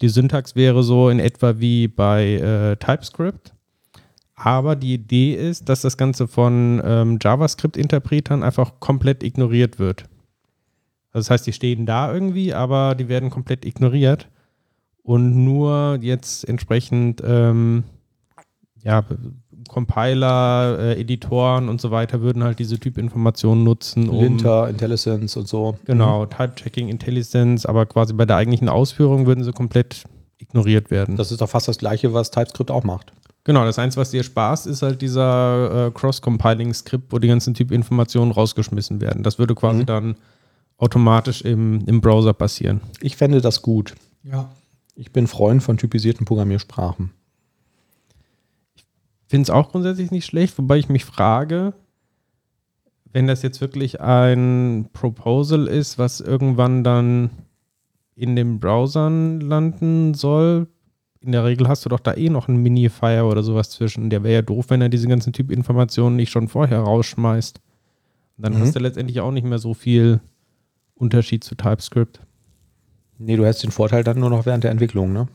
Die 0.01 0.09
Syntax 0.09 0.55
wäre 0.55 0.83
so 0.83 1.09
in 1.09 1.19
etwa 1.19 1.59
wie 1.59 1.87
bei 1.87 2.33
äh, 2.33 2.75
TypeScript. 2.77 3.53
Aber 4.35 4.75
die 4.75 4.93
Idee 4.93 5.33
ist, 5.33 5.69
dass 5.69 5.81
das 5.81 5.95
Ganze 5.95 6.27
von 6.27 6.81
ähm, 6.83 7.17
JavaScript-Interpretern 7.21 8.43
einfach 8.43 8.79
komplett 8.81 9.23
ignoriert 9.23 9.79
wird. 9.79 10.03
Also 11.11 11.27
das 11.27 11.29
heißt, 11.29 11.47
die 11.47 11.53
stehen 11.53 11.85
da 11.85 12.13
irgendwie, 12.13 12.53
aber 12.53 12.95
die 12.95 13.07
werden 13.07 13.29
komplett 13.29 13.63
ignoriert. 13.63 14.27
Und 15.03 15.45
nur 15.45 15.99
jetzt 16.01 16.47
entsprechend 16.49 17.21
ähm, 17.25 17.85
ja, 18.83 19.03
Compiler, 19.67 20.77
äh, 20.79 21.01
Editoren 21.01 21.69
und 21.69 21.81
so 21.81 21.91
weiter 21.91 22.21
würden 22.21 22.43
halt 22.43 22.59
diese 22.59 22.79
Typinformationen 22.79 23.63
nutzen. 23.63 24.09
Um, 24.09 24.23
Linter, 24.23 24.69
IntelliSense 24.69 25.39
und 25.39 25.47
so. 25.47 25.77
Genau, 25.85 26.25
Type-Checking, 26.25 26.89
IntelliSense, 26.89 27.67
aber 27.67 27.85
quasi 27.85 28.13
bei 28.13 28.25
der 28.25 28.37
eigentlichen 28.37 28.69
Ausführung 28.69 29.25
würden 29.25 29.43
sie 29.43 29.51
komplett 29.51 30.03
ignoriert 30.37 30.91
werden. 30.91 31.15
Das 31.15 31.31
ist 31.31 31.41
doch 31.41 31.49
fast 31.49 31.67
das 31.67 31.77
Gleiche, 31.77 32.13
was 32.13 32.31
TypeScript 32.31 32.71
auch 32.71 32.83
macht. 32.83 33.11
Genau, 33.43 33.63
das 33.63 33.77
Einzige, 33.77 34.01
was 34.01 34.11
dir 34.11 34.23
spaßt, 34.23 34.65
ist 34.65 34.81
halt 34.81 35.01
dieser 35.01 35.87
äh, 35.87 35.91
Cross-Compiling-Skript, 35.91 37.11
wo 37.11 37.19
die 37.19 37.27
ganzen 37.27 37.53
Typinformationen 37.53 38.31
rausgeschmissen 38.31 39.01
werden. 39.01 39.21
Das 39.21 39.37
würde 39.37 39.53
quasi 39.53 39.81
mhm. 39.81 39.85
dann 39.85 40.15
automatisch 40.77 41.41
im, 41.41 41.85
im 41.85 42.01
Browser 42.01 42.33
passieren. 42.33 42.81
Ich 43.01 43.15
fände 43.15 43.41
das 43.41 43.61
gut. 43.61 43.93
Ja. 44.23 44.49
Ich 44.95 45.11
bin 45.11 45.27
Freund 45.27 45.61
von 45.61 45.77
typisierten 45.77 46.25
Programmiersprachen. 46.25 47.11
Ich 49.25 49.31
finde 49.31 49.43
es 49.43 49.49
auch 49.49 49.71
grundsätzlich 49.71 50.11
nicht 50.11 50.25
schlecht, 50.25 50.57
wobei 50.57 50.77
ich 50.77 50.89
mich 50.89 51.03
frage, 51.03 51.73
wenn 53.11 53.27
das 53.27 53.41
jetzt 53.41 53.61
wirklich 53.61 54.01
ein 54.01 54.89
Proposal 54.93 55.67
ist, 55.67 55.97
was 55.97 56.19
irgendwann 56.19 56.83
dann 56.83 57.29
in 58.15 58.35
den 58.35 58.59
Browsern 58.59 59.41
landen 59.41 60.13
soll, 60.13 60.67
in 61.21 61.31
der 61.31 61.43
Regel 61.43 61.67
hast 61.67 61.83
du 61.83 61.89
doch 61.89 61.99
da 61.99 62.13
eh 62.13 62.29
noch 62.29 62.47
einen 62.47 62.61
Minifier 62.61 63.25
oder 63.25 63.41
sowas 63.41 63.71
zwischen. 63.71 64.11
Der 64.11 64.23
wäre 64.23 64.35
ja 64.35 64.41
doof, 64.43 64.65
wenn 64.69 64.81
er 64.81 64.89
diese 64.89 65.07
ganzen 65.07 65.33
Typinformationen 65.33 66.15
nicht 66.15 66.29
schon 66.29 66.47
vorher 66.47 66.81
rausschmeißt. 66.81 67.59
dann 68.37 68.53
mhm. 68.53 68.59
hast 68.59 68.75
du 68.75 68.79
letztendlich 68.79 69.21
auch 69.21 69.31
nicht 69.31 69.45
mehr 69.45 69.57
so 69.57 69.73
viel 69.73 70.19
Unterschied 70.93 71.43
zu 71.43 71.55
TypeScript. 71.55 72.19
Nee, 73.17 73.37
du 73.37 73.45
hast 73.45 73.63
den 73.63 73.71
Vorteil 73.71 74.03
dann 74.03 74.19
nur 74.19 74.29
noch 74.29 74.45
während 74.45 74.63
der 74.63 74.71
Entwicklung, 74.71 75.13
ne? 75.13 75.27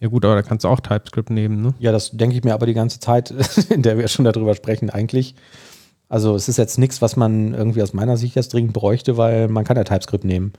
Ja 0.00 0.08
gut, 0.08 0.24
aber 0.24 0.34
da 0.34 0.42
kannst 0.42 0.64
du 0.64 0.68
auch 0.68 0.80
TypeScript 0.80 1.30
nehmen, 1.30 1.60
ne? 1.60 1.74
Ja, 1.78 1.92
das 1.92 2.10
denke 2.10 2.34
ich 2.34 2.42
mir 2.42 2.54
aber 2.54 2.66
die 2.66 2.74
ganze 2.74 3.00
Zeit, 3.00 3.30
in 3.70 3.82
der 3.82 3.98
wir 3.98 4.08
schon 4.08 4.24
darüber 4.24 4.54
sprechen, 4.54 4.90
eigentlich. 4.90 5.34
Also 6.08 6.34
es 6.34 6.48
ist 6.48 6.56
jetzt 6.56 6.78
nichts, 6.78 7.00
was 7.02 7.16
man 7.16 7.54
irgendwie 7.54 7.82
aus 7.82 7.92
meiner 7.92 8.16
Sicht 8.16 8.34
jetzt 8.34 8.52
dringend 8.52 8.72
bräuchte, 8.72 9.16
weil 9.16 9.48
man 9.48 9.64
kann 9.64 9.76
ja 9.76 9.84
TypeScript 9.84 10.24
nehmen 10.24 10.52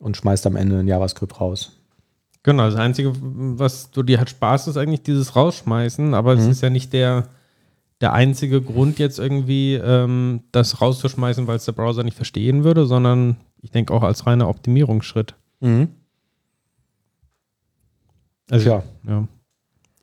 und 0.00 0.16
schmeißt 0.16 0.46
am 0.46 0.56
Ende 0.56 0.78
ein 0.80 0.88
JavaScript 0.88 1.40
raus. 1.40 1.72
Genau, 2.42 2.64
das 2.64 2.76
Einzige, 2.76 3.12
was 3.14 3.90
du 3.90 4.02
dir 4.02 4.20
hat 4.20 4.30
Spaß, 4.30 4.68
ist 4.68 4.76
eigentlich 4.76 5.02
dieses 5.02 5.36
Rausschmeißen, 5.36 6.14
aber 6.14 6.34
es 6.34 6.44
mhm. 6.44 6.50
ist 6.50 6.62
ja 6.62 6.70
nicht 6.70 6.92
der, 6.92 7.28
der 8.00 8.12
einzige 8.12 8.62
Grund, 8.62 8.98
jetzt 8.98 9.18
irgendwie 9.18 9.74
ähm, 9.74 10.44
das 10.52 10.80
rauszuschmeißen, 10.80 11.46
weil 11.46 11.56
es 11.56 11.64
der 11.64 11.72
Browser 11.72 12.04
nicht 12.04 12.16
verstehen 12.16 12.64
würde, 12.64 12.86
sondern 12.86 13.36
ich 13.60 13.70
denke 13.70 13.92
auch 13.92 14.02
als 14.02 14.26
reiner 14.26 14.48
Optimierungsschritt. 14.48 15.34
Mhm. 15.60 15.88
Also, 18.50 18.68
ja. 18.68 18.82
ja. 19.06 19.28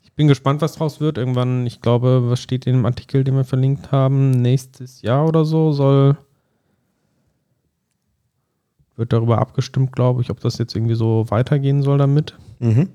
Ich 0.02 0.12
bin 0.12 0.28
gespannt, 0.28 0.60
was 0.60 0.74
draus 0.74 1.00
wird. 1.00 1.18
Irgendwann, 1.18 1.66
ich 1.66 1.80
glaube, 1.80 2.30
was 2.30 2.40
steht 2.40 2.66
in 2.66 2.74
dem 2.74 2.86
Artikel, 2.86 3.24
den 3.24 3.34
wir 3.34 3.44
verlinkt 3.44 3.90
haben, 3.90 4.30
nächstes 4.30 5.02
Jahr 5.02 5.26
oder 5.26 5.44
so 5.44 5.72
soll 5.72 6.16
wird 8.96 9.12
darüber 9.12 9.38
abgestimmt, 9.38 9.92
glaube 9.92 10.22
ich, 10.22 10.30
ob 10.30 10.40
das 10.40 10.58
jetzt 10.58 10.74
irgendwie 10.74 10.94
so 10.94 11.26
weitergehen 11.28 11.82
soll 11.82 11.98
damit. 11.98 12.36
Mhm. 12.60 12.90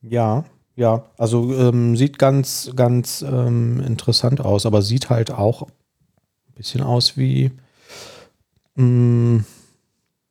Ja, 0.00 0.44
ja, 0.76 1.04
also 1.18 1.52
ähm, 1.54 1.96
sieht 1.96 2.18
ganz, 2.18 2.70
ganz 2.74 3.22
ähm, 3.22 3.80
interessant 3.80 4.40
aus, 4.40 4.66
aber 4.66 4.82
sieht 4.82 5.08
halt 5.08 5.30
auch 5.30 5.62
ein 5.62 6.54
bisschen 6.54 6.82
aus 6.82 7.16
wie 7.16 7.52
mh, 8.74 8.84
mm, 8.84 9.44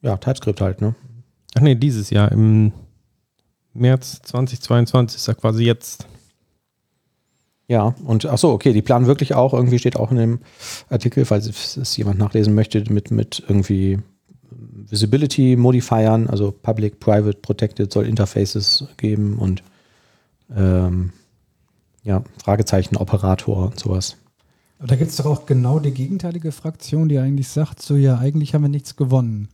ja, 0.04 0.18
TypeScript 0.18 0.62
halt, 0.62 0.82
ne? 0.82 0.94
Ach 1.56 1.62
nee, 1.62 1.76
dieses 1.76 2.10
Jahr 2.10 2.32
im 2.32 2.74
März 3.74 4.22
2022 4.24 5.18
ist 5.18 5.28
ja 5.28 5.34
quasi 5.34 5.64
jetzt. 5.64 6.08
Ja, 7.68 7.96
und 8.04 8.26
ach 8.26 8.38
so, 8.38 8.52
okay, 8.52 8.74
die 8.74 8.82
planen 8.82 9.08
wirklich 9.08 9.34
auch, 9.34 9.54
irgendwie 9.54 9.80
steht 9.80 9.96
auch 9.96 10.12
in 10.12 10.18
dem 10.18 10.40
Artikel, 10.90 11.26
falls 11.26 11.78
es 11.78 11.98
jemand 11.98 12.20
nachlesen 12.20 12.54
möchte, 12.54 12.84
mit, 12.92 13.10
mit 13.10 13.42
irgendwie 13.48 14.00
Visibility 14.52 15.56
Modifiern, 15.56 16.28
also 16.28 16.52
Public, 16.52 17.00
Private, 17.00 17.40
Protected 17.42 17.92
soll 17.92 18.06
Interfaces 18.06 18.86
geben 18.98 19.38
und 19.40 19.64
ähm, 20.56 21.14
ja, 22.04 22.24
Fragezeichen, 22.44 22.98
Operator 22.98 23.68
und 23.68 23.80
sowas. 23.80 24.18
Aber 24.78 24.88
da 24.90 24.96
gibt 24.98 25.12
es 25.12 25.18
doch 25.18 25.26
auch 25.26 25.46
genau 25.46 25.80
die 25.80 25.94
gegenteilige 25.94 26.52
Fraktion, 26.52 27.08
die 27.08 27.18
eigentlich 27.18 27.48
sagt, 27.48 27.82
so 27.82 27.96
ja, 27.96 28.18
eigentlich 28.18 28.54
haben 28.54 28.64
wir 28.64 28.70
nichts 28.70 28.98
gewonnen. 28.98 29.48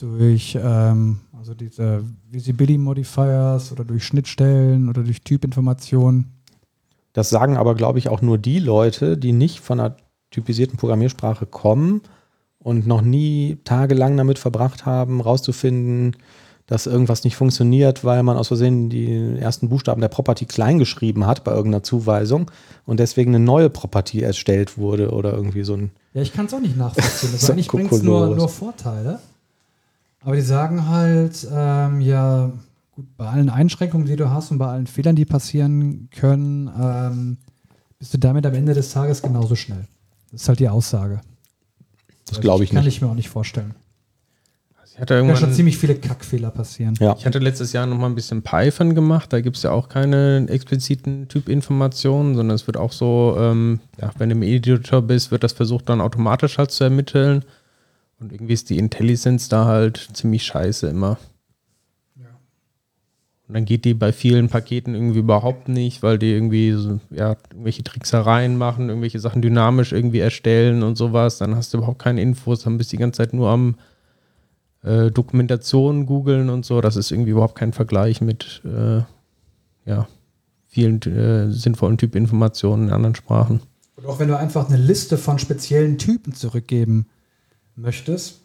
Durch 0.00 0.58
ähm, 0.60 1.20
also 1.38 1.54
diese 1.54 2.04
Visibility 2.30 2.78
Modifiers 2.78 3.72
oder 3.72 3.84
durch 3.84 4.04
Schnittstellen 4.04 4.88
oder 4.88 5.02
durch 5.02 5.22
Typinformationen 5.22 6.40
das 7.12 7.30
sagen 7.30 7.56
aber, 7.56 7.74
glaube 7.74 7.98
ich, 7.98 8.08
auch 8.08 8.22
nur 8.22 8.38
die 8.38 8.58
Leute, 8.58 9.16
die 9.16 9.32
nicht 9.32 9.60
von 9.60 9.80
einer 9.80 9.96
typisierten 10.30 10.78
Programmiersprache 10.78 11.46
kommen 11.46 12.02
und 12.58 12.86
noch 12.86 13.02
nie 13.02 13.58
tagelang 13.64 14.16
damit 14.16 14.38
verbracht 14.38 14.86
haben, 14.86 15.20
rauszufinden, 15.20 16.16
dass 16.66 16.86
irgendwas 16.86 17.24
nicht 17.24 17.34
funktioniert, 17.34 18.04
weil 18.04 18.22
man 18.22 18.36
aus 18.36 18.46
Versehen 18.46 18.90
die 18.90 19.36
ersten 19.40 19.68
Buchstaben 19.70 20.00
der 20.00 20.08
Property 20.08 20.44
klein 20.44 20.78
geschrieben 20.78 21.26
hat 21.26 21.42
bei 21.42 21.50
irgendeiner 21.50 21.82
Zuweisung 21.82 22.48
und 22.86 23.00
deswegen 23.00 23.34
eine 23.34 23.44
neue 23.44 23.70
Property 23.70 24.20
erstellt 24.20 24.78
wurde 24.78 25.10
oder 25.10 25.32
irgendwie 25.32 25.64
so 25.64 25.74
ein. 25.74 25.90
Ja, 26.14 26.22
ich 26.22 26.32
kann 26.32 26.46
es 26.46 26.54
auch 26.54 26.60
nicht 26.60 26.76
nachvollziehen. 26.76 27.30
Das 27.32 27.50
eigentlich 27.50 27.66
bringt 27.66 28.04
nur, 28.04 28.36
nur 28.36 28.48
Vorteile. 28.48 29.18
Aber 30.22 30.36
die 30.36 30.42
sagen 30.42 30.88
halt, 30.88 31.46
ähm, 31.50 32.00
ja, 32.00 32.52
gut, 32.92 33.06
bei 33.16 33.26
allen 33.26 33.48
Einschränkungen, 33.48 34.06
die 34.06 34.16
du 34.16 34.30
hast 34.30 34.50
und 34.50 34.58
bei 34.58 34.66
allen 34.66 34.86
Fehlern, 34.86 35.16
die 35.16 35.24
passieren 35.24 36.08
können, 36.10 36.70
ähm, 36.78 37.38
bist 37.98 38.14
du 38.14 38.18
damit 38.18 38.44
am 38.46 38.54
Ende 38.54 38.74
des 38.74 38.92
Tages 38.92 39.22
genauso 39.22 39.54
schnell. 39.56 39.86
Das 40.30 40.42
ist 40.42 40.48
halt 40.48 40.60
die 40.60 40.68
Aussage. 40.68 41.20
Das 42.26 42.38
also 42.38 42.40
glaube 42.42 42.64
ich 42.64 42.70
kann 42.70 42.84
nicht. 42.84 42.84
Kann 42.84 42.96
ich 42.96 43.02
mir 43.02 43.08
auch 43.08 43.14
nicht 43.14 43.28
vorstellen. 43.30 43.74
Also 44.78 44.94
ich 44.94 45.00
hatte 45.00 45.14
irgendwann, 45.14 45.36
ja, 45.36 45.40
schon 45.40 45.52
ziemlich 45.52 45.78
viele 45.78 45.94
Kackfehler 45.94 46.50
passieren. 46.50 46.94
Ja. 47.00 47.16
Ich 47.18 47.26
hatte 47.26 47.38
letztes 47.38 47.72
Jahr 47.72 47.86
noch 47.86 47.96
mal 47.96 48.06
ein 48.06 48.14
bisschen 48.14 48.42
Python 48.42 48.94
gemacht. 48.94 49.32
Da 49.32 49.40
gibt 49.40 49.56
es 49.56 49.62
ja 49.62 49.70
auch 49.70 49.88
keine 49.88 50.46
expliziten 50.48 51.28
Typinformationen, 51.28 52.34
sondern 52.34 52.54
es 52.54 52.66
wird 52.66 52.76
auch 52.76 52.92
so, 52.92 53.36
ähm, 53.38 53.80
ja, 54.00 54.10
wenn 54.18 54.28
du 54.28 54.36
im 54.36 54.42
Editor 54.42 55.02
bist, 55.02 55.30
wird 55.30 55.44
das 55.44 55.52
versucht 55.52 55.88
dann 55.88 56.00
automatisch 56.00 56.58
halt 56.58 56.70
zu 56.70 56.84
ermitteln. 56.84 57.44
Und 58.20 58.32
irgendwie 58.32 58.52
ist 58.52 58.70
die 58.70 58.78
Intelligenz 58.78 59.48
da 59.48 59.64
halt 59.64 60.10
ziemlich 60.12 60.44
scheiße 60.44 60.88
immer. 60.88 61.18
Und 63.50 63.54
dann 63.54 63.64
geht 63.64 63.84
die 63.84 63.94
bei 63.94 64.12
vielen 64.12 64.48
Paketen 64.48 64.94
irgendwie 64.94 65.18
überhaupt 65.18 65.68
nicht, 65.68 66.04
weil 66.04 66.20
die 66.20 66.30
irgendwie 66.30 66.70
so, 66.70 67.00
ja, 67.10 67.34
irgendwelche 67.50 67.82
Tricksereien 67.82 68.56
machen, 68.56 68.88
irgendwelche 68.88 69.18
Sachen 69.18 69.42
dynamisch 69.42 69.90
irgendwie 69.90 70.20
erstellen 70.20 70.84
und 70.84 70.96
sowas. 70.96 71.38
Dann 71.38 71.56
hast 71.56 71.74
du 71.74 71.78
überhaupt 71.78 71.98
keine 71.98 72.22
Infos, 72.22 72.62
dann 72.62 72.78
bist 72.78 72.92
du 72.92 72.96
die 72.96 73.00
ganze 73.00 73.16
Zeit 73.16 73.32
nur 73.32 73.48
am 73.48 73.74
äh, 74.84 75.10
Dokumentation 75.10 76.06
googeln 76.06 76.48
und 76.48 76.64
so. 76.64 76.80
Das 76.80 76.94
ist 76.94 77.10
irgendwie 77.10 77.32
überhaupt 77.32 77.56
kein 77.56 77.72
Vergleich 77.72 78.20
mit 78.20 78.62
äh, 78.64 79.02
ja, 79.84 80.06
vielen 80.68 81.02
äh, 81.02 81.50
sinnvollen 81.50 81.98
Typinformationen 81.98 82.86
in 82.86 82.94
anderen 82.94 83.16
Sprachen. 83.16 83.62
Und 83.96 84.06
auch 84.06 84.20
wenn 84.20 84.28
du 84.28 84.38
einfach 84.38 84.68
eine 84.68 84.78
Liste 84.78 85.18
von 85.18 85.40
speziellen 85.40 85.98
Typen 85.98 86.34
zurückgeben 86.34 87.06
möchtest, 87.80 88.42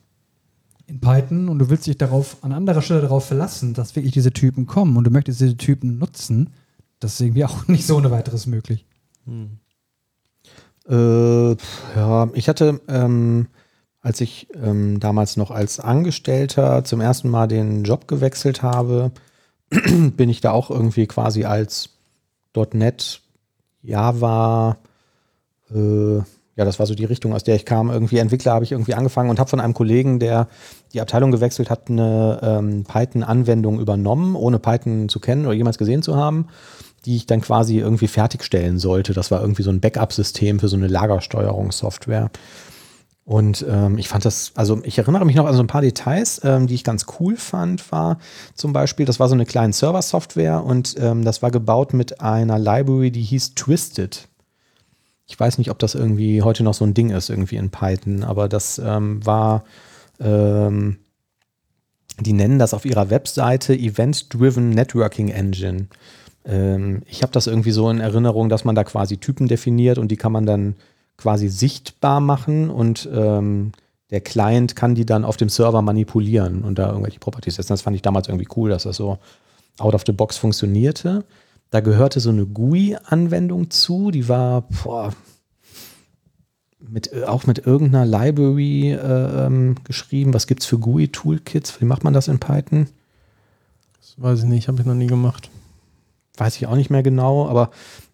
in 0.87 0.99
Python 0.99 1.49
und 1.49 1.59
du 1.59 1.69
willst 1.69 1.87
dich 1.87 1.97
darauf 1.97 2.43
an 2.43 2.51
anderer 2.51 2.81
Stelle 2.81 3.01
darauf 3.01 3.25
verlassen, 3.25 3.73
dass 3.73 3.95
wirklich 3.95 4.13
diese 4.13 4.31
Typen 4.31 4.65
kommen 4.67 4.97
und 4.97 5.03
du 5.03 5.11
möchtest 5.11 5.41
diese 5.41 5.57
Typen 5.57 5.97
nutzen, 5.97 6.51
das 6.99 7.13
ist 7.13 7.21
irgendwie 7.21 7.45
auch 7.45 7.67
nicht 7.67 7.85
so 7.85 7.97
ohne 7.97 8.11
weiteres 8.11 8.45
möglich. 8.45 8.85
Hm. 9.25 9.57
Äh, 10.87 11.55
ja, 11.95 12.29
ich 12.33 12.47
hatte, 12.47 12.79
ähm, 12.87 13.47
als 14.01 14.21
ich 14.21 14.47
ähm, 14.53 14.99
damals 14.99 15.35
noch 15.35 15.49
als 15.49 15.79
Angestellter 15.79 16.83
zum 16.83 17.01
ersten 17.01 17.29
Mal 17.29 17.47
den 17.47 17.83
Job 17.83 18.07
gewechselt 18.07 18.61
habe, 18.61 19.11
bin 19.69 20.29
ich 20.29 20.41
da 20.41 20.51
auch 20.51 20.69
irgendwie 20.69 21.07
quasi 21.07 21.45
als 21.45 21.89
.NET, 22.73 23.21
Java, 23.81 24.77
äh, 25.71 26.19
ja, 26.55 26.63
das 26.63 26.79
war 26.79 26.85
so 26.85 26.95
die 26.95 27.05
Richtung, 27.05 27.33
aus 27.33 27.43
der 27.43 27.55
ich 27.55 27.65
kam. 27.65 27.89
Irgendwie 27.89 28.17
Entwickler 28.17 28.53
habe 28.53 28.63
ich 28.63 28.71
irgendwie 28.71 28.93
angefangen 28.93 29.29
und 29.29 29.39
habe 29.39 29.49
von 29.49 29.59
einem 29.59 29.73
Kollegen, 29.73 30.19
der 30.19 30.47
die 30.93 31.01
Abteilung 31.01 31.31
gewechselt 31.31 31.69
hat, 31.69 31.89
eine 31.89 32.39
ähm, 32.41 32.85
Python-Anwendung 32.85 33.79
übernommen, 33.79 34.35
ohne 34.35 34.59
Python 34.59 35.09
zu 35.09 35.19
kennen 35.19 35.45
oder 35.45 35.53
jemals 35.53 35.77
gesehen 35.77 36.01
zu 36.01 36.15
haben, 36.15 36.47
die 37.05 37.17
ich 37.17 37.25
dann 37.25 37.41
quasi 37.41 37.79
irgendwie 37.79 38.07
fertigstellen 38.07 38.79
sollte. 38.79 39.13
Das 39.13 39.31
war 39.31 39.41
irgendwie 39.41 39.63
so 39.63 39.69
ein 39.69 39.81
Backup-System 39.81 40.59
für 40.59 40.69
so 40.69 40.77
eine 40.77 40.87
Lagersteuerungssoftware. 40.87 42.31
Und 43.25 43.65
ähm, 43.67 43.97
ich 43.97 44.07
fand 44.07 44.23
das, 44.23 44.51
also 44.55 44.79
ich 44.83 44.97
erinnere 44.97 45.25
mich 45.25 45.35
noch 45.35 45.47
an 45.47 45.55
so 45.55 45.63
ein 45.63 45.67
paar 45.67 45.81
Details, 45.81 46.39
ähm, 46.43 46.67
die 46.67 46.75
ich 46.75 46.83
ganz 46.83 47.05
cool 47.19 47.35
fand, 47.35 47.91
war 47.91 48.19
zum 48.53 48.71
Beispiel, 48.71 49.05
das 49.07 49.19
war 49.19 49.27
so 49.27 49.33
eine 49.33 49.47
kleine 49.47 49.73
Server-Software 49.73 50.63
und 50.63 50.95
ähm, 50.99 51.25
das 51.25 51.41
war 51.41 51.49
gebaut 51.49 51.93
mit 51.93 52.21
einer 52.21 52.59
Library, 52.59 53.09
die 53.09 53.23
hieß 53.23 53.55
Twisted. 53.55 54.27
Ich 55.35 55.39
weiß 55.41 55.57
nicht, 55.57 55.69
ob 55.69 55.79
das 55.79 55.95
irgendwie 55.95 56.43
heute 56.43 56.63
noch 56.63 56.73
so 56.73 56.85
ein 56.85 56.93
Ding 56.93 57.09
ist, 57.09 57.29
irgendwie 57.29 57.57
in 57.57 57.69
Python, 57.69 58.23
aber 58.23 58.47
das 58.47 58.79
ähm, 58.79 59.19
war, 59.25 59.65
ähm, 60.21 60.95
die 62.21 62.31
nennen 62.31 62.57
das 62.57 62.73
auf 62.73 62.85
ihrer 62.85 63.09
Webseite 63.09 63.73
Event-Driven 63.73 64.69
Networking 64.69 65.27
Engine. 65.27 65.87
Ähm, 66.45 67.01
ich 67.05 67.21
habe 67.21 67.33
das 67.33 67.47
irgendwie 67.47 67.71
so 67.71 67.89
in 67.89 67.99
Erinnerung, 67.99 68.47
dass 68.47 68.63
man 68.63 68.75
da 68.75 68.85
quasi 68.85 69.17
Typen 69.17 69.49
definiert 69.49 69.97
und 69.97 70.07
die 70.07 70.15
kann 70.15 70.31
man 70.31 70.45
dann 70.45 70.77
quasi 71.17 71.49
sichtbar 71.49 72.21
machen 72.21 72.69
und 72.69 73.09
ähm, 73.13 73.73
der 74.11 74.21
Client 74.21 74.77
kann 74.77 74.95
die 74.95 75.05
dann 75.05 75.25
auf 75.25 75.35
dem 75.35 75.49
Server 75.49 75.81
manipulieren 75.81 76.63
und 76.63 76.79
da 76.79 76.87
irgendwelche 76.87 77.19
Properties 77.19 77.55
setzen. 77.55 77.73
Das 77.73 77.81
fand 77.81 77.97
ich 77.97 78.01
damals 78.01 78.29
irgendwie 78.29 78.47
cool, 78.55 78.69
dass 78.69 78.83
das 78.83 78.95
so 78.95 79.17
out 79.79 79.95
of 79.95 80.03
the 80.05 80.13
box 80.13 80.37
funktionierte. 80.37 81.25
Da 81.75 81.81
gehörte 81.81 82.21
so 82.21 82.29
eine 82.29 82.45
GUI-Anwendung 82.45 83.69
zu, 83.69 84.09
die 84.09 84.29
war 84.29 84.61
boah, 84.61 85.11
mit, 86.79 87.25
auch 87.25 87.47
mit 87.47 87.67
irgendeiner 87.67 88.05
Library 88.05 88.93
äh, 88.93 89.45
ähm, 89.45 89.75
geschrieben. 89.83 90.33
Was 90.33 90.47
gibt 90.47 90.61
es 90.61 90.67
für 90.67 90.79
GUI-Toolkits? 90.79 91.81
Wie 91.81 91.85
macht 91.85 92.05
man 92.05 92.13
das 92.13 92.29
in 92.29 92.39
Python? 92.39 92.87
Das 93.99 94.13
weiß 94.15 94.43
ich 94.43 94.45
nicht, 94.45 94.69
habe 94.69 94.79
ich 94.79 94.85
noch 94.85 94.93
nie 94.93 95.07
gemacht. 95.07 95.49
Weiß 96.37 96.55
ich 96.55 96.65
auch 96.65 96.77
nicht 96.77 96.91
mehr 96.91 97.03
genau, 97.03 97.45
aber 97.45 97.71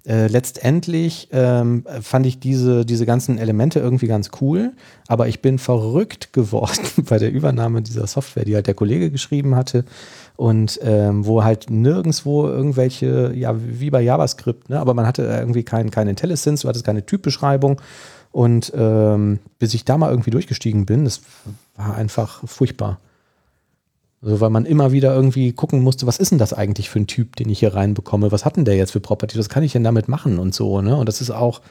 äh, 0.08 0.26
letztendlich 0.26 1.30
ähm, 1.32 1.86
fand 2.02 2.26
ich 2.26 2.40
diese, 2.40 2.84
diese 2.84 3.06
ganzen 3.06 3.38
Elemente 3.38 3.80
irgendwie 3.80 4.08
ganz 4.08 4.32
cool, 4.42 4.74
aber 5.08 5.28
ich 5.28 5.44
bin 5.44 5.60
verrückt 5.60 6.34
geworden 6.34 6.88
bei 7.08 7.20
der 7.20 7.32
Übernahme 7.32 7.84
dieser 7.84 8.08
Software, 8.08 8.46
die 8.46 8.56
halt 8.56 8.66
der 8.66 8.74
Kollege 8.74 9.12
geschrieben 9.12 9.54
hatte 9.54 9.86
und 10.36 10.80
ähm, 10.84 11.26
wo 11.26 11.44
halt 11.44 11.70
nirgendwo 11.70 12.48
irgendwelche, 12.48 13.34
ja, 13.36 13.56
wie 13.58 13.90
bei 13.90 14.02
JavaScript, 14.02 14.70
ne, 14.70 14.80
aber 14.80 14.94
man 14.94 15.06
hatte 15.06 15.24
irgendwie 15.24 15.64
kein, 15.64 15.92
kein 15.92 16.08
IntelliSense, 16.08 16.64
du 16.64 16.70
hattest 16.70 16.86
keine 16.86 17.06
Typbeschreibung 17.06 17.82
und 18.32 18.72
ähm, 18.76 19.40
bis 19.60 19.74
ich 19.74 19.86
da 19.86 19.98
mal 19.98 20.10
irgendwie 20.10 20.32
durchgestiegen 20.32 20.86
bin, 20.86 21.06
das 21.06 21.22
war 21.76 21.96
einfach 21.96 22.42
furchtbar. 22.48 23.00
Also 24.24 24.40
weil 24.40 24.52
man 24.52 24.66
immer 24.66 24.92
wieder 24.92 25.14
irgendwie 25.16 25.52
gucken 25.52 25.82
musste, 25.82 26.06
was 26.06 26.20
ist 26.20 26.32
denn 26.32 26.38
das 26.38 26.54
eigentlich 26.54 26.90
für 26.90 27.00
ein 27.00 27.08
Typ, 27.08 27.36
den 27.36 27.50
ich 27.50 27.60
hier 27.60 27.74
reinbekomme? 27.74 28.32
Was 28.32 28.46
hat 28.46 28.56
denn 28.56 28.66
der 28.66 28.76
jetzt 28.76 28.92
für 28.92 29.00
Property? 29.00 29.38
Was 29.38 29.50
kann 29.50 29.64
ich 29.64 29.74
denn 29.74 29.84
damit 29.84 30.08
machen 30.08 30.38
und 30.38 30.54
so, 30.54 30.82
ne? 30.82 30.96
Und 30.96 31.08
das 31.08 31.22
ist 31.22 31.32
auch, 31.32 31.62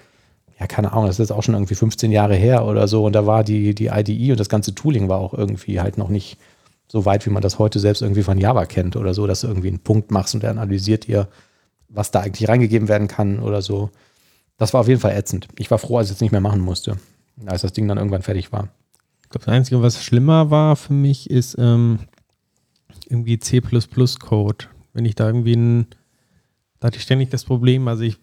ja, 0.59 0.67
keine 0.67 0.93
Ahnung, 0.93 1.07
das 1.07 1.21
ist 1.21 1.31
auch 1.31 1.45
schon 1.45 1.55
irgendwie 1.55 1.77
15 1.77 2.11
Jahre 2.11 2.35
her 2.35 2.67
oder 2.67 2.89
so. 2.89 3.05
Und 3.05 3.15
da 3.15 3.25
war 3.25 3.45
die, 3.45 3.75
die 3.75 3.87
IDE 3.87 4.33
und 4.33 4.41
das 4.41 4.49
ganze 4.49 4.75
Tooling 4.75 5.09
war 5.09 5.19
auch 5.19 5.33
irgendwie 5.33 5.81
halt 5.81 5.97
noch 5.97 6.09
nicht 6.09 6.39
so 6.91 7.05
weit, 7.05 7.25
wie 7.25 7.31
man 7.31 7.43
das 7.43 7.61
heute 7.61 7.79
selbst 7.79 8.03
irgendwie 8.03 8.25
von 8.25 8.37
Java 8.37 8.67
kennt 8.67 8.97
oder 8.97 9.15
so, 9.15 9.27
dass 9.29 9.43
du 9.43 9.47
irgendwie 9.47 9.69
einen 9.69 9.79
Punkt 9.79 10.11
machst 10.11 10.35
und 10.35 10.43
der 10.43 10.51
analysiert 10.51 11.07
dir, 11.07 11.29
was 11.89 12.11
da 12.11 12.21
eigentlich 12.21 12.49
reingegeben 12.49 12.89
werden 12.89 13.07
kann 13.07 13.39
oder 13.39 13.63
so. 13.63 13.91
Das 14.57 14.75
war 14.75 14.81
auf 14.81 14.89
jeden 14.89 15.01
Fall 15.01 15.13
ätzend. 15.13 15.47
Ich 15.57 15.71
war 15.71 15.79
froh, 15.79 15.99
als 15.99 16.09
ich 16.09 16.17
es 16.17 16.21
nicht 16.21 16.33
mehr 16.33 16.41
machen 16.41 16.61
musste, 16.61 16.97
als 17.47 17.63
das 17.63 17.73
Ding 17.73 17.87
dann 17.87 17.97
irgendwann 17.97 18.23
fertig 18.23 18.51
war. 18.51 18.71
Ich 19.23 19.29
glaube, 19.29 19.45
das 19.45 19.55
Einzige, 19.55 19.81
was 19.83 20.03
schlimmer 20.03 20.51
war 20.51 20.75
für 20.75 20.93
mich, 20.93 21.31
ist, 21.31 21.57
ähm, 21.59 22.01
irgendwie 23.09 23.39
C++-Code. 23.39 24.65
Wenn 24.93 25.05
ich 25.05 25.15
da 25.15 25.29
irgendwie 25.29 25.55
ein, 25.55 25.87
da 26.81 26.89
hatte 26.89 26.97
ich 26.97 27.05
ständig 27.05 27.31
das 27.31 27.45
Problem, 27.45 27.87
also 27.87 28.03
ich, 28.03 28.19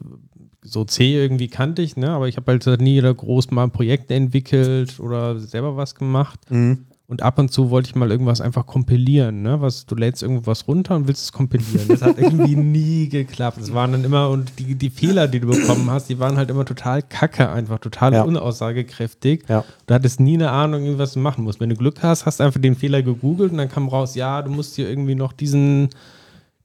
so 0.61 0.84
C 0.84 1.15
irgendwie 1.15 1.47
kannte 1.47 1.82
ich, 1.82 1.95
ne, 1.95 2.09
aber 2.09 2.28
ich 2.28 2.36
habe 2.36 2.51
halt 2.51 2.82
nie 2.82 3.01
groß 3.01 3.51
mal 3.51 3.63
ein 3.63 3.72
Projekt 3.72 4.11
entwickelt 4.11 4.99
oder 4.99 5.39
selber 5.39 5.78
was 5.78 5.95
gemacht. 5.95 6.39
Mhm. 6.51 6.86
Und 7.09 7.23
ab 7.23 7.39
und 7.39 7.49
zu 7.49 7.69
wollte 7.69 7.87
ich 7.87 7.95
mal 7.95 8.11
irgendwas 8.11 8.41
einfach 8.41 8.65
kompilieren, 8.65 9.41
ne? 9.41 9.61
Was, 9.61 9.85
du 9.85 9.95
lädst 9.95 10.21
irgendwas 10.21 10.67
runter 10.67 10.93
und 10.97 11.07
willst 11.07 11.23
es 11.23 11.31
kompilieren. 11.31 11.87
Das 11.87 12.01
hat 12.01 12.17
irgendwie 12.17 12.57
nie 12.57 13.07
geklappt. 13.07 13.59
Es 13.59 13.73
waren 13.73 13.93
dann 13.93 14.03
immer, 14.03 14.29
und 14.29 14.59
die, 14.59 14.75
die 14.75 14.89
Fehler, 14.89 15.29
die 15.29 15.39
du 15.39 15.47
bekommen 15.47 15.89
hast, 15.89 16.09
die 16.09 16.19
waren 16.19 16.35
halt 16.35 16.49
immer 16.49 16.65
total 16.65 17.01
kacke, 17.01 17.49
einfach 17.49 17.79
total 17.79 18.11
ja. 18.11 18.23
unaussagekräftig. 18.23 19.45
Ja. 19.47 19.63
Du 19.85 19.93
hattest 19.93 20.19
nie 20.19 20.33
eine 20.33 20.51
Ahnung, 20.51 20.97
was 20.97 21.13
du 21.13 21.19
machen 21.19 21.45
musst. 21.45 21.61
Wenn 21.61 21.69
du 21.69 21.77
Glück 21.77 22.03
hast, 22.03 22.25
hast 22.25 22.41
du 22.41 22.43
einfach 22.43 22.59
den 22.59 22.75
Fehler 22.75 23.01
gegoogelt 23.01 23.53
und 23.53 23.57
dann 23.57 23.69
kam 23.69 23.87
raus, 23.87 24.15
ja, 24.15 24.41
du 24.41 24.51
musst 24.51 24.75
hier 24.75 24.89
irgendwie 24.89 25.15
noch 25.15 25.31
diesen, 25.31 25.87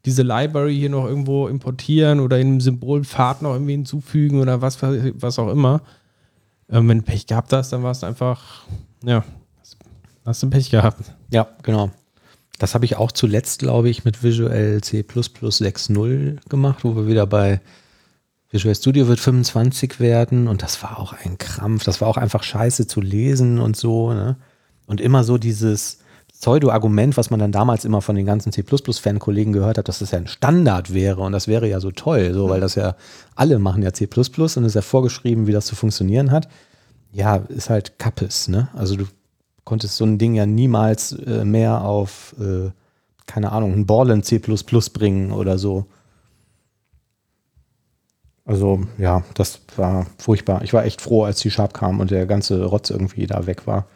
diese 0.04 0.24
Library 0.24 0.74
hier 0.74 0.90
noch 0.90 1.06
irgendwo 1.06 1.46
importieren 1.46 2.18
oder 2.18 2.40
in 2.40 2.48
einem 2.48 2.60
Symbolpfad 2.60 3.42
noch 3.42 3.52
irgendwie 3.52 3.72
hinzufügen 3.72 4.40
oder 4.40 4.60
was, 4.60 4.82
was 4.82 5.38
auch 5.38 5.52
immer. 5.52 5.82
Ähm, 6.68 6.88
wenn 6.88 6.98
du 6.98 7.04
Pech 7.04 7.28
gehabt 7.28 7.52
hast, 7.52 7.72
dann 7.72 7.84
war 7.84 7.92
es 7.92 8.02
einfach, 8.02 8.64
ja, 9.04 9.22
Hast 10.24 10.42
du 10.42 10.50
Pech 10.50 10.70
gehabt. 10.70 11.12
Ja, 11.30 11.48
genau. 11.62 11.90
Das 12.58 12.74
habe 12.74 12.84
ich 12.84 12.96
auch 12.96 13.10
zuletzt, 13.10 13.60
glaube 13.60 13.88
ich, 13.88 14.04
mit 14.04 14.22
Visual 14.22 14.80
C 14.82 15.00
6.0 15.00 16.48
gemacht, 16.48 16.84
wo 16.84 16.94
wir 16.94 17.06
wieder 17.06 17.26
bei 17.26 17.60
Visual 18.50 18.74
Studio 18.74 19.08
wird 19.08 19.18
25 19.18 19.98
werden 19.98 20.46
und 20.46 20.62
das 20.62 20.82
war 20.82 20.98
auch 20.98 21.14
ein 21.14 21.38
Krampf. 21.38 21.84
Das 21.84 22.00
war 22.00 22.08
auch 22.08 22.18
einfach 22.18 22.42
scheiße 22.42 22.86
zu 22.86 23.00
lesen 23.00 23.58
und 23.58 23.76
so. 23.76 24.12
Ne? 24.12 24.36
Und 24.86 25.00
immer 25.00 25.24
so 25.24 25.38
dieses 25.38 25.98
Pseudo-Argument, 26.32 27.16
was 27.16 27.30
man 27.30 27.40
dann 27.40 27.50
damals 27.50 27.84
immer 27.84 28.02
von 28.02 28.14
den 28.14 28.26
ganzen 28.26 28.52
C++-Fan-Kollegen 28.52 29.52
gehört 29.52 29.78
hat, 29.78 29.88
dass 29.88 30.00
das 30.00 30.10
ja 30.10 30.18
ein 30.18 30.26
Standard 30.26 30.92
wäre 30.92 31.22
und 31.22 31.32
das 31.32 31.48
wäre 31.48 31.68
ja 31.68 31.80
so 31.80 31.92
toll, 31.92 32.34
so, 32.34 32.48
weil 32.50 32.60
das 32.60 32.74
ja 32.74 32.96
alle 33.36 33.58
machen 33.58 33.82
ja 33.82 33.92
C++ 33.92 34.06
und 34.06 34.38
es 34.38 34.56
ist 34.56 34.74
ja 34.74 34.82
vorgeschrieben, 34.82 35.46
wie 35.46 35.52
das 35.52 35.66
zu 35.66 35.74
funktionieren 35.74 36.30
hat. 36.30 36.48
Ja, 37.12 37.36
ist 37.36 37.70
halt 37.70 37.98
Kappes, 37.98 38.48
ne? 38.48 38.68
Also 38.74 38.96
du 38.96 39.06
konntest 39.64 39.96
so 39.96 40.04
ein 40.04 40.18
Ding 40.18 40.34
ja 40.34 40.46
niemals 40.46 41.12
äh, 41.12 41.44
mehr 41.44 41.84
auf, 41.84 42.34
äh, 42.40 42.70
keine 43.26 43.52
Ahnung, 43.52 43.72
ein 43.72 43.86
Borland 43.86 44.24
C 44.24 44.38
bringen 44.38 45.32
oder 45.32 45.58
so. 45.58 45.86
Also 48.44 48.80
ja, 48.98 49.22
das 49.34 49.60
war 49.76 50.06
furchtbar. 50.18 50.62
Ich 50.62 50.72
war 50.72 50.84
echt 50.84 51.00
froh, 51.00 51.24
als 51.24 51.40
die 51.40 51.50
Sharp 51.50 51.74
kam 51.74 52.00
und 52.00 52.10
der 52.10 52.26
ganze 52.26 52.64
Rotz 52.64 52.90
irgendwie 52.90 53.26
da 53.26 53.46
weg 53.46 53.66
war. 53.66 53.86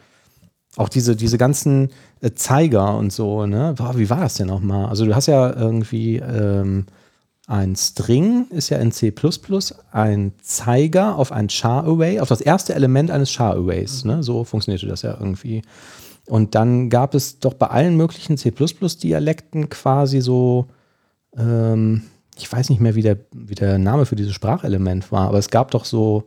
Auch 0.76 0.88
diese, 0.88 1.16
diese 1.16 1.38
ganzen 1.38 1.90
äh, 2.20 2.32
Zeiger 2.32 2.96
und 2.96 3.12
so, 3.12 3.46
ne? 3.46 3.74
Boah, 3.76 3.98
wie 3.98 4.10
war 4.10 4.20
das 4.20 4.34
denn 4.34 4.46
nochmal? 4.46 4.86
Also 4.86 5.04
du 5.06 5.14
hast 5.14 5.26
ja 5.26 5.52
irgendwie 5.52 6.16
ähm, 6.16 6.86
ein 7.46 7.76
String 7.76 8.46
ist 8.50 8.70
ja 8.70 8.78
in 8.78 8.90
C++ 8.90 9.12
ein 9.92 10.32
Zeiger 10.42 11.16
auf 11.16 11.30
ein 11.30 11.48
Char-Array, 11.48 12.18
auf 12.18 12.28
das 12.28 12.40
erste 12.40 12.74
Element 12.74 13.10
eines 13.10 13.30
Char-Arrays. 13.30 14.04
Ne? 14.04 14.22
So 14.24 14.42
funktionierte 14.42 14.86
das 14.86 15.02
ja 15.02 15.16
irgendwie. 15.18 15.62
Und 16.26 16.56
dann 16.56 16.90
gab 16.90 17.14
es 17.14 17.38
doch 17.38 17.54
bei 17.54 17.68
allen 17.68 17.96
möglichen 17.96 18.36
C++-Dialekten 18.36 19.68
quasi 19.68 20.20
so, 20.20 20.66
ähm, 21.36 22.02
ich 22.36 22.50
weiß 22.50 22.68
nicht 22.68 22.80
mehr, 22.80 22.96
wie 22.96 23.02
der, 23.02 23.18
wie 23.32 23.54
der 23.54 23.78
Name 23.78 24.06
für 24.06 24.16
dieses 24.16 24.34
Sprachelement 24.34 25.12
war, 25.12 25.28
aber 25.28 25.38
es 25.38 25.48
gab 25.48 25.70
doch 25.70 25.84
so 25.84 26.24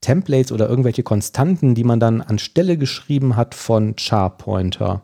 Templates 0.00 0.52
oder 0.52 0.68
irgendwelche 0.68 1.02
Konstanten, 1.02 1.74
die 1.74 1.84
man 1.84 1.98
dann 1.98 2.20
anstelle 2.20 2.76
geschrieben 2.76 3.34
hat 3.34 3.56
von 3.56 3.96
Char-Pointer. 3.96 5.02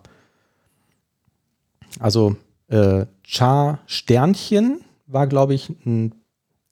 Also 1.99 2.37
äh, 2.69 3.07
Char-Sternchen 3.25 4.85
war, 5.09 5.27
glaube 5.27 5.55
ich, 5.55 5.71
ein 5.85 6.15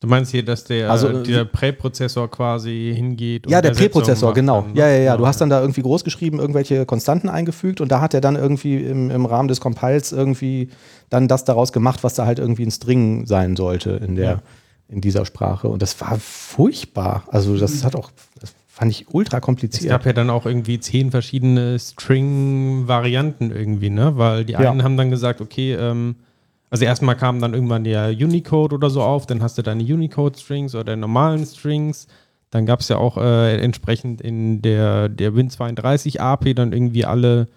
Du 0.00 0.08
meinst 0.08 0.30
hier, 0.30 0.44
dass 0.44 0.64
der, 0.64 0.90
also, 0.90 1.22
der 1.22 1.46
Präprozessor 1.46 2.30
quasi 2.30 2.92
hingeht? 2.94 3.48
Ja, 3.48 3.62
der 3.62 3.70
Präprozessor, 3.70 4.34
genau. 4.34 4.60
Ne? 4.60 4.72
Ja, 4.74 4.88
ja, 4.88 4.98
ja. 4.98 5.16
Du 5.16 5.26
hast 5.26 5.40
dann 5.40 5.48
da 5.48 5.58
irgendwie 5.62 5.80
groß 5.80 6.04
geschrieben, 6.04 6.38
irgendwelche 6.38 6.84
Konstanten 6.84 7.30
eingefügt 7.30 7.80
und 7.80 7.90
da 7.90 8.02
hat 8.02 8.12
er 8.12 8.20
dann 8.20 8.36
irgendwie 8.36 8.76
im, 8.76 9.10
im 9.10 9.24
Rahmen 9.24 9.48
des 9.48 9.58
Compiles 9.58 10.12
irgendwie 10.12 10.68
dann 11.08 11.28
das 11.28 11.44
daraus 11.44 11.72
gemacht, 11.72 12.04
was 12.04 12.12
da 12.12 12.26
halt 12.26 12.38
irgendwie 12.38 12.64
ein 12.64 12.70
String 12.70 13.24
sein 13.26 13.56
sollte 13.56 13.92
in 13.92 14.16
der, 14.16 14.30
ja. 14.30 14.42
in 14.88 15.00
dieser 15.00 15.24
Sprache. 15.24 15.68
Und 15.68 15.80
das 15.80 15.98
war 15.98 16.18
furchtbar. 16.20 17.24
Also 17.28 17.56
das 17.56 17.82
hat 17.82 17.96
auch, 17.96 18.10
das 18.38 18.54
fand 18.66 18.92
ich 18.92 19.06
ultra 19.14 19.40
kompliziert. 19.40 19.84
Es 19.84 19.88
gab 19.88 20.04
ja 20.04 20.12
dann 20.12 20.28
auch 20.28 20.44
irgendwie 20.44 20.78
zehn 20.78 21.10
verschiedene 21.10 21.78
String-Varianten 21.78 23.50
irgendwie, 23.50 23.88
ne? 23.88 24.18
Weil 24.18 24.44
die 24.44 24.56
einen 24.56 24.80
ja. 24.80 24.84
haben 24.84 24.98
dann 24.98 25.10
gesagt, 25.10 25.40
okay, 25.40 25.72
ähm, 25.72 26.16
Also 26.70 26.84
erstmal 26.84 27.16
kam 27.16 27.40
dann 27.40 27.54
irgendwann 27.54 27.84
der 27.84 28.08
Unicode 28.08 28.74
oder 28.74 28.90
so 28.90 29.02
auf, 29.02 29.26
dann 29.26 29.42
hast 29.42 29.56
du 29.58 29.62
deine 29.62 29.82
Unicode-Strings 29.82 30.74
oder 30.74 30.96
normalen 30.96 31.46
Strings. 31.46 32.06
Dann 32.50 32.66
gab 32.66 32.80
es 32.80 32.88
ja 32.88 32.96
auch 32.96 33.16
äh, 33.18 33.56
entsprechend 33.58 34.20
in 34.20 34.62
der, 34.62 35.08
der 35.08 35.32
Win32 35.32 36.20
API 36.20 36.54
dann 36.54 36.72
irgendwie 36.72 37.04
alle 37.04 37.48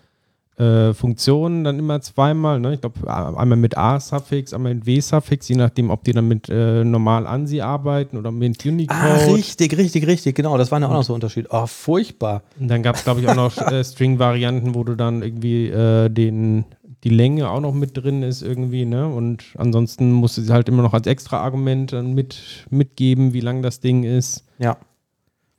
äh, 0.59 0.93
Funktionen 0.93 1.63
dann 1.63 1.79
immer 1.79 2.01
zweimal. 2.01 2.59
Ne? 2.59 2.73
Ich 2.73 2.81
glaube, 2.81 3.07
einmal 3.09 3.57
mit 3.57 3.77
A-Suffix, 3.77 4.53
einmal 4.53 4.75
mit 4.75 4.85
W-Suffix, 4.85 5.47
je 5.47 5.55
nachdem, 5.55 5.89
ob 5.89 6.03
die 6.03 6.11
dann 6.11 6.27
mit 6.27 6.49
äh, 6.49 6.83
normal 6.83 7.25
ANSI 7.27 7.61
arbeiten 7.61 8.17
oder 8.17 8.31
mit 8.31 8.65
Unicode. 8.65 8.99
Ah, 8.99 9.15
richtig, 9.33 9.77
richtig, 9.77 10.05
richtig, 10.05 10.35
genau. 10.35 10.57
Das 10.57 10.69
waren 10.71 10.81
ja 10.81 10.89
auch 10.89 10.93
noch 10.93 11.03
so 11.03 11.13
Unterschiede. 11.13 11.47
Oh, 11.51 11.65
furchtbar. 11.65 12.43
Und 12.59 12.67
dann 12.67 12.83
gab 12.83 12.97
es, 12.97 13.05
glaube 13.05 13.21
ich, 13.21 13.29
auch 13.29 13.35
noch 13.35 13.57
äh, 13.57 13.83
String-Varianten, 13.83 14.75
wo 14.75 14.83
du 14.83 14.95
dann 14.95 15.21
irgendwie 15.21 15.67
äh, 15.67 16.09
den 16.09 16.65
die 17.03 17.09
Länge 17.09 17.49
auch 17.49 17.61
noch 17.61 17.73
mit 17.73 17.95
drin 17.95 18.23
ist 18.23 18.41
irgendwie, 18.41 18.85
ne? 18.85 19.07
Und 19.07 19.43
ansonsten 19.57 20.11
musst 20.11 20.37
du 20.37 20.41
sie 20.41 20.51
halt 20.51 20.67
immer 20.67 20.81
noch 20.83 20.93
als 20.93 21.07
extra 21.07 21.39
Argument 21.41 21.93
dann 21.93 22.13
mit, 22.13 22.65
mitgeben, 22.69 23.33
wie 23.33 23.39
lang 23.39 23.61
das 23.61 23.79
Ding 23.79 24.03
ist. 24.03 24.45
Ja. 24.57 24.77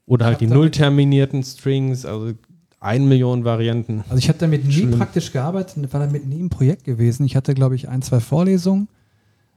Oder 0.06 0.26
halt 0.26 0.40
die 0.40 0.46
null 0.46 0.70
terminierten 0.70 1.42
Strings, 1.42 2.04
also 2.04 2.32
ein 2.80 3.06
Million 3.06 3.44
Varianten. 3.44 4.04
Also 4.08 4.16
ich 4.16 4.28
habe 4.28 4.38
damit 4.38 4.64
nie 4.64 4.72
Schlimm. 4.72 4.98
praktisch 4.98 5.32
gearbeitet, 5.32 5.92
war 5.92 6.00
damit 6.00 6.26
nie 6.26 6.40
im 6.40 6.50
Projekt 6.50 6.84
gewesen. 6.84 7.24
Ich 7.24 7.36
hatte, 7.36 7.54
glaube 7.54 7.74
ich, 7.74 7.88
ein, 7.88 8.02
zwei 8.02 8.20
Vorlesungen 8.20 8.88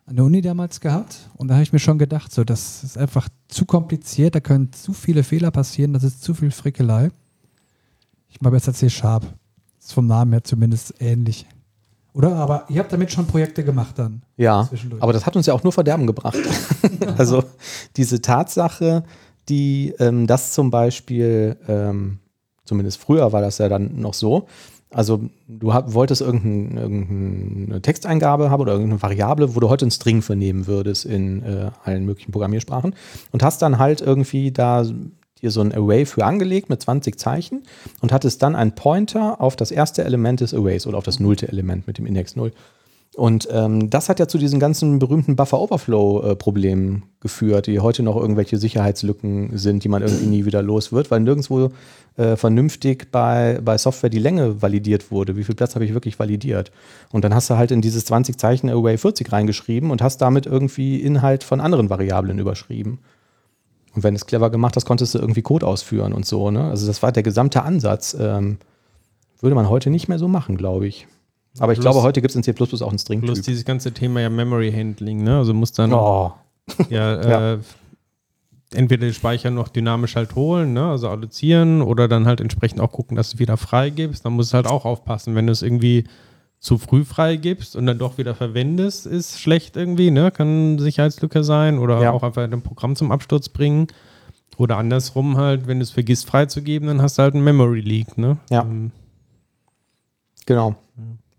an 0.05 0.17
der 0.17 0.25
Uni 0.25 0.41
damals 0.41 0.81
gehabt 0.81 1.29
und 1.35 1.47
da 1.47 1.55
habe 1.55 1.63
ich 1.63 1.71
mir 1.71 1.79
schon 1.79 1.97
gedacht, 1.97 2.31
so, 2.33 2.43
das 2.43 2.83
ist 2.83 2.97
einfach 2.97 3.29
zu 3.47 3.65
kompliziert, 3.65 4.35
da 4.35 4.41
können 4.41 4.73
zu 4.73 4.91
viele 4.91 5.23
Fehler 5.23 5.49
passieren, 5.51 5.93
das 5.93 6.03
ist 6.03 6.21
zu 6.21 6.33
viel 6.33 6.51
Frickelei. 6.51 7.09
Ich 8.27 8.41
mache 8.41 8.51
besser 8.51 8.73
C-Sharp. 8.73 9.25
Ist 9.79 9.93
vom 9.93 10.07
Namen 10.07 10.31
her 10.33 10.43
zumindest 10.43 10.93
ähnlich. 10.99 11.45
Oder? 12.13 12.35
Aber 12.35 12.65
ihr 12.69 12.79
habt 12.79 12.93
damit 12.93 13.11
schon 13.11 13.25
Projekte 13.25 13.63
gemacht 13.63 13.97
dann. 13.97 14.21
Ja, 14.37 14.69
aber 14.99 15.13
das 15.13 15.25
hat 15.25 15.35
uns 15.35 15.45
ja 15.45 15.53
auch 15.53 15.63
nur 15.63 15.71
Verderben 15.71 16.07
gebracht. 16.07 16.37
also 17.17 17.43
diese 17.97 18.21
Tatsache, 18.21 19.03
die 19.49 19.93
ähm, 19.99 20.27
das 20.27 20.53
zum 20.53 20.69
Beispiel 20.69 21.57
ähm, 21.67 22.19
Zumindest 22.65 22.99
früher 22.99 23.31
war 23.33 23.41
das 23.41 23.57
ja 23.57 23.67
dann 23.67 23.99
noch 23.99 24.13
so. 24.13 24.47
Also 24.89 25.21
du 25.47 25.73
hab, 25.73 25.93
wolltest 25.93 26.21
irgendein, 26.21 26.77
irgendeine 26.77 27.81
Texteingabe 27.81 28.51
haben 28.51 28.61
oder 28.61 28.73
irgendeine 28.73 29.01
Variable, 29.01 29.55
wo 29.55 29.59
du 29.59 29.69
heute 29.69 29.85
einen 29.85 29.91
String 29.91 30.21
vernehmen 30.21 30.67
würdest 30.67 31.05
in 31.05 31.41
äh, 31.43 31.71
allen 31.83 32.05
möglichen 32.05 32.31
Programmiersprachen 32.31 32.95
und 33.31 33.43
hast 33.43 33.61
dann 33.63 33.79
halt 33.79 34.01
irgendwie 34.01 34.51
da 34.51 34.85
dir 35.43 35.51
so 35.51 35.61
ein 35.61 35.73
Array 35.73 36.05
für 36.05 36.25
angelegt 36.25 36.69
mit 36.69 36.81
20 36.81 37.19
Zeichen 37.19 37.63
und 38.01 38.11
hattest 38.11 38.41
dann 38.41 38.55
einen 38.55 38.73
Pointer 38.73 39.39
auf 39.41 39.55
das 39.55 39.71
erste 39.71 40.03
Element 40.03 40.39
des 40.39 40.53
Arrays 40.53 40.87
oder 40.87 40.97
auf 40.97 41.03
das 41.03 41.19
nullte 41.19 41.47
Element 41.47 41.85
mit 41.85 41.97
dem 41.97 42.05
Index 42.05 42.35
0. 42.35 42.51
Und 43.15 43.47
ähm, 43.51 43.91
das 43.91 44.09
hat 44.09 44.19
ja 44.19 44.27
zu 44.27 44.39
diesen 44.39 44.59
ganzen 44.59 44.97
berühmten 44.97 45.35
Buffer-Overflow-Problemen 45.35 46.95
äh, 46.95 47.01
geführt, 47.19 47.67
die 47.67 47.79
heute 47.79 48.01
noch 48.01 48.15
irgendwelche 48.15 48.57
Sicherheitslücken 48.57 49.55
sind, 49.55 49.83
die 49.83 49.89
man 49.89 50.01
irgendwie 50.01 50.25
nie 50.25 50.45
wieder 50.45 50.63
los 50.63 50.91
wird, 50.91 51.11
weil 51.11 51.19
nirgendwo 51.19 51.69
äh, 52.17 52.35
vernünftig 52.35 53.11
bei, 53.11 53.59
bei 53.63 53.77
Software 53.77 54.09
die 54.09 54.19
Länge 54.19 54.63
validiert 54.63 55.11
wurde. 55.11 55.37
Wie 55.37 55.43
viel 55.43 55.53
Platz 55.53 55.75
habe 55.75 55.85
ich 55.85 55.93
wirklich 55.93 56.17
validiert? 56.17 56.71
Und 57.11 57.23
dann 57.23 57.35
hast 57.35 57.51
du 57.51 57.57
halt 57.57 57.69
in 57.69 57.81
dieses 57.81 58.05
20 58.05 58.39
Zeichen 58.39 58.69
Array 58.69 58.97
40 58.97 59.31
reingeschrieben 59.31 59.91
und 59.91 60.01
hast 60.01 60.17
damit 60.17 60.47
irgendwie 60.47 60.99
Inhalt 60.99 61.43
von 61.43 61.61
anderen 61.61 61.91
Variablen 61.91 62.39
überschrieben. 62.39 62.97
Und 63.95 64.03
wenn 64.03 64.13
du 64.13 64.17
es 64.17 64.25
clever 64.25 64.49
gemacht 64.49 64.75
hast, 64.75 64.85
konntest 64.85 65.13
du 65.13 65.19
irgendwie 65.19 65.41
Code 65.41 65.67
ausführen 65.67 66.13
und 66.13 66.25
so. 66.25 66.49
Ne? 66.49 66.63
Also 66.63 66.87
das 66.87 67.03
war 67.03 67.11
der 67.11 67.23
gesamte 67.23 67.63
Ansatz. 67.63 68.15
Ähm, 68.19 68.57
würde 69.39 69.55
man 69.55 69.69
heute 69.69 69.89
nicht 69.89 70.07
mehr 70.07 70.19
so 70.19 70.27
machen, 70.27 70.57
glaube 70.57 70.87
ich. 70.87 71.07
Aber 71.59 71.73
ich 71.73 71.77
plus, 71.77 71.83
glaube, 71.83 72.01
heute 72.01 72.21
gibt 72.21 72.31
es 72.31 72.35
in 72.35 72.43
C 72.43 72.53
auch 72.53 72.89
einen 72.89 72.97
String. 72.97 73.19
-Typ. 73.19 73.25
Plus 73.25 73.41
dieses 73.41 73.65
ganze 73.65 73.91
Thema 73.91 74.21
ja 74.21 74.29
Memory 74.29 74.71
Handling, 74.71 75.23
ne? 75.23 75.37
Also 75.37 75.53
muss 75.53 75.71
dann 75.73 75.93
oh. 75.93 76.33
ja, 76.89 77.15
äh, 77.21 77.29
ja. 77.29 77.59
entweder 78.73 79.05
den 79.05 79.13
Speicher 79.13 79.51
noch 79.51 79.67
dynamisch 79.67 80.15
halt 80.15 80.33
holen, 80.33 80.73
ne? 80.73 80.89
Also 80.89 81.09
allozieren 81.09 81.81
oder 81.83 82.07
dann 82.07 82.25
halt 82.25 82.41
entsprechend 82.41 82.81
auch 82.81 82.91
gucken, 82.91 83.15
dass 83.15 83.31
du 83.31 83.39
wieder 83.39 83.57
freigibst. 83.57 84.25
Dann 84.25 84.33
muss 84.33 84.47
es 84.47 84.53
halt 84.55 84.65
auch 84.65 84.85
aufpassen, 84.85 85.35
wenn 85.35 85.45
du 85.45 85.51
es 85.51 85.61
irgendwie 85.61 86.05
zu 86.63 86.77
früh 86.77 87.03
freigibst 87.03 87.75
und 87.75 87.85
dann 87.85 87.99
doch 87.99 88.17
wieder 88.17 88.35
verwendest, 88.35 89.05
ist 89.05 89.37
schlecht 89.37 89.75
irgendwie, 89.75 90.11
ne? 90.11 90.31
Kann 90.31 90.79
Sicherheitslücke 90.79 91.43
sein 91.43 91.77
oder 91.77 92.01
ja. 92.01 92.11
auch 92.11 92.23
einfach 92.23 92.41
ein 92.41 92.61
Programm 92.61 92.95
zum 92.95 93.11
Absturz 93.11 93.49
bringen. 93.49 93.87
Oder 94.55 94.77
andersrum 94.77 95.35
halt, 95.35 95.67
wenn 95.67 95.79
du 95.79 95.83
es 95.83 95.91
vergisst 95.91 96.25
freizugeben, 96.25 96.87
dann 96.87 97.01
hast 97.01 97.17
du 97.17 97.23
halt 97.23 97.35
ein 97.35 97.43
Memory 97.43 97.81
Leak, 97.81 98.17
ne? 98.17 98.37
Ja. 98.49 98.61
Ähm, 98.61 98.91
genau. 100.45 100.75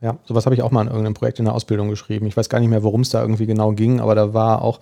Ja, 0.02 0.18
sowas 0.24 0.44
habe 0.44 0.56
ich 0.56 0.62
auch 0.62 0.70
mal 0.70 0.82
in 0.82 0.88
irgendeinem 0.88 1.14
Projekt 1.14 1.38
in 1.38 1.46
der 1.46 1.54
Ausbildung 1.54 1.88
geschrieben. 1.88 2.26
Ich 2.26 2.36
weiß 2.36 2.50
gar 2.50 2.60
nicht 2.60 2.68
mehr, 2.68 2.82
worum 2.82 3.00
es 3.00 3.08
da 3.08 3.22
irgendwie 3.22 3.46
genau 3.46 3.72
ging, 3.72 4.00
aber 4.00 4.14
da 4.14 4.34
war 4.34 4.60
auch 4.60 4.78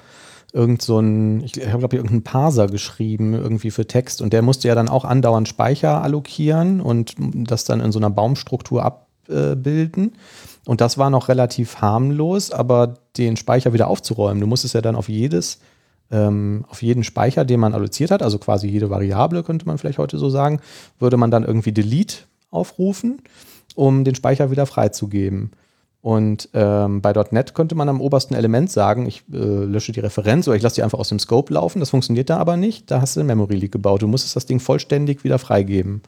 irgend 0.53 0.83
so 0.83 0.99
ein, 0.99 1.45
ich 1.45 1.53
habe 1.69 1.79
glaube 1.79 1.95
ich 1.95 1.99
irgendeinen 1.99 2.25
Parser 2.25 2.67
geschrieben, 2.67 3.33
irgendwie 3.35 3.71
für 3.71 3.87
Text 3.87 4.21
und 4.21 4.33
der 4.33 4.43
musste 4.43 4.67
ja 4.67 4.75
dann 4.75 4.89
auch 4.89 5.05
andauernd 5.05 5.47
Speicher 5.47 6.03
allokieren 6.03 6.81
und 6.81 7.15
das 7.17 7.63
dann 7.63 7.81
in 7.81 7.93
so 7.93 8.01
einer 8.01 8.11
Baumstruktur 8.11 8.85
abbilden. 9.29 10.13
Und 10.67 10.81
das 10.81 10.99
war 10.99 11.11
noch 11.11 11.29
relativ 11.29 11.77
harmlos, 11.81 12.51
aber 12.51 12.95
den 13.17 13.37
Speicher 13.37 13.73
wieder 13.73 13.89
aufzuräumen, 13.89 14.41
du 14.41 14.47
musstest 14.47 14.75
ja 14.75 14.81
dann 14.81 14.95
auf 14.97 15.09
jedes, 15.09 15.59
ähm, 16.11 16.65
auf 16.69 16.83
jeden 16.83 17.05
Speicher, 17.05 17.45
den 17.45 17.61
man 17.61 17.75
alloziert 17.75 18.11
hat, 18.11 18.23
also 18.23 18.39
quasi 18.39 18.69
jede 18.69 18.91
Variable, 18.91 19.43
könnte 19.43 19.67
man 19.67 19.79
vielleicht 19.79 19.99
heute 19.99 20.19
so 20.19 20.31
sagen, 20.31 20.61
würde 20.99 21.17
man 21.17 21.31
dann 21.31 21.45
irgendwie 21.45 21.73
Delete 21.73 22.19
aufrufen 22.51 23.23
um 23.75 24.05
den 24.05 24.15
Speicher 24.15 24.51
wieder 24.51 24.67
freizugeben. 24.67 25.53
Und 26.01 26.49
ähm, 26.53 27.01
bei 27.01 27.13
.NET 27.31 27.55
könnte 27.55 27.77
man 27.77 27.89
am 27.89 28.01
obersten 28.01 28.35
Element 28.35 28.71
sagen, 28.71 29.07
ich 29.07 29.23
äh, 29.33 29.37
lösche 29.37 29.93
die 29.93 30.01
Referenz 30.01 30.49
oder 30.49 30.57
ich 30.57 30.63
lasse 30.63 30.77
die 30.77 30.83
einfach 30.83 30.99
aus 30.99 31.11
dem 31.11 31.21
Scope 31.21 31.55
laufen. 31.55 31.79
Das 31.79 31.91
funktioniert 31.91 32.29
da 32.29 32.39
aber 32.39 32.57
nicht. 32.57 32.91
Da 32.91 33.01
hast 33.01 33.17
du 33.17 33.21
ein 33.21 33.27
Memory 33.27 33.55
Leak 33.55 33.73
gebaut. 33.73 34.03
Du 34.03 34.09
musstest 34.09 34.35
das 34.35 34.47
Ding 34.47 34.59
vollständig 34.59 35.23
wieder 35.23 35.39
freigeben. 35.39 36.03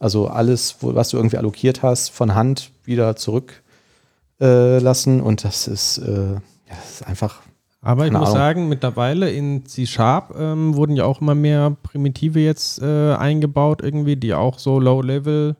Also 0.00 0.28
alles, 0.28 0.76
was 0.80 1.10
du 1.10 1.16
irgendwie 1.16 1.38
allokiert 1.38 1.82
hast, 1.82 2.10
von 2.10 2.34
Hand 2.34 2.70
wieder 2.84 3.16
zurücklassen. 3.16 5.18
Äh, 5.18 5.22
und 5.22 5.44
das 5.44 5.66
ist, 5.66 5.98
äh, 5.98 6.34
ja, 6.34 6.40
das 6.68 6.92
ist 6.92 7.06
einfach. 7.06 7.40
Aber 7.80 8.06
ich 8.06 8.12
muss 8.12 8.22
Ahnung. 8.22 8.34
sagen, 8.34 8.68
mittlerweile 8.68 9.30
in 9.30 9.66
C-Sharp 9.66 10.34
ähm, 10.38 10.74
wurden 10.74 10.96
ja 10.96 11.04
auch 11.04 11.20
immer 11.20 11.34
mehr 11.34 11.76
Primitive 11.82 12.40
jetzt 12.40 12.82
äh, 12.82 13.14
eingebaut, 13.14 13.82
irgendwie, 13.82 14.16
die 14.16 14.34
auch 14.34 14.58
so 14.58 14.80
Low-Level 14.80 15.56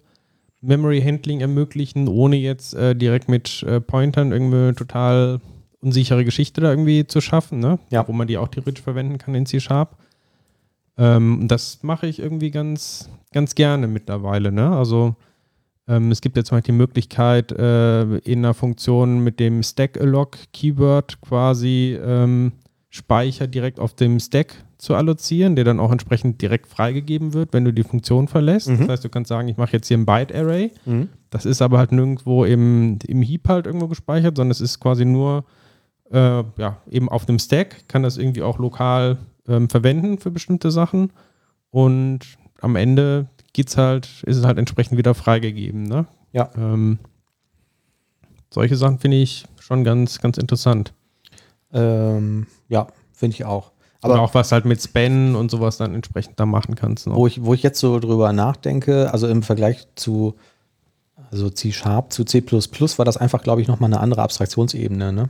Memory 0.61 1.03
Handling 1.03 1.41
ermöglichen, 1.41 2.09
ohne 2.09 2.37
jetzt 2.37 2.75
äh, 2.75 2.95
direkt 2.95 3.29
mit 3.29 3.63
äh, 3.63 3.81
Pointern 3.81 4.33
irgendwie 4.33 4.75
total 4.75 5.41
unsichere 5.81 6.25
Geschichte 6.25 6.61
da 6.61 6.71
irgendwie 6.71 7.07
zu 7.07 7.21
schaffen, 7.21 7.61
ne? 7.61 7.79
Ja. 7.91 8.07
Wo 8.09 8.13
man 8.13 8.27
die 8.27 8.39
auch 8.39 8.49
theoretisch 8.49 8.83
verwenden 8.83 9.19
kann 9.19 9.37
in 9.37 9.47
C-Sharp. 9.47 9.97
Ähm, 10.99 11.47
das 11.47 11.83
mache 11.83 12.07
ich 12.07 12.19
irgendwie 12.19 12.51
ganz, 12.51 13.09
ganz 13.33 13.55
gerne 13.55 13.87
mittlerweile, 13.87 14.53
ne? 14.53 14.77
Also 14.77 15.15
ähm, 15.87 16.11
es 16.11 16.21
gibt 16.21 16.37
jetzt 16.37 16.51
mal 16.53 16.61
die 16.61 16.73
Möglichkeit, 16.73 17.53
äh, 17.53 18.03
in 18.19 18.41
einer 18.41 18.53
Funktion 18.53 19.21
mit 19.21 19.41
dem 19.41 19.63
Stack-Alloc-Keyword 19.63 21.21
quasi 21.23 21.99
ähm, 22.05 22.53
Speicher 22.91 23.47
direkt 23.47 23.81
auf 23.81 23.95
dem 23.95 24.19
Stack 24.19 24.65
zu 24.77 24.95
allozieren, 24.95 25.57
der 25.57 25.65
dann 25.65 25.81
auch 25.81 25.91
entsprechend 25.91 26.41
direkt 26.43 26.67
freigegeben 26.67 27.33
wird, 27.33 27.53
wenn 27.53 27.65
du 27.65 27.73
die 27.73 27.83
Funktion 27.83 28.29
verlässt. 28.29 28.69
Mhm. 28.69 28.79
Das 28.79 28.89
heißt, 28.89 29.05
du 29.05 29.09
kannst 29.09 29.29
sagen, 29.29 29.49
ich 29.49 29.57
mache 29.57 29.73
jetzt 29.73 29.89
hier 29.89 29.99
ein 29.99 30.07
Byte-Array. 30.07 30.73
Mhm. 30.85 31.09
Das 31.31 31.47
ist 31.47 31.63
aber 31.63 31.79
halt 31.79 31.93
nirgendwo 31.93 32.45
im, 32.45 32.99
im 33.07 33.23
Heap 33.23 33.49
halt 33.49 33.67
irgendwo 33.67 33.89
gespeichert, 33.89 34.37
sondern 34.37 34.53
es 34.53 34.61
ist 34.61 34.81
quasi 34.81 35.05
nur 35.05 35.45
äh, 36.11 36.43
ja, 36.57 36.79
eben 36.91 37.09
auf 37.09 37.27
dem 37.27 37.39
Stack, 37.39 37.89
kann 37.89 38.03
das 38.03 38.17
irgendwie 38.17 38.43
auch 38.43 38.59
lokal 38.59 39.19
ähm, 39.49 39.69
verwenden 39.69 40.19
für 40.19 40.31
bestimmte 40.31 40.71
Sachen. 40.71 41.13
Und 41.71 42.21
am 42.61 42.77
Ende 42.77 43.29
geht's 43.53 43.77
halt, 43.77 44.23
ist 44.25 44.37
es 44.37 44.45
halt 44.45 44.59
entsprechend 44.59 44.99
wieder 44.99 45.15
freigegeben. 45.15 45.85
Ne? 45.85 46.07
Ja. 46.33 46.51
Ähm, 46.57 46.99
solche 48.51 48.77
Sachen 48.77 48.99
finde 48.99 49.19
ich 49.19 49.47
schon 49.61 49.85
ganz, 49.85 50.21
ganz 50.21 50.39
interessant. 50.39 50.93
Ähm, 51.73 52.47
ja, 52.69 52.87
finde 53.13 53.35
ich 53.35 53.45
auch. 53.45 53.73
Aber 54.01 54.15
Oder 54.15 54.23
auch 54.23 54.35
was 54.35 54.53
halt 54.53 54.65
mit 54.65 54.81
Span 54.81 55.35
und 55.35 55.51
sowas 55.51 55.77
dann 55.77 55.95
entsprechend 55.95 56.39
da 56.39 56.47
machen 56.47 56.77
kannst. 56.77 57.11
Wo, 57.11 57.27
ich, 57.27 57.43
wo 57.43 57.53
ich 57.53 57.63
jetzt 57.63 57.81
so 57.81 57.99
drüber 57.99 58.33
nachdenke, 58.33 59.13
also 59.13 59.27
im 59.27 59.43
Vergleich 59.43 59.89
zu 59.97 60.37
also 61.31 61.51
C-Sharp 61.51 62.13
zu 62.13 62.25
C++ 62.25 62.43
war 62.43 63.05
das 63.05 63.17
einfach, 63.17 63.43
glaube 63.43 63.61
ich, 63.61 63.69
nochmal 63.69 63.93
eine 63.93 64.01
andere 64.01 64.23
Abstraktionsebene. 64.23 65.13
Ne? 65.13 65.29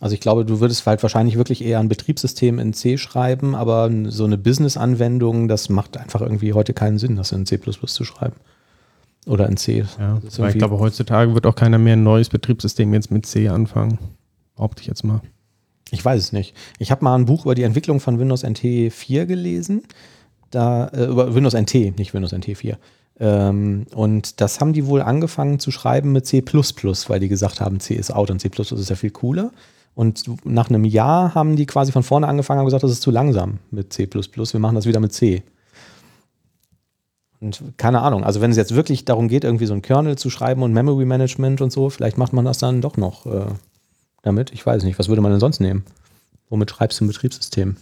Also 0.00 0.14
ich 0.14 0.20
glaube, 0.20 0.44
du 0.44 0.60
würdest 0.60 0.86
halt 0.86 1.02
wahrscheinlich 1.02 1.36
wirklich 1.36 1.64
eher 1.64 1.80
ein 1.80 1.88
Betriebssystem 1.88 2.58
in 2.58 2.74
C 2.74 2.98
schreiben, 2.98 3.54
aber 3.54 3.90
so 4.08 4.24
eine 4.24 4.36
Business-Anwendung, 4.36 5.48
das 5.48 5.70
macht 5.70 5.96
einfach 5.96 6.20
irgendwie 6.20 6.52
heute 6.52 6.74
keinen 6.74 6.98
Sinn, 6.98 7.16
das 7.16 7.32
in 7.32 7.46
C++ 7.46 7.58
zu 7.58 8.04
schreiben. 8.04 8.36
Oder 9.26 9.48
in 9.48 9.56
C. 9.56 9.84
Ja, 9.98 10.20
ich 10.48 10.58
glaube, 10.58 10.78
heutzutage 10.78 11.34
wird 11.34 11.46
auch 11.46 11.54
keiner 11.54 11.78
mehr 11.78 11.94
ein 11.94 12.02
neues 12.02 12.28
Betriebssystem 12.28 12.92
jetzt 12.94 13.10
mit 13.10 13.26
C 13.26 13.48
anfangen. 13.48 13.98
Behaupte 14.54 14.82
ich 14.82 14.86
jetzt 14.86 15.02
mal. 15.02 15.20
Ich 15.90 16.04
weiß 16.04 16.22
es 16.22 16.32
nicht. 16.32 16.54
Ich 16.78 16.90
habe 16.90 17.04
mal 17.04 17.16
ein 17.16 17.24
Buch 17.24 17.44
über 17.44 17.54
die 17.54 17.62
Entwicklung 17.62 17.98
von 17.98 18.18
Windows 18.18 18.44
NT 18.44 18.92
4 18.92 19.26
gelesen. 19.26 19.82
Da, 20.50 20.88
äh, 20.88 21.06
über 21.06 21.34
Windows 21.34 21.54
NT, 21.54 21.98
nicht 21.98 22.14
Windows 22.14 22.32
NT 22.32 22.56
4. 22.56 22.78
Ähm, 23.18 23.86
und 23.94 24.40
das 24.40 24.60
haben 24.60 24.72
die 24.72 24.86
wohl 24.86 25.02
angefangen 25.02 25.58
zu 25.58 25.70
schreiben 25.70 26.12
mit 26.12 26.26
C, 26.26 26.42
weil 26.42 27.20
die 27.20 27.28
gesagt 27.28 27.60
haben, 27.60 27.80
C 27.80 27.94
ist 27.94 28.12
out 28.12 28.30
und 28.30 28.40
C 28.40 28.48
ist 28.48 28.90
ja 28.90 28.96
viel 28.96 29.10
cooler. 29.10 29.50
Und 29.96 30.24
nach 30.44 30.68
einem 30.68 30.84
Jahr 30.84 31.34
haben 31.34 31.56
die 31.56 31.64
quasi 31.64 31.90
von 31.90 32.02
vorne 32.02 32.28
angefangen 32.28 32.60
und 32.60 32.66
gesagt, 32.66 32.82
das 32.82 32.90
ist 32.90 33.00
zu 33.00 33.10
langsam 33.10 33.60
mit 33.70 33.94
C. 33.94 34.06
Wir 34.12 34.60
machen 34.60 34.74
das 34.74 34.84
wieder 34.84 35.00
mit 35.00 35.14
C. 35.14 35.42
Und 37.40 37.62
keine 37.78 38.02
Ahnung, 38.02 38.22
also 38.22 38.42
wenn 38.42 38.50
es 38.50 38.58
jetzt 38.58 38.74
wirklich 38.74 39.06
darum 39.06 39.26
geht, 39.26 39.42
irgendwie 39.42 39.64
so 39.64 39.72
ein 39.72 39.80
Kernel 39.80 40.18
zu 40.18 40.28
schreiben 40.28 40.62
und 40.62 40.74
Memory 40.74 41.06
Management 41.06 41.62
und 41.62 41.72
so, 41.72 41.88
vielleicht 41.88 42.18
macht 42.18 42.34
man 42.34 42.44
das 42.44 42.58
dann 42.58 42.82
doch 42.82 42.98
noch 42.98 43.24
äh, 43.24 43.46
damit. 44.20 44.52
Ich 44.52 44.66
weiß 44.66 44.84
nicht, 44.84 44.98
was 44.98 45.08
würde 45.08 45.22
man 45.22 45.30
denn 45.30 45.40
sonst 45.40 45.60
nehmen? 45.60 45.82
Womit 46.50 46.70
schreibst 46.70 47.00
du 47.00 47.06
ein 47.06 47.08
Betriebssystem? 47.08 47.76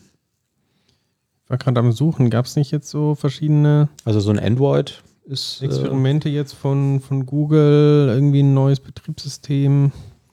Ich 1.43 1.51
war 1.51 1.59
gerade 1.59 1.81
am 1.81 1.91
Suchen, 1.91 2.31
gab 2.31 2.47
es 2.47 2.55
nicht 2.55 2.71
jetzt 2.71 2.91
so 2.91 3.17
verschiedene. 3.17 3.89
Also 4.05 4.21
so 4.21 4.31
ein 4.31 4.39
Android 4.39 5.03
ist. 5.25 5.63
Äh, 5.63 5.65
Experimente 5.65 6.29
äh, 6.29 6.33
jetzt 6.33 6.53
von, 6.53 7.01
von 7.01 7.27
Google, 7.27 8.07
irgendwie 8.09 8.45
ein 8.45 8.55
neues 8.55 8.79
Betriebssystem. 8.79 9.91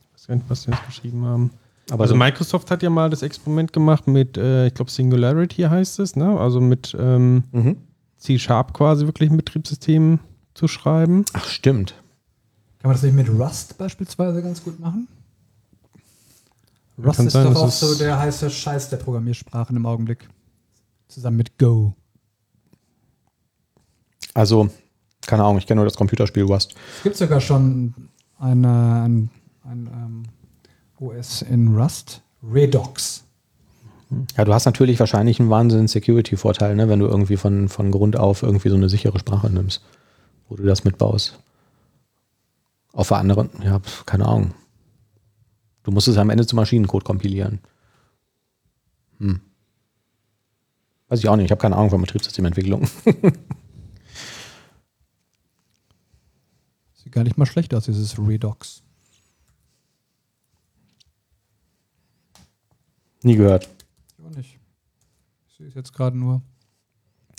Ich 0.10 0.14
weiß 0.14 0.28
gar 0.28 0.36
nicht, 0.36 0.46
was 0.48 0.62
sie 0.62 0.72
jetzt 0.72 0.86
geschrieben 0.86 1.26
haben. 1.26 1.50
Aber 1.92 2.04
also 2.04 2.16
Microsoft 2.16 2.72
hat 2.72 2.84
ja 2.84 2.89
mal 2.89 3.10
das 3.10 3.22
Experiment 3.22 3.74
gemacht 3.74 4.08
mit, 4.08 4.38
äh, 4.38 4.68
ich 4.68 4.74
glaube 4.74 4.89
Singularity 4.89 5.64
heißt 5.64 6.00
es, 6.00 6.16
ne? 6.16 6.39
Also 6.39 6.62
mit 6.62 6.96
ähm, 6.98 7.44
mhm. 7.52 7.76
C-Sharp 8.18 8.74
quasi 8.74 9.06
wirklich 9.06 9.30
ein 9.30 9.36
Betriebssystem 9.36 10.20
zu 10.54 10.70
schreiben. 10.70 11.26
Ach, 11.34 11.46
stimmt. 11.46 11.96
Kann 12.80 12.89
man 12.89 12.94
das 12.94 13.04
nicht 13.04 13.14
mit 13.14 13.30
Rust 13.30 13.78
beispielsweise 13.78 14.42
ganz 14.42 14.64
gut 14.64 14.80
machen? 14.80 15.10
Rust 16.98 17.20
ist 17.20 17.34
sein, 17.34 17.54
doch 17.54 17.62
auch 17.62 17.70
so 17.72 17.94
der 17.96 18.18
heiße 18.18 18.50
Scheiß 18.50 18.89
der 18.89 18.98
Programmiersprachen 18.98 19.76
im 19.76 19.86
Augenblick. 19.86 20.30
Zusammen 21.10 21.36
mit 21.36 21.58
Go. 21.58 21.94
Also, 24.34 24.70
keine 25.28 25.44
Ahnung, 25.44 25.58
ich 25.58 25.68
kenne 25.68 25.80
nur 25.80 25.86
das 25.86 25.98
Computerspiel 25.98 26.44
Rust. 26.44 26.74
Es 27.00 27.04
gibt 27.04 27.18
sogar 27.18 27.42
schon 27.42 27.94
eine, 28.39 29.02
ein, 29.04 29.30
ein 29.66 29.89
ähm, 29.94 30.24
OS 31.02 31.41
in 31.41 31.76
Rust, 31.76 32.22
Redux. 32.43 33.24
Ja, 34.38 34.45
du 34.45 34.54
hast 34.54 34.66
natürlich 34.66 34.99
wahrscheinlich 34.99 35.39
einen 35.39 35.49
wahnsinnigen 35.49 35.88
Security-Vorteil, 35.88 36.76
ne, 36.76 36.89
wenn 36.89 36.99
du 36.99 37.08
irgendwie 37.08 37.38
von, 37.38 37.70
von 37.70 37.91
Grund 37.91 38.18
auf 38.18 38.43
irgendwie 38.43 38.70
so 38.70 38.76
eine 38.76 38.89
sichere 38.89 39.18
Sprache 39.18 39.49
nimmst, 39.49 39.82
wo 40.47 40.56
du 40.56 40.64
das 40.64 40.84
mitbaust. 40.84 41.39
Auf 42.93 43.08
der 43.08 43.18
anderen, 43.18 43.49
ja, 43.64 43.82
keine 44.06 44.28
Ahnung. 44.28 44.54
Du 45.84 45.91
musst 45.91 46.08
es 46.08 46.18
am 46.18 46.30
Ende 46.30 46.45
zum 46.45 46.58
Maschinencode 46.58 47.04
kompilieren. 47.04 47.60
Hm. 49.20 49.39
Weiß 51.08 51.20
ich 51.20 51.30
auch 51.30 51.36
nicht, 51.36 51.45
ich 51.45 51.52
habe 51.52 51.62
keine 51.62 51.78
Ahnung 51.78 51.89
von 51.89 52.02
Betriebssystementwicklung. 52.02 52.88
Sieht 56.93 57.12
gar 57.12 57.24
nicht 57.24 57.38
mal 57.38 57.45
schlecht 57.47 57.74
aus, 57.74 57.86
dieses 57.86 58.20
Redux. 58.20 58.81
Nie 63.24 63.36
gehört. 63.36 63.70
Ich 64.18 64.26
auch 64.26 64.36
nicht. 64.36 64.60
Ich 65.48 65.58
sehe 65.58 65.68
es 65.68 65.76
jetzt 65.76 65.94
gerade 65.94 66.18
nur. 66.18 66.42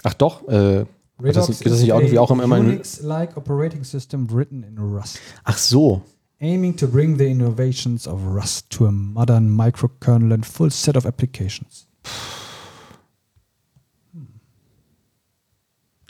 Ach 0.04 0.14
doch, 0.14 0.46
äh, 0.48 0.84
Redux 1.20 1.34
das, 1.34 1.48
nicht, 1.48 1.66
das 1.66 1.80
nicht 1.80 1.88
irgendwie 1.88 2.18
auch 2.18 2.30
immer 2.30 2.44
Unix-like 2.44 3.36
operating 3.36 3.84
system 3.84 4.28
written 4.30 4.62
in 4.64 4.78
Rust. 4.78 5.20
Ach 5.44 5.56
so. 5.56 6.02
Aiming 6.40 6.76
to 6.76 6.88
bring 6.88 7.16
the 7.16 7.26
innovations 7.26 8.08
of 8.08 8.20
Rust 8.26 8.70
to 8.70 8.86
a 8.86 8.90
modern 8.90 9.48
microkernel 9.54 10.32
and 10.32 10.44
full 10.44 10.70
set 10.70 10.96
of 10.96 11.06
applications. 11.06 11.86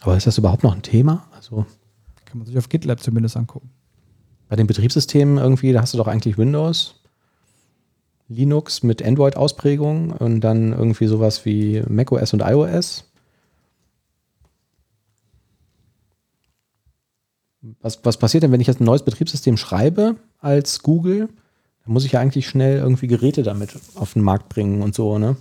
Aber 0.00 0.16
ist 0.16 0.26
das 0.26 0.38
überhaupt 0.38 0.62
noch 0.62 0.74
ein 0.74 0.82
Thema? 0.82 1.28
Also 1.32 1.66
kann 2.24 2.38
man 2.38 2.46
sich 2.46 2.56
auf 2.56 2.68
GitLab 2.68 3.00
zumindest 3.00 3.36
angucken. 3.36 3.70
Bei 4.48 4.56
den 4.56 4.66
Betriebssystemen 4.66 5.38
irgendwie, 5.38 5.72
da 5.72 5.82
hast 5.82 5.92
du 5.92 5.98
doch 5.98 6.08
eigentlich 6.08 6.38
Windows. 6.38 7.01
Linux 8.28 8.82
mit 8.82 9.02
Android-Ausprägung 9.04 10.10
und 10.12 10.40
dann 10.40 10.72
irgendwie 10.72 11.06
sowas 11.06 11.44
wie 11.44 11.82
macOS 11.88 12.32
und 12.32 12.40
iOS. 12.40 13.04
Was, 17.80 18.04
was 18.04 18.16
passiert 18.16 18.42
denn, 18.42 18.52
wenn 18.52 18.60
ich 18.60 18.66
jetzt 18.66 18.80
ein 18.80 18.84
neues 18.84 19.04
Betriebssystem 19.04 19.56
schreibe 19.56 20.16
als 20.38 20.82
Google? 20.82 21.28
Dann 21.84 21.92
muss 21.92 22.04
ich 22.04 22.12
ja 22.12 22.20
eigentlich 22.20 22.48
schnell 22.48 22.78
irgendwie 22.78 23.06
Geräte 23.06 23.42
damit 23.42 23.74
auf 23.94 24.14
den 24.14 24.22
Markt 24.22 24.48
bringen 24.48 24.82
und 24.82 24.94
so, 24.94 25.18
ne? 25.18 25.36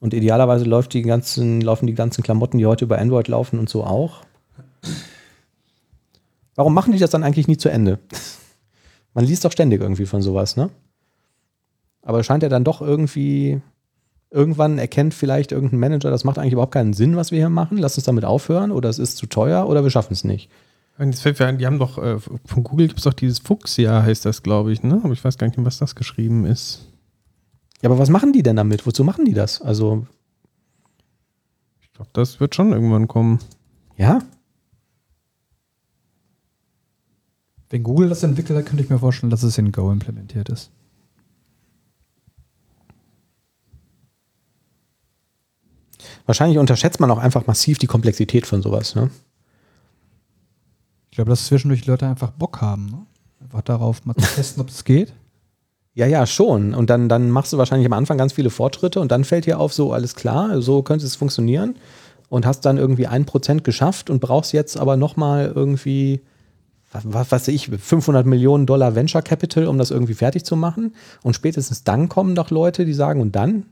Und 0.00 0.12
idealerweise 0.12 0.64
läuft 0.66 0.92
die 0.92 1.02
ganzen, 1.02 1.60
laufen 1.62 1.86
die 1.86 1.94
ganzen 1.94 2.22
Klamotten, 2.22 2.58
die 2.58 2.66
heute 2.66 2.84
über 2.84 2.98
Android 2.98 3.26
laufen 3.28 3.58
und 3.58 3.68
so 3.70 3.84
auch. 3.84 4.24
Warum 6.56 6.74
machen 6.74 6.92
die 6.92 6.98
das 6.98 7.10
dann 7.10 7.22
eigentlich 7.22 7.48
nie 7.48 7.56
zu 7.56 7.70
Ende? 7.70 7.98
Man 9.14 9.24
liest 9.24 9.44
doch 9.44 9.52
ständig 9.52 9.80
irgendwie 9.80 10.06
von 10.06 10.20
sowas, 10.22 10.56
ne? 10.56 10.70
Aber 12.04 12.22
scheint 12.22 12.42
ja 12.42 12.48
dann 12.48 12.64
doch 12.64 12.82
irgendwie, 12.82 13.60
irgendwann 14.30 14.78
erkennt 14.78 15.14
vielleicht 15.14 15.52
irgendein 15.52 15.80
Manager, 15.80 16.10
das 16.10 16.24
macht 16.24 16.38
eigentlich 16.38 16.52
überhaupt 16.52 16.74
keinen 16.74 16.92
Sinn, 16.92 17.16
was 17.16 17.30
wir 17.30 17.38
hier 17.38 17.48
machen. 17.48 17.78
Lass 17.78 17.96
uns 17.96 18.04
damit 18.04 18.24
aufhören 18.24 18.70
oder 18.70 18.90
es 18.90 18.98
ist 18.98 19.16
zu 19.16 19.26
teuer 19.26 19.66
oder 19.68 19.82
wir 19.82 19.90
schaffen 19.90 20.12
es 20.12 20.22
nicht. 20.22 20.50
Die 20.98 21.66
haben 21.66 21.78
doch, 21.80 21.98
äh, 21.98 22.18
von 22.20 22.62
Google 22.62 22.86
gibt 22.86 22.98
es 23.00 23.04
doch 23.04 23.14
dieses 23.14 23.40
Fuchsjahr, 23.40 24.04
heißt 24.04 24.24
das, 24.24 24.44
glaube 24.44 24.72
ich, 24.72 24.82
ne? 24.84 25.00
Aber 25.02 25.12
ich 25.12 25.24
weiß 25.24 25.38
gar 25.38 25.48
nicht, 25.48 25.56
was 25.64 25.78
das 25.78 25.96
geschrieben 25.96 26.44
ist. 26.44 26.86
Ja, 27.82 27.90
aber 27.90 27.98
was 27.98 28.10
machen 28.10 28.32
die 28.32 28.44
denn 28.44 28.56
damit? 28.56 28.86
Wozu 28.86 29.02
machen 29.02 29.24
die 29.24 29.34
das? 29.34 29.60
Also. 29.60 30.06
Ich 31.80 31.92
glaube, 31.92 32.10
das 32.12 32.38
wird 32.38 32.54
schon 32.54 32.72
irgendwann 32.72 33.08
kommen. 33.08 33.40
Ja? 33.96 34.20
Wenn 37.70 37.82
Google 37.82 38.08
das 38.08 38.22
entwickelt 38.22 38.58
hat, 38.58 38.66
könnte 38.66 38.84
ich 38.84 38.90
mir 38.90 38.98
vorstellen, 38.98 39.30
dass 39.30 39.42
es 39.42 39.58
in 39.58 39.72
Go 39.72 39.90
implementiert 39.90 40.48
ist. 40.48 40.70
Wahrscheinlich 46.26 46.58
unterschätzt 46.58 47.00
man 47.00 47.10
auch 47.10 47.18
einfach 47.18 47.46
massiv 47.46 47.78
die 47.78 47.86
Komplexität 47.86 48.46
von 48.46 48.62
sowas. 48.62 48.94
Ne? 48.94 49.10
Ich 51.10 51.16
glaube, 51.16 51.30
dass 51.30 51.46
zwischendurch 51.46 51.86
Leute 51.86 52.06
einfach 52.06 52.30
Bock 52.30 52.60
haben. 52.60 52.86
Ne? 52.86 53.06
Einfach 53.40 53.62
darauf 53.62 54.04
mal 54.04 54.14
zu 54.14 54.34
testen, 54.34 54.62
ob 54.62 54.68
es 54.68 54.84
geht. 54.84 55.12
Ja, 55.96 56.06
ja, 56.06 56.26
schon. 56.26 56.74
Und 56.74 56.90
dann, 56.90 57.08
dann 57.08 57.30
machst 57.30 57.52
du 57.52 57.56
wahrscheinlich 57.56 57.86
am 57.86 57.92
Anfang 57.92 58.18
ganz 58.18 58.32
viele 58.32 58.50
Fortschritte 58.50 58.98
und 58.98 59.12
dann 59.12 59.22
fällt 59.22 59.46
dir 59.46 59.60
auf, 59.60 59.72
so 59.72 59.92
alles 59.92 60.16
klar, 60.16 60.60
so 60.60 60.82
könnte 60.82 61.06
es 61.06 61.14
funktionieren. 61.14 61.76
Und 62.28 62.46
hast 62.46 62.62
dann 62.62 62.78
irgendwie 62.78 63.06
ein 63.06 63.26
Prozent 63.26 63.62
geschafft 63.62 64.10
und 64.10 64.18
brauchst 64.18 64.52
jetzt 64.52 64.76
aber 64.76 64.96
nochmal 64.96 65.52
irgendwie, 65.54 66.20
was 66.90 67.30
weiß 67.30 67.46
ich, 67.46 67.68
500 67.68 68.26
Millionen 68.26 68.66
Dollar 68.66 68.96
Venture 68.96 69.22
Capital, 69.22 69.68
um 69.68 69.78
das 69.78 69.92
irgendwie 69.92 70.14
fertig 70.14 70.44
zu 70.44 70.56
machen. 70.56 70.96
Und 71.22 71.36
spätestens 71.36 71.84
dann 71.84 72.08
kommen 72.08 72.34
doch 72.34 72.50
Leute, 72.50 72.84
die 72.84 72.92
sagen, 72.92 73.20
und 73.20 73.36
dann? 73.36 73.66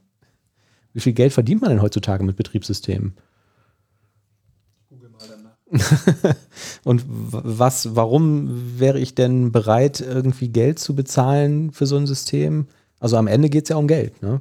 Wie 0.93 1.01
viel 1.01 1.13
Geld 1.13 1.33
verdient 1.33 1.63
man 1.63 1.71
denn 1.71 1.83
heutzutage 1.83 2.25
mit 2.25 2.37
Betriebssystemen? 2.37 3.15
Google 4.89 5.11
mal 5.11 5.19
danach. 5.29 6.35
Und 6.85 7.05
was, 7.07 7.97
warum 7.97 8.79
wäre 8.79 8.99
ich 8.99 9.15
denn 9.15 9.53
bereit, 9.53 10.01
irgendwie 10.01 10.49
Geld 10.49 10.79
zu 10.79 10.95
bezahlen 10.95 11.73
für 11.73 11.87
so 11.87 11.97
ein 11.97 12.07
System? 12.07 12.67
Also 13.01 13.17
am 13.17 13.27
Ende 13.27 13.49
geht 13.49 13.65
es 13.65 13.69
ja 13.71 13.77
um 13.77 13.89
Geld, 13.89 14.23
ne? 14.23 14.41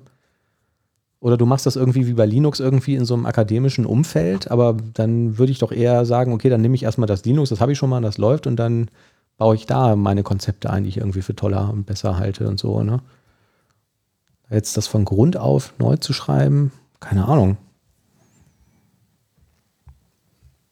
Oder 1.22 1.38
du 1.38 1.46
machst 1.46 1.68
das 1.68 1.76
irgendwie 1.76 2.08
wie 2.08 2.14
bei 2.14 2.26
Linux 2.26 2.60
irgendwie 2.60 2.96
in 2.96 3.06
so 3.06 3.14
einem 3.14 3.28
akademischen 3.28 3.86
Umfeld, 3.86 4.50
aber 4.50 4.76
dann 4.96 5.38
würde 5.38 5.52
ich 5.52 5.60
doch 5.60 5.72
eher 5.72 6.04
sagen, 6.04 6.34
okay, 6.34 6.50
dann 6.50 6.62
nehme 6.62 6.74
ich 6.74 6.82
erstmal 6.82 7.06
das 7.08 7.24
Linux, 7.26 7.50
das 7.50 7.62
habe 7.62 7.72
ich 7.72 7.78
schon 7.78 7.92
mal, 7.92 8.02
das 8.02 8.18
läuft 8.18 8.48
und 8.48 8.56
dann 8.56 8.90
baue 9.38 9.54
ich 9.56 9.68
da 9.68 9.96
meine 9.96 10.24
Konzepte 10.24 10.72
ein, 10.72 10.84
die 10.84 10.90
ich 10.90 10.98
irgendwie 10.98 11.22
für 11.22 11.36
toller 11.36 11.72
und 11.72 11.86
besser 11.86 12.18
halte 12.18 12.48
und 12.48 12.60
so, 12.60 12.82
ne? 12.82 13.02
Jetzt 14.52 14.76
das 14.76 14.86
von 14.86 15.06
Grund 15.06 15.38
auf 15.38 15.74
neu 15.80 15.96
zu 15.96 16.12
schreiben, 16.12 16.74
keine 17.00 17.26
Ahnung. 17.26 17.56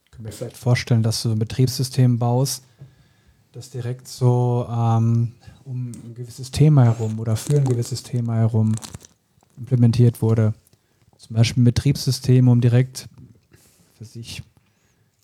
Ich 0.03 0.11
kann 0.11 0.23
mir 0.23 0.33
vielleicht 0.33 0.57
vorstellen, 0.57 1.01
dass 1.01 1.23
du 1.23 1.31
ein 1.31 1.39
Betriebssystem 1.39 2.19
baust, 2.19 2.65
das 3.53 3.69
direkt 3.69 4.09
so 4.09 4.67
ähm, 4.69 5.31
um 5.63 5.91
ein 5.91 6.13
gewisses 6.13 6.51
Thema 6.51 6.83
herum 6.83 7.19
oder 7.19 7.37
für 7.37 7.55
ein 7.55 7.63
gewisses 7.63 8.03
Thema 8.03 8.35
herum 8.35 8.75
implementiert 9.57 10.21
wurde. 10.21 10.53
Zum 11.17 11.37
Beispiel 11.37 11.63
ein 11.63 11.65
Betriebssystem, 11.65 12.49
um 12.49 12.59
direkt 12.59 13.07
für 13.97 14.03
sich 14.03 14.43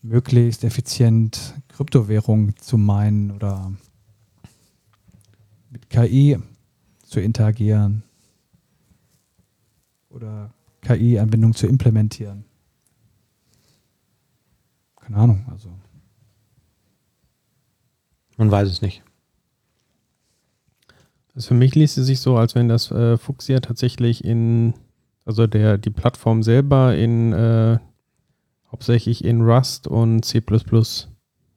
möglichst 0.01 0.64
effizient 0.64 1.56
Kryptowährungen 1.68 2.56
zu 2.56 2.78
meinen 2.78 3.32
oder 3.32 3.74
mit 5.72 5.89
KI 5.89 6.39
zu 7.06 7.20
interagieren 7.20 8.05
oder 10.16 10.53
KI-Anbindung 10.82 11.53
zu 11.53 11.68
implementieren. 11.68 12.45
Keine 14.95 15.18
Ahnung, 15.18 15.45
also. 15.51 15.70
Man 18.38 18.51
weiß 18.51 18.70
es 18.70 18.82
nicht. 18.82 19.03
Also 21.36 21.49
für 21.49 21.53
mich 21.53 21.76
liest 21.76 21.97
es 21.97 22.07
sich 22.07 22.20
so, 22.20 22.38
als 22.38 22.55
wenn 22.55 22.68
das 22.68 22.91
äh, 22.91 23.18
Fuchsia 23.18 23.59
tatsächlich 23.59 24.24
in, 24.24 24.74
also 25.26 25.47
der, 25.47 25.78
die 25.78 25.89
Plattform 25.89 26.43
selber 26.43 26.95
in 26.95 27.34
äh, 27.34 27.78
hauptsächlich 28.72 29.24
in 29.24 29.41
Rust 29.41 29.88
und 29.88 30.24
C 30.24 30.41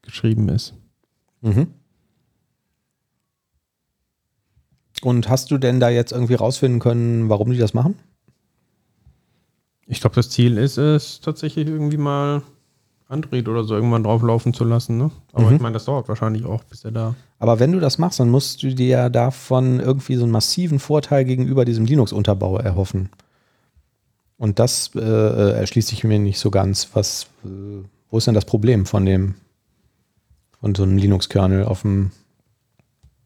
geschrieben 0.02 0.48
ist. 0.48 0.74
Mhm. 1.40 1.68
Und 5.02 5.28
hast 5.28 5.50
du 5.50 5.58
denn 5.58 5.80
da 5.80 5.90
jetzt 5.90 6.12
irgendwie 6.12 6.34
rausfinden 6.34 6.80
können, 6.80 7.28
warum 7.28 7.50
die 7.50 7.58
das 7.58 7.74
machen? 7.74 7.96
Ich 9.88 10.00
glaube, 10.00 10.14
das 10.16 10.28
Ziel 10.30 10.58
ist 10.58 10.76
es, 10.78 11.20
tatsächlich 11.20 11.66
irgendwie 11.66 11.96
mal 11.96 12.42
Android 13.08 13.48
oder 13.48 13.64
so 13.64 13.74
irgendwann 13.74 14.02
drauflaufen 14.04 14.52
zu 14.52 14.64
lassen. 14.64 14.98
Ne? 14.98 15.10
Aber 15.32 15.48
Mhm. 15.48 15.56
ich 15.56 15.60
meine, 15.62 15.72
das 15.72 15.86
dauert 15.86 16.08
wahrscheinlich 16.08 16.44
auch, 16.44 16.62
bis 16.64 16.84
er 16.84 16.92
da. 16.92 17.14
Aber 17.38 17.58
wenn 17.58 17.72
du 17.72 17.80
das 17.80 17.96
machst, 17.98 18.20
dann 18.20 18.28
musst 18.28 18.62
du 18.62 18.74
dir 18.74 18.86
ja 18.86 19.08
davon 19.08 19.80
irgendwie 19.80 20.16
so 20.16 20.24
einen 20.24 20.32
massiven 20.32 20.78
Vorteil 20.78 21.24
gegenüber 21.24 21.64
diesem 21.64 21.86
Linux-Unterbau 21.86 22.58
erhoffen. 22.58 23.08
Und 24.36 24.58
das 24.58 24.90
äh, 24.94 25.00
äh, 25.00 25.52
erschließt 25.58 25.88
sich 25.88 26.04
mir 26.04 26.18
nicht 26.18 26.38
so 26.38 26.50
ganz. 26.50 26.90
Was, 26.92 27.24
äh, 27.44 27.48
wo 28.10 28.18
ist 28.18 28.26
denn 28.26 28.34
das 28.34 28.44
Problem 28.44 28.84
von 28.84 29.06
dem, 29.06 29.34
von 30.60 30.74
so 30.74 30.82
einem 30.82 30.98
Linux-Kernel 30.98 31.64
auf 31.64 31.82
dem 31.82 32.10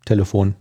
Telefon? 0.04 0.54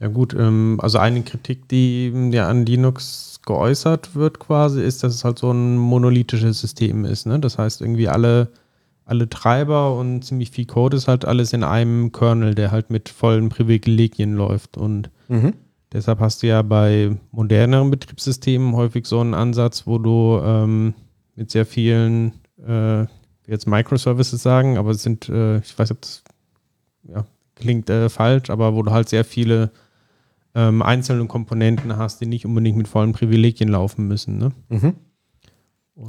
Ja 0.00 0.08
gut, 0.08 0.34
ähm, 0.34 0.78
also 0.82 0.98
eine 0.98 1.22
Kritik, 1.22 1.68
die 1.68 2.08
ja 2.32 2.48
an 2.48 2.64
Linux 2.64 3.40
geäußert 3.44 4.14
wird 4.14 4.38
quasi, 4.38 4.82
ist, 4.82 5.02
dass 5.02 5.14
es 5.14 5.24
halt 5.24 5.38
so 5.38 5.50
ein 5.52 5.76
monolithisches 5.76 6.60
System 6.60 7.04
ist. 7.04 7.26
Ne? 7.26 7.38
Das 7.38 7.58
heißt, 7.58 7.80
irgendwie 7.82 8.08
alle, 8.08 8.48
alle 9.04 9.28
Treiber 9.28 9.94
und 9.96 10.22
ziemlich 10.24 10.50
viel 10.50 10.66
Code 10.66 10.96
ist 10.96 11.08
halt 11.08 11.24
alles 11.24 11.52
in 11.52 11.64
einem 11.64 12.12
Kernel, 12.12 12.54
der 12.54 12.70
halt 12.70 12.90
mit 12.90 13.08
vollen 13.10 13.48
Privilegien 13.50 14.34
läuft. 14.34 14.76
Und 14.78 15.10
Mhm. 15.28 15.52
deshalb 15.92 16.20
hast 16.20 16.42
du 16.42 16.46
ja 16.46 16.62
bei 16.62 17.16
moderneren 17.30 17.90
Betriebssystemen 17.90 18.74
häufig 18.74 19.06
so 19.06 19.20
einen 19.20 19.34
Ansatz, 19.34 19.86
wo 19.86 19.98
du 19.98 20.40
ähm, 20.42 20.94
mit 21.36 21.50
sehr 21.50 21.66
vielen, 21.66 22.32
äh, 22.66 23.04
jetzt 23.46 23.66
Microservices 23.66 24.42
sagen, 24.42 24.78
aber 24.78 24.90
es 24.92 25.02
sind, 25.02 25.28
äh, 25.28 25.58
ich 25.58 25.78
weiß 25.78 25.92
das 26.00 26.22
ja, 27.08 27.24
klingt 27.54 27.90
äh, 27.90 28.08
falsch, 28.08 28.48
aber 28.50 28.74
wo 28.74 28.82
du 28.82 28.92
halt 28.92 29.08
sehr 29.08 29.24
viele 29.24 29.70
ähm, 30.54 30.82
einzelne 30.82 31.26
Komponenten 31.26 31.96
hast, 31.96 32.20
die 32.20 32.26
nicht 32.26 32.44
unbedingt 32.44 32.76
mit 32.76 32.88
vollen 32.88 33.12
Privilegien 33.12 33.68
laufen 33.68 34.08
müssen. 34.08 34.38
Ne? 34.38 34.52
Mhm. 34.68 34.94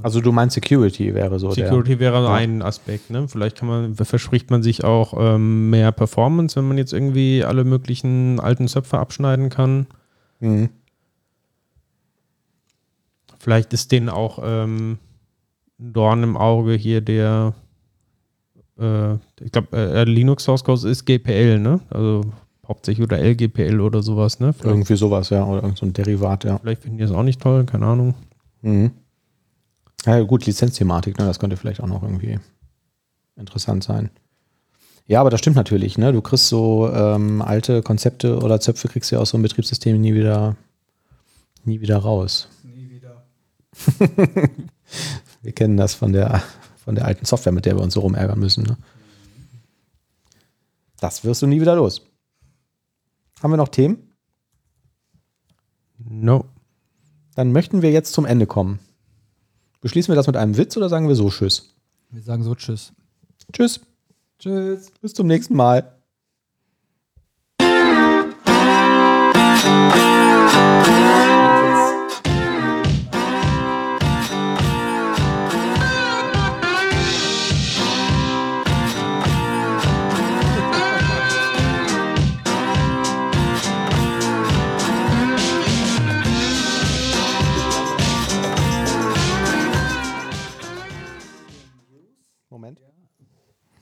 Also 0.03 0.21
du 0.21 0.31
meinst 0.31 0.55
Security 0.55 1.13
wäre 1.13 1.37
so 1.37 1.51
Security 1.51 1.99
wäre 1.99 2.23
ja. 2.23 2.33
ein 2.33 2.61
Aspekt. 2.61 3.09
Ne? 3.09 3.27
Vielleicht 3.27 3.57
kann 3.57 3.67
man, 3.67 3.95
verspricht 3.95 4.49
man 4.49 4.63
sich 4.63 4.83
auch 4.83 5.13
ähm, 5.17 5.69
mehr 5.69 5.91
Performance, 5.91 6.55
wenn 6.55 6.67
man 6.67 6.77
jetzt 6.77 6.93
irgendwie 6.93 7.43
alle 7.43 7.65
möglichen 7.65 8.39
alten 8.39 8.67
Zöpfe 8.67 8.99
abschneiden 8.99 9.49
kann. 9.49 9.87
der. 10.39 10.49
Mhm. 10.49 10.69
Vielleicht 13.39 13.73
ist 13.73 13.91
denen 13.91 14.09
auch 14.09 14.39
ähm, 14.43 14.99
ein 15.79 15.93
Dorn 15.93 16.23
im 16.23 16.37
Auge 16.37 16.73
hier 16.73 17.01
der, 17.01 17.53
äh, 18.79 19.15
ich 19.43 19.51
glaube, 19.51 19.75
äh, 19.75 20.03
Linux 20.03 20.43
Source 20.43 20.63
Code 20.63 20.87
ist 20.87 21.05
GPL, 21.05 21.59
ne? 21.59 21.79
Also 21.89 22.21
hauptsächlich 22.67 23.03
oder 23.03 23.19
LGPL 23.19 23.79
oder 23.81 24.01
sowas, 24.01 24.39
ne? 24.39 24.53
Vielleicht, 24.53 24.65
Irgendwie 24.65 24.95
sowas, 24.95 25.29
ja, 25.29 25.43
oder 25.45 25.63
irgend 25.63 25.77
so 25.77 25.85
ein 25.85 25.93
Derivat, 25.93 26.43
ja. 26.43 26.57
vielleicht 26.59 26.83
finden 26.83 26.97
die 26.97 27.03
das 27.03 27.11
auch 27.11 27.23
nicht 27.23 27.41
toll, 27.41 27.65
keine 27.65 27.85
Ahnung. 27.85 28.13
Mhm. 28.61 28.91
Ja, 30.05 30.19
gut, 30.21 30.45
Lizenzthematik, 30.45 31.17
ne, 31.19 31.25
das 31.25 31.39
könnte 31.39 31.57
vielleicht 31.57 31.81
auch 31.81 31.87
noch 31.87 32.03
irgendwie 32.03 32.39
interessant 33.35 33.83
sein. 33.83 34.09
Ja, 35.07 35.19
aber 35.19 35.29
das 35.29 35.39
stimmt 35.39 35.55
natürlich, 35.55 35.97
ne? 35.97 36.13
Du 36.13 36.21
kriegst 36.21 36.47
so 36.47 36.89
ähm, 36.93 37.41
alte 37.41 37.81
Konzepte 37.81 38.39
oder 38.39 38.59
Zöpfe 38.59 38.87
kriegst 38.87 39.11
du 39.11 39.15
ja 39.15 39.21
aus 39.21 39.31
so 39.31 39.37
einem 39.37 39.43
Betriebssystem 39.43 39.99
nie 39.99 40.13
wieder, 40.13 40.55
nie 41.65 41.81
wieder 41.81 41.97
raus. 41.97 42.47
Nie 42.63 42.89
wieder. 42.89 43.23
Wir 45.41 45.51
kennen 45.51 45.77
das 45.77 45.95
von 45.95 46.13
der, 46.13 46.41
von 46.83 46.95
der 46.95 47.05
alten 47.05 47.25
Software, 47.25 47.51
mit 47.51 47.65
der 47.65 47.75
wir 47.75 47.83
uns 47.83 47.95
so 47.95 48.01
rumärgern 48.01 48.39
müssen. 48.39 48.63
Ne? 48.63 48.77
Das 50.99 51.23
wirst 51.23 51.41
du 51.41 51.47
nie 51.47 51.59
wieder 51.59 51.75
los. 51.75 52.01
Haben 53.41 53.51
wir 53.51 53.57
noch 53.57 53.69
Themen? 53.69 54.11
No. 55.97 56.45
Dann 57.35 57.51
möchten 57.51 57.81
wir 57.81 57.91
jetzt 57.91 58.13
zum 58.13 58.25
Ende 58.25 58.45
kommen. 58.45 58.79
Beschließen 59.81 60.11
wir 60.11 60.15
das 60.15 60.27
mit 60.27 60.37
einem 60.37 60.57
Witz 60.57 60.77
oder 60.77 60.89
sagen 60.89 61.07
wir 61.07 61.15
so 61.15 61.29
Tschüss? 61.29 61.73
Wir 62.09 62.21
sagen 62.21 62.43
so 62.43 62.53
Tschüss. 62.53 62.93
Tschüss. 63.51 63.81
Tschüss. 64.37 64.91
Bis 65.01 65.13
zum 65.13 65.27
nächsten 65.27 65.55
Mal. 65.55 66.00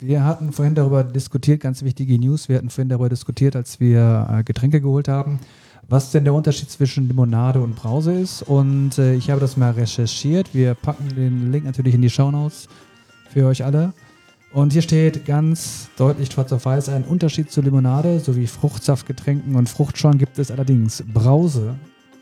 Wir 0.09 0.25
hatten 0.25 0.51
vorhin 0.53 0.73
darüber 0.73 1.03
diskutiert, 1.03 1.61
ganz 1.61 1.83
wichtige 1.83 2.17
News. 2.17 2.49
Wir 2.49 2.57
hatten 2.57 2.71
vorhin 2.71 2.89
darüber 2.89 3.09
diskutiert, 3.09 3.55
als 3.55 3.79
wir 3.79 4.27
äh, 4.27 4.43
Getränke 4.43 4.81
geholt 4.81 5.07
haben, 5.07 5.39
was 5.87 6.09
denn 6.09 6.23
der 6.23 6.33
Unterschied 6.33 6.71
zwischen 6.71 7.07
Limonade 7.07 7.61
und 7.61 7.75
Brause 7.75 8.13
ist. 8.13 8.41
Und 8.41 8.97
äh, 8.97 9.13
ich 9.13 9.29
habe 9.29 9.39
das 9.39 9.55
mal 9.55 9.69
recherchiert. 9.69 10.55
Wir 10.55 10.73
packen 10.73 11.09
den 11.09 11.51
Link 11.51 11.63
natürlich 11.63 11.93
in 11.93 12.01
die 12.01 12.09
Shownotes 12.09 12.69
für 13.31 13.45
euch 13.45 13.63
alle. 13.63 13.93
Und 14.51 14.73
hier 14.73 14.81
steht 14.81 15.27
ganz 15.27 15.89
deutlich 15.95 16.31
schwarz 16.31 16.51
auf 16.53 16.65
weiß 16.65 16.89
ein 16.89 17.03
Unterschied 17.03 17.51
zu 17.51 17.61
Limonade 17.61 18.19
sowie 18.19 18.47
Fruchtsaftgetränken 18.47 19.55
und 19.55 19.69
Fruchtschaum 19.69 20.17
gibt 20.17 20.39
es 20.39 20.49
allerdings 20.49 21.03
Brause 21.13 21.75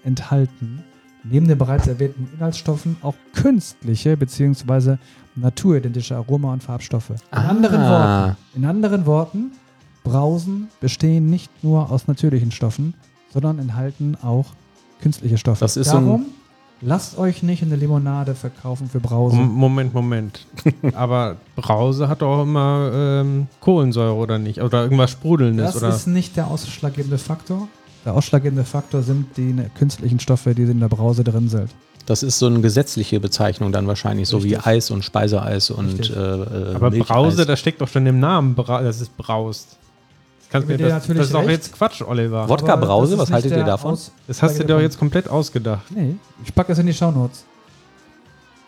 enthalten 0.03 0.83
neben 1.29 1.47
den 1.47 1.57
bereits 1.57 1.87
erwähnten 1.87 2.29
Inhaltsstoffen 2.33 2.97
auch 3.01 3.15
künstliche 3.33 4.15
bzw. 4.17 4.97
naturidentische 5.35 6.15
Aroma- 6.15 6.53
und 6.53 6.63
Farbstoffe. 6.63 7.11
In, 7.31 7.37
anderen 7.37 7.81
Ah. 7.81 7.89
Worten, 8.27 8.37
in 8.55 8.65
anderen 8.65 9.05
Worten, 9.05 9.51
Brausen 10.03 10.69
bestehen 10.79 11.29
nicht 11.29 11.51
nur 11.63 11.91
aus 11.91 12.07
natürlichen 12.07 12.51
Stoffen, 12.51 12.93
sondern 13.33 13.59
enthalten 13.59 14.15
auch 14.21 14.45
künstliche 15.01 15.37
Stoffe. 15.37 15.59
Das 15.59 15.75
ist 15.77 15.91
Darum, 15.91 16.25
lasst 16.81 17.17
euch 17.17 17.43
nicht 17.43 17.61
eine 17.61 17.75
Limonade 17.75 18.33
verkaufen 18.33 18.89
für 18.89 18.99
Brause. 18.99 19.35
Moment, 19.35 19.93
Moment. 19.93 20.47
Aber 20.93 21.35
Brause 21.55 22.07
hat 22.07 22.21
doch 22.21 22.43
immer 22.43 22.89
ähm, 22.93 23.47
Kohlensäure 23.59 24.15
oder 24.15 24.39
nicht? 24.39 24.61
Oder 24.61 24.83
irgendwas 24.83 25.11
Sprudelndes? 25.11 25.73
Das 25.73 25.83
oder? 25.83 25.89
ist 25.93 26.07
nicht 26.07 26.37
der 26.37 26.47
ausschlaggebende 26.47 27.17
Faktor. 27.17 27.67
Der 28.07 28.13
ausschlaggebende 28.15 28.63
Faktor 28.63 29.03
sind 29.03 29.35
die 29.35 29.51
ne- 29.51 29.69
künstlichen 29.77 30.21
Stoffe, 30.21 30.55
die 30.55 30.61
in 30.61 30.79
der 30.79 30.87
Brause 30.87 31.25
drin 31.25 31.49
sind. 31.49 31.69
Das 32.05 32.23
ist 32.23 32.39
so 32.39 32.45
eine 32.45 32.61
gesetzliche 32.61 33.19
Bezeichnung 33.19 33.73
dann 33.73 33.85
wahrscheinlich, 33.85 34.29
so 34.29 34.45
wie 34.45 34.53
Richtig. 34.53 34.65
Eis 34.65 34.91
und 34.91 35.03
Speiseeis 35.03 35.71
und 35.71 35.87
Richtig. 35.87 36.15
äh, 36.15 36.19
äh, 36.19 36.75
Aber 36.75 36.89
Milcheis. 36.89 37.07
Brause, 37.09 37.45
das 37.45 37.59
steckt 37.59 37.81
doch 37.81 37.89
schon 37.89 38.05
im 38.05 38.21
Namen, 38.21 38.55
Bra 38.55 38.81
das 38.81 39.01
ist 39.01 39.17
braust. 39.17 39.75
Das, 40.53 40.65
das, 40.65 40.69
natürlich 40.77 41.17
das 41.17 41.25
ist 41.25 41.33
doch 41.33 41.39
recht. 41.41 41.49
jetzt 41.49 41.73
Quatsch, 41.73 42.01
Oliver. 42.01 42.47
Wodka 42.47 42.71
Aber 42.71 42.85
Brause, 42.87 43.17
das 43.17 43.23
ist 43.25 43.29
was 43.29 43.33
haltet 43.35 43.51
ihr 43.57 43.65
davon? 43.65 43.97
Das 44.25 44.41
hast 44.41 44.57
du 44.57 44.63
dir 44.63 44.75
doch 44.75 44.79
jetzt 44.79 44.97
komplett 44.97 45.27
ausgedacht. 45.27 45.83
Nee, 45.89 46.15
ich 46.45 46.55
packe 46.55 46.69
das 46.69 46.79
in 46.79 46.85
die 46.85 46.93
Shownotes. 46.93 47.43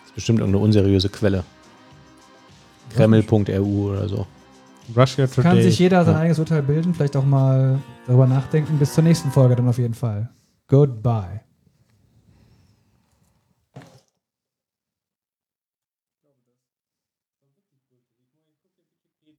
Das 0.02 0.10
ist 0.10 0.16
bestimmt 0.16 0.40
irgendeine 0.40 0.66
unseriöse 0.66 1.08
Quelle. 1.08 1.46
Kreml.ru 2.94 3.92
oder 3.92 4.10
so. 4.10 4.28
Russia 4.96 5.28
Today. 5.28 5.44
Kann 5.44 5.62
sich 5.62 5.80
jeder 5.80 6.04
sein 6.06 6.16
Ja. 6.16 6.20
eigenes 6.22 6.40
Urteil 6.40 6.62
bilden, 6.62 6.94
vielleicht 6.94 7.16
auch 7.16 7.26
mal 7.26 7.80
darüber 8.08 8.28
nachdenken. 8.28 8.78
Bis 8.80 8.94
zur 8.94 9.04
nächsten 9.04 9.32
Folge 9.32 9.56
dann 9.56 9.68
auf 9.68 9.78
jeden 9.78 9.94
Fall. 9.94 10.30
Goodbye. 10.68 11.42